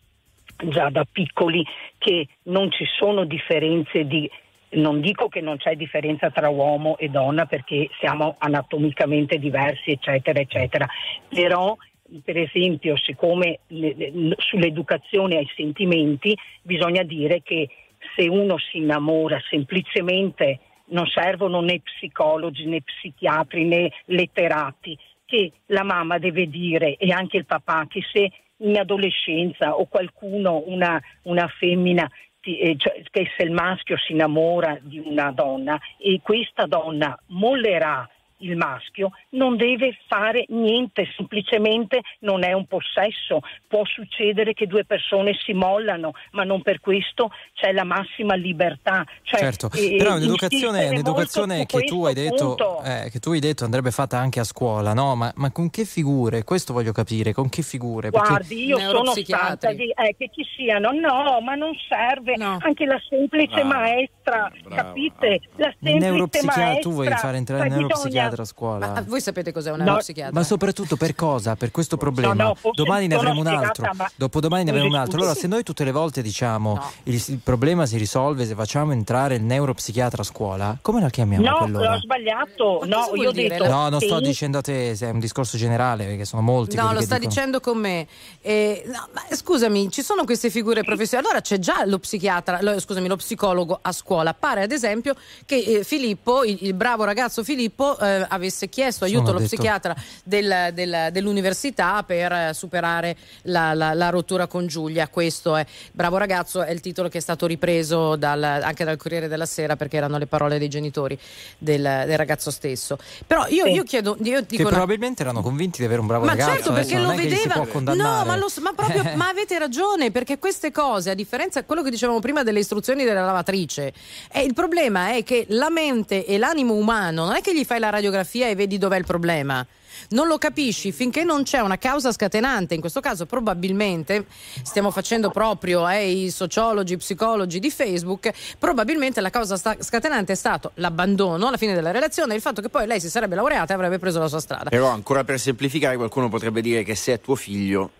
[0.55, 1.65] già da piccoli
[1.97, 4.29] che non ci sono differenze di
[4.71, 10.39] non dico che non c'è differenza tra uomo e donna perché siamo anatomicamente diversi, eccetera,
[10.39, 10.87] eccetera,
[11.27, 11.75] però
[12.23, 17.69] per esempio, siccome le- le- sull'educazione ai sentimenti bisogna dire che
[18.15, 25.83] se uno si innamora semplicemente non servono né psicologi né psichiatri né letterati, che la
[25.83, 28.31] mamma deve dire e anche il papà che se
[28.61, 32.09] in adolescenza o qualcuno, una, una femmina,
[32.41, 37.17] ti- eh, cioè, che se il maschio si innamora di una donna e questa donna
[37.27, 38.09] mollerà
[38.39, 43.39] il maschio, non deve fare niente, semplicemente non è un possesso.
[43.67, 49.03] Può succedere che due persone si mollano, ma non per questo c'è la massima libertà.
[49.23, 53.63] Cioè, certo, eh, però un'educazione, un'educazione che tu hai detto eh, che tu hai detto
[53.65, 55.15] andrebbe fatta anche a scuola, no?
[55.15, 56.43] Ma, ma con che figure?
[56.43, 58.09] Questo voglio capire, con che figure?
[58.09, 62.85] Perché- Guardi, io sono stata di eh, che ci siano, no, ma non serve anche
[62.85, 65.41] la semplice Brava, maestra, capite?
[65.55, 66.81] La semplice neuropsichiatra- maestra.
[66.81, 68.87] tu vuoi fare entrare il Cioè, bisogna psichiatra a scuola.
[68.93, 70.33] Ma voi sapete cos'è un No, neuropsichiatra?
[70.33, 71.55] Ma soprattutto per cosa?
[71.55, 72.33] Per questo problema.
[72.33, 73.89] no, forse Domani ne avremo un altro.
[73.93, 75.17] ma- Dopodomani ne avremo un altro.
[75.17, 79.35] Allora, se noi tutte le volte diciamo il, il problema si risolve se facciamo entrare
[79.35, 81.95] il neuropsichiatra a scuola, come la chiamiamo No, quell'ora?
[81.95, 82.81] ho sbagliato.
[82.85, 83.67] No, io ho detto.
[83.67, 86.93] No, non sto dicendo a te, se è un discorso generale, perché sono molti No,
[86.93, 88.07] lo sta dicono- dicendo con me.
[88.41, 91.27] Eh, no, ma scusami, ci sono queste figure professionali.
[91.27, 94.33] Allora c'è già lo psichiatra, lo- scusami, lo psicologo a scuola.
[94.33, 95.15] Pare ad esempio
[95.45, 99.55] che eh, Filippo, il, il bravo ragazzo Filippo, eh, avesse chiesto aiuto Sono allo detto-
[99.55, 105.07] psichiatra del- del- dell'università per eh, superare la, la- la rottura con Giulia.
[105.07, 109.27] Questo è Bravo ragazzo è il titolo che è stato ripreso dal- anche dal Corriere
[109.27, 111.17] della Sera perché erano le parole dei genitori
[111.57, 112.97] del, del ragazzo stesso.
[113.25, 113.71] Però io, Sì.
[113.71, 116.49] io chiedo, io Che dico una- probabilmente erano convinti di avere un bravo ma ragazzo.
[116.51, 117.93] certo, adesso perché non lo che vedeva.
[117.95, 119.15] No, ma, lo- ma proprio, Eh.
[119.15, 123.03] ma avete ragione, perché queste cose, a differenza di quello che dicevamo prima delle istruzioni
[123.03, 123.93] della lavatrice,
[124.31, 127.79] eh, il problema è che la mente e l'animo umano non è che gli fai
[127.79, 129.65] la radiografia e vedi dov'è il problema.
[130.09, 132.73] Non lo capisci finché non c'è una causa scatenante.
[132.73, 134.25] In questo caso, probabilmente,
[134.63, 138.31] stiamo facendo proprio eh, i sociologi, psicologi di Facebook.
[138.57, 142.61] Probabilmente la causa sta- scatenante è stato l'abbandono alla fine della relazione e il fatto
[142.61, 144.69] che poi lei si sarebbe laureata e avrebbe preso la sua strada.
[144.69, 147.91] Però ancora per semplificare qualcuno potrebbe dire che se è tuo figlio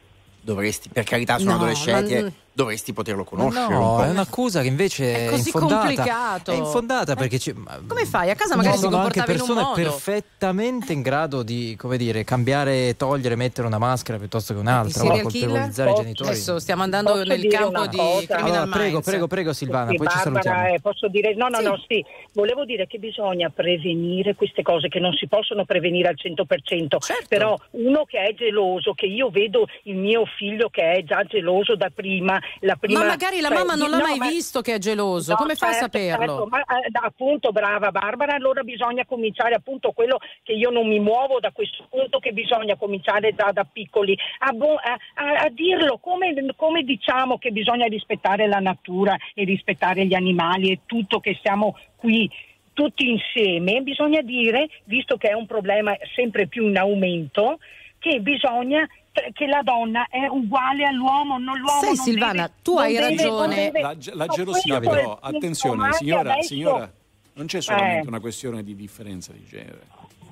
[0.42, 3.74] dovresti, per carità sono No, adolescenti, ma- dovresti poterlo conoscere.
[3.74, 4.04] un No, po'.
[4.04, 5.86] è un'accusa che invece È è, così infondata.
[5.86, 6.52] complicato.
[6.52, 8.30] È infondata perché ci, ma- Come fai?
[8.30, 11.76] A casa magari ci si sono anche comportava in un persone perfettamente in grado di,
[11.78, 16.30] come dire, cambiare, togliere, mettere una maschera piuttosto che un'altra, o colpevolizzare i genitori.
[16.30, 18.00] Adesso stiamo andando Posso nel campo di
[18.30, 20.76] Allora, prego, prego, prego Silvana, Sì, poi ci Barbara, salutiamo.
[20.76, 21.64] eh, posso dire no, no, Sì.
[21.64, 22.06] no, sì.
[22.34, 26.98] Volevo dire che bisogna prevenire queste cose che non si possono prevenire al 100%.
[27.00, 27.26] Certo.
[27.30, 31.76] Però uno che è geloso, che io vedo il mio figlio che è già geloso
[31.76, 34.62] da prima, la prima Ma magari la cioè, mamma non l'ha no, mai ma- visto
[34.62, 35.32] che è geloso.
[35.32, 36.26] No, Come fa a certo, saperlo?
[36.26, 41.00] certo, ma eh, appunto, brava Barbara, allora bisogna cominciare appunto quello che io non mi
[41.00, 45.50] muovo da questo punto, che bisogna cominciare da, da piccoli a, bo- a- a- a
[45.50, 51.20] dirlo come, come diciamo che bisogna rispettare la natura e rispettare gli animali e tutto
[51.20, 52.30] che siamo qui
[52.74, 57.60] tutti insieme, bisogna dire, visto che è un problema sempre più in aumento,
[58.00, 58.88] che bisogna
[59.34, 63.10] che la donna è uguale all'uomo, non l'uomo Sai, non Silvana, deve- tu hai deve-
[63.16, 63.56] ragione.
[63.56, 66.94] deve- La, la No, gelosia però, attenzione signora, adesso- signora,
[67.34, 68.08] non c'è solamente Eh.
[68.08, 69.82] una questione di differenza di genere,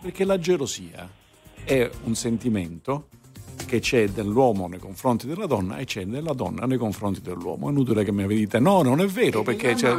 [0.02, 1.10] perché la gelosia
[1.64, 3.08] è un sentimento
[3.66, 7.68] che c'è dell'uomo nei confronti della donna e c'è della donna nei confronti dell'uomo.
[7.68, 9.92] È inutile che mi dite no, non è vero, perché c'è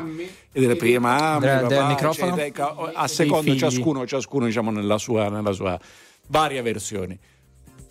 [0.53, 2.37] e delle prime mamme, Del- microfono?
[2.37, 5.79] cioè, ecco, a seconda ciascuno, ciascuno diciamo nella sua, nella sua
[6.29, 7.19] varia versione.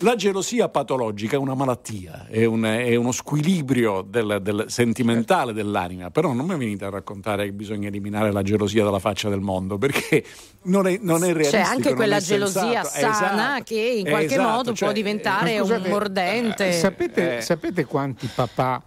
[0.02, 6.10] La gelosia patologica è una malattia, è, un- è uno squilibrio del, del sentimentale dell'anima,
[6.12, 9.76] però non mi venite a raccontare che bisogna eliminare la gelosia dalla faccia del mondo,
[9.76, 10.24] perché
[10.62, 11.62] non è, non è realistico.
[11.62, 13.12] C'è anche quella gelosia sensato.
[13.14, 16.68] sana Esatto, che in qualche esatto, modo cioè, può diventare scusate, un mordente.
[16.68, 17.40] eh, sapete, Eh.
[17.40, 18.80] sapete quanti papà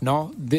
[0.00, 0.58] no, de-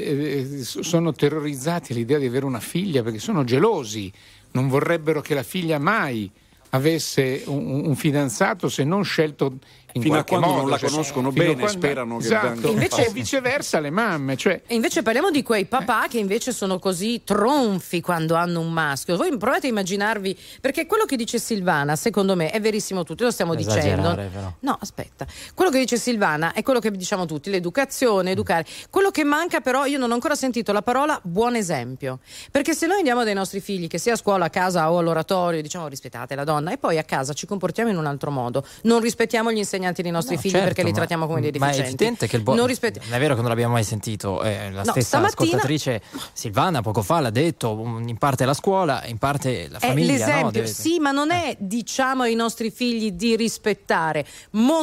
[0.59, 4.11] eh, sono terrorizzati all'idea di avere una figlia perché sono gelosi,
[4.53, 6.31] non vorrebbero che la figlia mai
[6.69, 9.57] avesse un, un fidanzato se non scelto
[9.99, 10.61] Fino a quando modo.
[10.61, 12.47] non la cioè, conoscono bene, quando- sperano che esatto.
[12.53, 16.51] venga- Invece- o viceversa le mamme, cioè E invece parliamo di quei papà che invece
[16.51, 19.15] sono così tronfi quando hanno un maschio.
[19.17, 23.31] Voi provate a immaginarvi, perché quello che dice Silvana, secondo me, è verissimo tutti, lo
[23.31, 24.15] stiamo Esagerare, dicendo.
[24.33, 24.53] però.
[24.61, 25.25] No, aspetta.
[25.53, 28.65] Quello che dice Silvana è quello che diciamo tutti, l'educazione, educare.
[28.89, 32.19] Quello che manca però, io non ho ancora sentito la parola buon esempio.
[32.51, 35.61] Perché se noi andiamo dai nostri figli, che sia a scuola, a casa o all'oratorio,
[35.61, 38.99] diciamo rispettate la donna, e poi a casa ci comportiamo in un altro modo, non
[38.99, 41.69] rispettiamo gli insegnanti dei nostri No, figli certo, perché li trattiamo come dei Ma è
[41.71, 41.93] deficienti.
[42.03, 42.55] evidente che il buon...
[42.57, 44.41] Non rispetti- Non è vero che non l'abbiamo mai sentito.
[44.43, 45.27] eh, la No, stessa stamattina-
[45.57, 46.01] ascoltatrice
[46.33, 50.11] Silvana poco fa l'ha detto, un- in parte la scuola, in parte la È famiglia.
[50.13, 50.51] l'esempio, no?
[50.51, 54.25] Deve- sì, ma non è diciamo ai nostri figli di rispettare,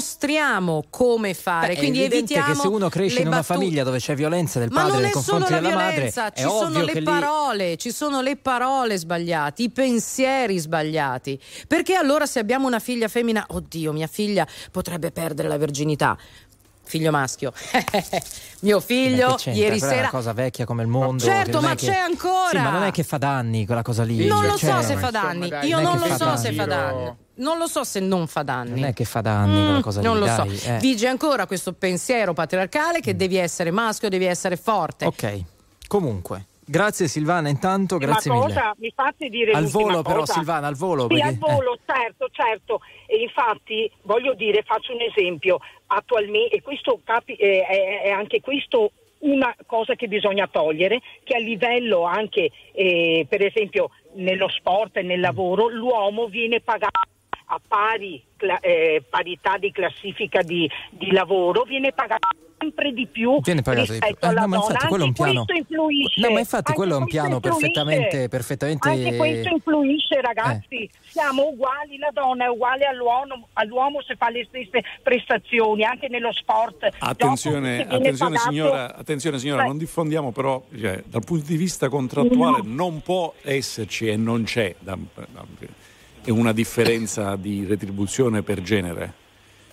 [0.01, 1.69] mostriamo come fare.
[1.75, 3.55] Beh, quindi è evidente evitiamo che se uno cresce in una battute.
[3.59, 6.43] famiglia dove c'è violenza del padre nei è confronti la della madre, violenza, è ci
[6.49, 11.39] sono le che lì parole, ci sono le parole sbagliate, i pensieri sbagliati.
[11.67, 16.17] Perché allora se abbiamo una figlia femmina, oddio, mia figlia potrebbe perdere la verginità.
[16.83, 17.53] Figlio maschio,
[18.63, 21.23] mio figlio ieri Quella è sera una cosa vecchia come il mondo.
[21.23, 22.49] Certo, ma che- c'è ancora.
[22.51, 24.27] Sì, ma non è che fa danni quella cosa lì.
[24.27, 26.43] Non lo cioè, so se ma- fa danni, dai, io non non lo so se
[26.43, 26.57] danni.
[26.57, 27.15] fa danni.
[27.35, 28.81] Non lo so se non fa danni.
[28.81, 30.07] Non è che fa danni quella cosa lì.
[30.07, 30.69] non lo dai, so.
[30.69, 30.79] eh.
[30.79, 35.05] Vige ancora questo pensiero patriarcale che devi essere maschio, devi essere forte.
[35.07, 35.43] Ok,
[35.87, 36.47] comunque.
[36.71, 38.45] Grazie Silvana, intanto grazie mille.
[38.45, 40.35] cosa, mi fate dire Al volo però cosa?
[40.35, 41.03] Silvana, al volo.
[41.03, 42.81] Sì, perché- al volo, certo, certo.
[43.07, 48.41] E infatti voglio dire, faccio un esempio, attualmente, e questo capi- eh, è, è anche
[48.41, 48.93] questo
[49.23, 55.03] una cosa che bisogna togliere, che a livello anche, eh, per esempio, nello sport e
[55.03, 57.01] nel lavoro, l'uomo viene pagato
[57.53, 62.29] a pari cla- eh, parità di classifica di, di lavoro viene pagato
[62.61, 64.07] sempre di più Viene pagato di più.
[64.07, 64.69] rispetto Eh, alla no, ma donna.
[64.73, 65.45] infatti quello è un piano.
[65.47, 66.21] questo influisce.
[66.21, 67.59] No, ma infatti Anche quello è un questo piano influisce.
[67.73, 68.89] perfettamente, perfettamente.
[68.91, 70.91] Anche questo influisce, ragazzi.
[71.01, 76.33] Siamo uguali, la donna è uguale all'uomo, all'uomo se fa le stesse prestazioni, anche nello
[76.35, 76.87] sport.
[76.99, 79.69] Attenzione, attenzione, pagato- signora, attenzione signora, Beh.
[79.69, 84.75] non diffondiamo però, cioè, dal punto di vista contrattuale non può esserci e non c'è
[84.81, 85.47] da- da-
[86.23, 89.15] è una differenza di retribuzione per genere.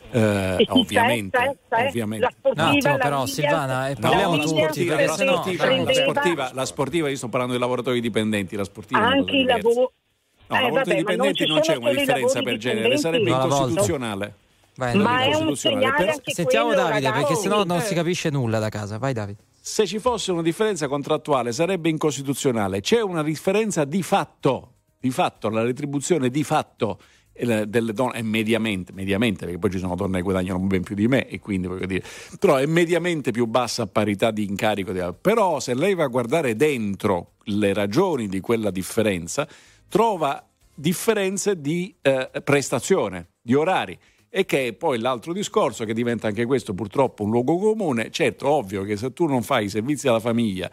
[0.10, 1.88] Eh, ovviamente, c'è, c'è.
[1.88, 2.26] ovviamente.
[2.26, 5.64] La sportiva, Un attimo, la però, Silvana, eh, parliamo la tutti, sportiva, perché la sportiva,
[5.66, 9.44] la prendeva- sportiva, la sportiva, io sto parlando dei lavoratori dipendenti, la sportiva anche i
[9.44, 9.76] lavori.
[9.76, 14.34] No, Eh, lavoratori non dipendenti ci non c'è una differenza per genere, sarebbe No, incostituzionale.
[14.78, 17.42] Vai, Ma è un segnale Per- anche Sentiamo quello, Davide, perché ragazzi.
[17.42, 17.82] sennò non Eh.
[17.82, 18.98] si capisce nulla da casa.
[19.00, 19.40] Vai Davide.
[19.60, 22.80] Se ci fosse una differenza contrattuale sarebbe incostituzionale.
[22.80, 27.00] C'è una differenza di fatto, di fatto, la retribuzione di fatto
[27.34, 30.96] eh, delle donne è mediamente, mediamente, perché poi ci sono donne che guadagnano ben più
[30.96, 32.04] di me e quindi voglio dire,
[32.40, 34.92] però è mediamente più bassa a parità di incarico.
[34.92, 39.48] di- Però se lei va a guardare dentro le ragioni di quella differenza,
[39.88, 40.44] trova
[40.74, 43.98] differenze di eh, prestazione, di orari.
[44.30, 48.12] E che è poi l'altro discorso che diventa anche questo purtroppo un luogo comune.
[48.12, 50.70] Certo, ovvio che se tu non fai i servizi alla famiglia,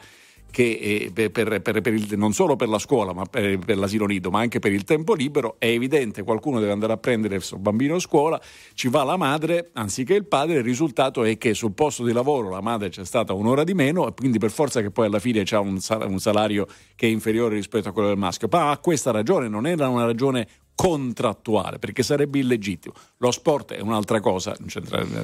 [0.54, 4.30] che eh, per, per- per- il- non solo per la scuola, ma per, l'asilo nido,
[4.30, 7.58] ma anche per il tempo libero, è evidente qualcuno deve andare a prendere il suo
[7.58, 8.40] bambino a scuola,
[8.74, 12.50] ci va la madre anziché il padre, il risultato è che sul posto di lavoro
[12.50, 15.44] la madre c'è stata un'ora di meno e quindi per forza che poi alla fine
[15.44, 18.46] sal- un salario che è inferiore rispetto a quello del maschio.
[18.48, 22.94] Ma ha questa ragione, non era una ragione contrattuale, perché sarebbe illegittimo.
[23.18, 24.56] Lo sport è un'altra cosa,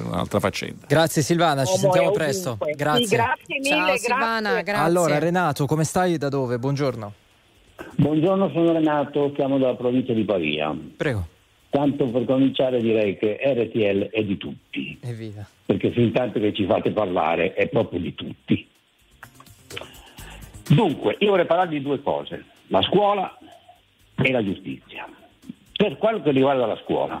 [0.05, 0.85] un'altra faccenda.
[0.87, 2.57] Grazie Silvana, ci Uomo sentiamo presto.
[2.75, 3.05] Grazie.
[3.05, 3.97] Sì, grazie mille, Ciao grazie.
[3.99, 4.85] Silvana, grazie.
[4.85, 6.17] Allora Renato, come stai?
[6.17, 6.57] Da dove?
[6.57, 7.13] Buongiorno.
[7.95, 10.75] Buongiorno, sono Renato, chiamo dalla provincia di Pavia.
[10.95, 11.27] Prego.
[11.69, 15.45] Tanto per cominciare direi che RTL è di tutti, Evviva.
[15.65, 18.67] perché fin tanto che ci fate parlare è proprio di tutti.
[20.67, 23.37] Dunque, io vorrei parlare di due cose, la scuola
[24.15, 25.07] e la giustizia.
[25.81, 27.19] Per quello che riguarda la scuola,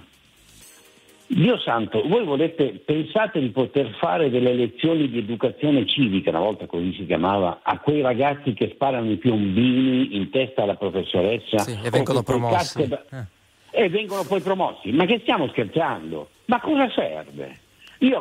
[1.25, 6.67] Dio santo, voi volete, pensate di poter fare delle lezioni di educazione civica, una volta
[6.67, 11.75] così si chiamava, a quei ragazzi che sparano i piombini in testa alla professoressa Sì,
[11.81, 12.87] e vengono promossi.
[12.87, 13.03] da-
[13.71, 14.91] e vengono poi promossi.
[14.91, 16.29] Ma che stiamo scherzando?
[16.45, 17.57] Ma cosa serve?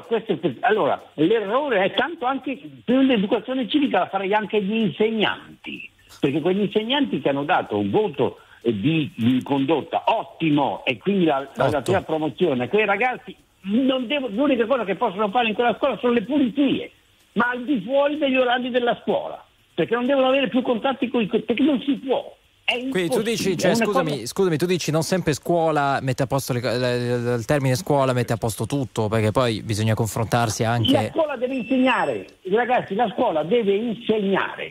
[0.07, 5.87] Questo allora l'errore è tanto anche per l'educazione civica la farei anche agli insegnanti,
[6.19, 11.25] perché quegli insegnanti che hanno dato un voto eh, di, di condotta ottimo e quindi
[11.25, 15.75] la, la relativa promozione, quei ragazzi non devo- l'unica cosa che possono fare in quella
[15.77, 16.91] scuola sono le pulizie,
[17.33, 19.43] ma al di fuori degli orari della scuola,
[19.75, 22.37] perché non devono avere più contatti con i perché non si può.
[22.65, 26.27] È Quindi tu dici, cioè, scusami, cosa- scusami, tu dici non sempre scuola mette a
[26.27, 30.63] posto le co- le- il termine scuola mette a posto tutto, perché poi bisogna confrontarsi
[30.63, 31.09] La anche.
[31.13, 34.71] scuola deve insegnare, ragazzi, la scuola deve insegnare.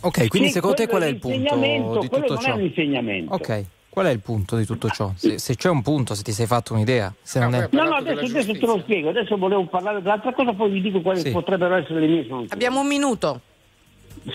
[0.00, 2.50] Ok, quindi Sì, secondo te qual è il punto l'insegnamento, di quello tutto non ciò?
[2.50, 3.34] è un insegnamento.
[3.34, 5.12] Ok, qual è il punto di tutto ciò?
[5.16, 7.68] Se, se c'è un punto, se ti sei fatto un'idea, se non è...
[7.72, 11.00] No, no, adesso, adesso te lo spiego, adesso volevo parlare dell'altra cosa, poi vi dico
[11.00, 11.30] quali Sì.
[11.30, 12.48] potrebbero essere le mie soluzioni.
[12.50, 13.40] Abbiamo un minuto.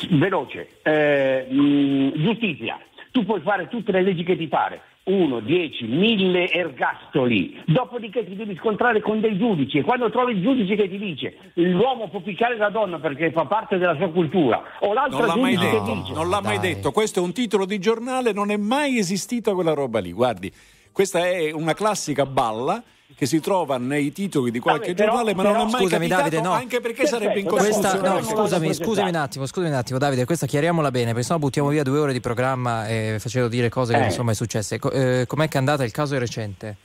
[0.10, 2.80] Veloce, Eh, mh, giustizia,
[3.12, 8.36] tu puoi fare tutte le leggi che ti pare, uno, dieci, mille ergastoli, dopodiché ti
[8.36, 12.22] devi scontrare con dei giudici e quando trovi il giudice che ti dice l'uomo può
[12.22, 15.70] piccare la donna perché fa parte della sua cultura o l'altro Non l'ha mai giudice
[15.72, 16.74] che detto, dice non l'ha mai dai.
[16.74, 16.92] detto.
[16.92, 20.14] Questo è un titolo di giornale, non è mai esistita quella roba lì.
[20.14, 20.52] Guardi,
[20.92, 22.82] questa è una classica balla
[23.16, 25.82] che si trova nei titoli di qualche Vabbè, però- giornale, ma non però- è mai
[25.84, 26.52] Scusami capitato, Davide, no.
[26.52, 27.64] anche perché Perfetto, sarebbe d'accordo.
[27.66, 31.40] Questa, no, scusami, scusami un attimo, scusami un attimo, Davide, questa chiariamola bene, perché sennò
[31.40, 34.02] buttiamo via due ore di programma e facevo dire cose che Eh.
[34.02, 34.80] non sono mai successe.
[34.80, 36.76] Co- eh, com'è che è andata il caso recente?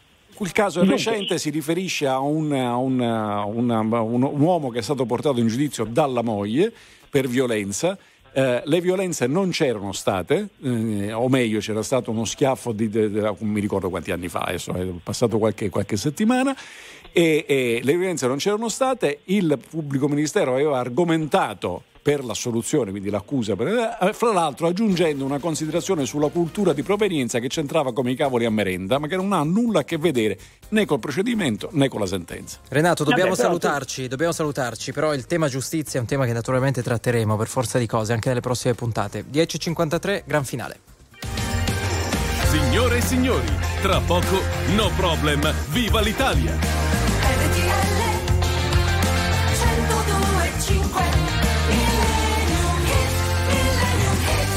[0.40, 4.78] Il caso Dunque- recente si riferisce a, un, a un- a un- un uomo che
[4.78, 6.72] è stato portato in giudizio dalla moglie
[7.10, 7.98] per violenza.
[8.32, 13.10] Eh, le violenze non c'erano state, eh, o meglio c'era stato uno schiaffo di, de-
[13.10, 16.54] de- non mi ricordo quanti anni fa, adesso è passato qualche, qualche settimana,
[17.10, 23.10] e, e le violenze non c'erano state, il pubblico ministero aveva argomentato per l'assoluzione, quindi
[23.10, 28.12] l'accusa, per- eh, fra l'altro aggiungendo una considerazione sulla cultura di provenienza che c'entrava come
[28.12, 30.38] i cavoli a merenda, ma che non ha nulla a che vedere
[30.70, 32.60] né col procedimento né con la sentenza.
[32.68, 36.24] Renato, dobbiamo Vabbè, però tu- salutarci, dobbiamo salutarci, però il tema giustizia è un tema
[36.24, 39.26] che naturalmente tratteremo per forza di cose anche nelle prossime puntate.
[39.30, 40.78] 10.53, gran finale.
[42.44, 43.48] Signore e signori,
[43.82, 44.40] tra poco
[44.74, 46.56] No Problem, viva l'Italia!
[47.20, 48.06] RTL
[49.52, 51.27] 102.5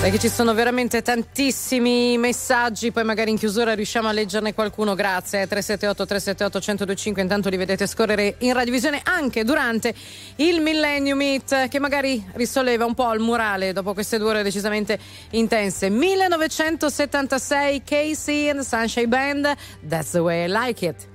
[0.02, 5.48] Che ci sono veramente tantissimi messaggi, poi magari in chiusura riusciamo a leggerne qualcuno, grazie.
[5.48, 9.94] 378 378 1025, intanto li vedete scorrere in radiovisione anche durante
[10.38, 15.00] il Millennium Meet, che magari risolleva un po' il murale dopo queste due ore decisamente
[15.30, 15.90] intense.
[15.90, 19.56] 1976 Casey and Sunshine Band,
[19.88, 21.11] That's the way I like it.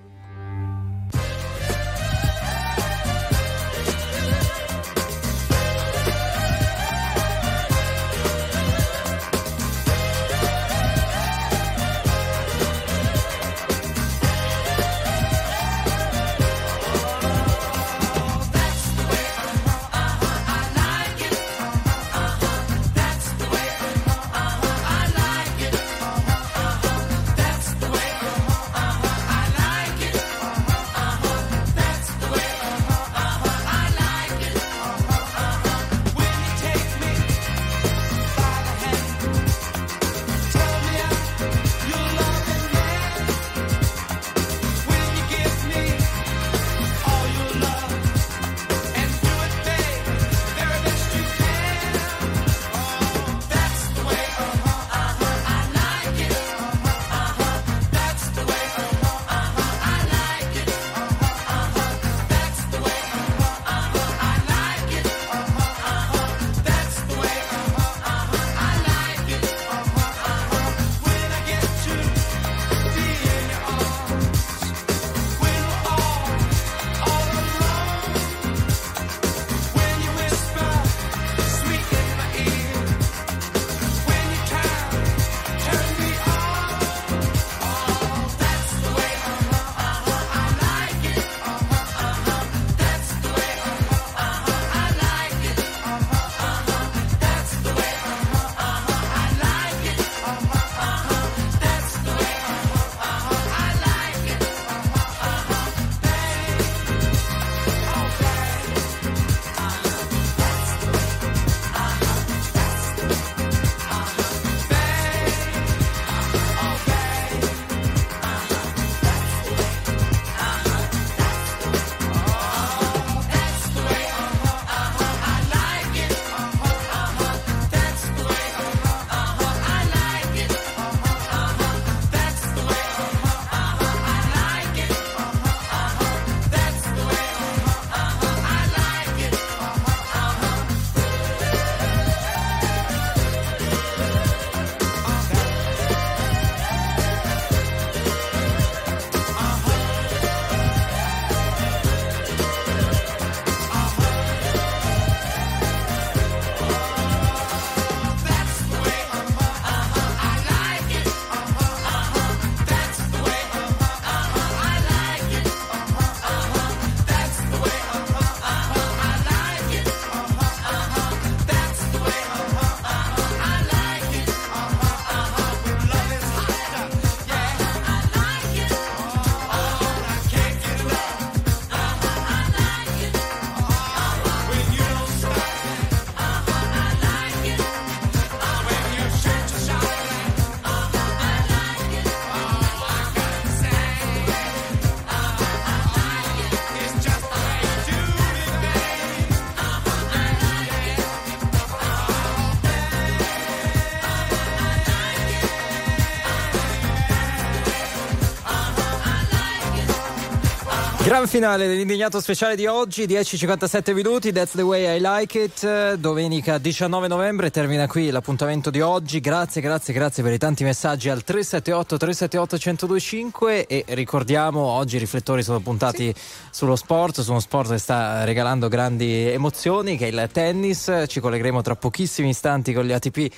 [211.16, 216.59] Gran finale dell'indignato speciale di oggi, 10.57 minuti, That's the way I like it, domenica
[216.59, 221.24] 19 novembre, termina qui l'appuntamento di oggi, grazie, grazie, grazie per i tanti messaggi al
[221.24, 222.56] 378 378
[222.86, 226.14] 1025 e ricordiamo oggi i riflettori sono puntati
[226.51, 231.20] sullo sport, su uno sport che sta regalando grandi emozioni che è il tennis, ci
[231.20, 233.32] collegheremo tra pochissimi istanti con gli ATP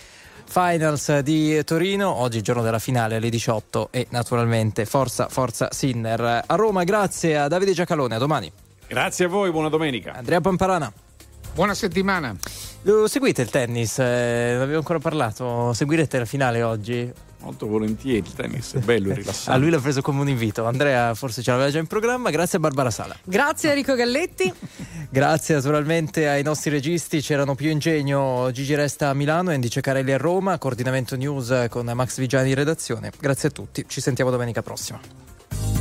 [0.48, 6.44] Finals di Torino, oggi giorno della finale alle 18 e naturalmente forza, forza Sinner.
[6.46, 8.50] A Roma grazie a Davide Giacalone, a domani.
[8.86, 10.14] Grazie a voi, buona domenica.
[10.14, 10.90] Andrea Pamparana.
[11.54, 12.34] Buona settimana.
[12.82, 13.98] Lo seguite il tennis?
[13.98, 15.72] Eh, non abbiamo ancora parlato.
[15.74, 17.12] Seguirete la finale oggi?
[17.40, 19.50] Molto volentieri il tennis, è bello, è rilassante.
[19.50, 20.64] A lui l'ho preso come un invito.
[20.64, 22.30] Andrea forse ce l'aveva già in programma.
[22.30, 23.16] Grazie a Barbara Sala.
[23.24, 24.52] Grazie Enrico Galletti.
[25.10, 27.20] Grazie naturalmente ai nostri registi.
[27.20, 30.58] C'erano più ingegno Gigi Resta a Milano e Indice Carelli a Roma.
[30.58, 33.12] Coordinamento news con Max Vigiani in redazione.
[33.18, 33.84] Grazie a tutti.
[33.86, 35.00] Ci sentiamo domenica prossima.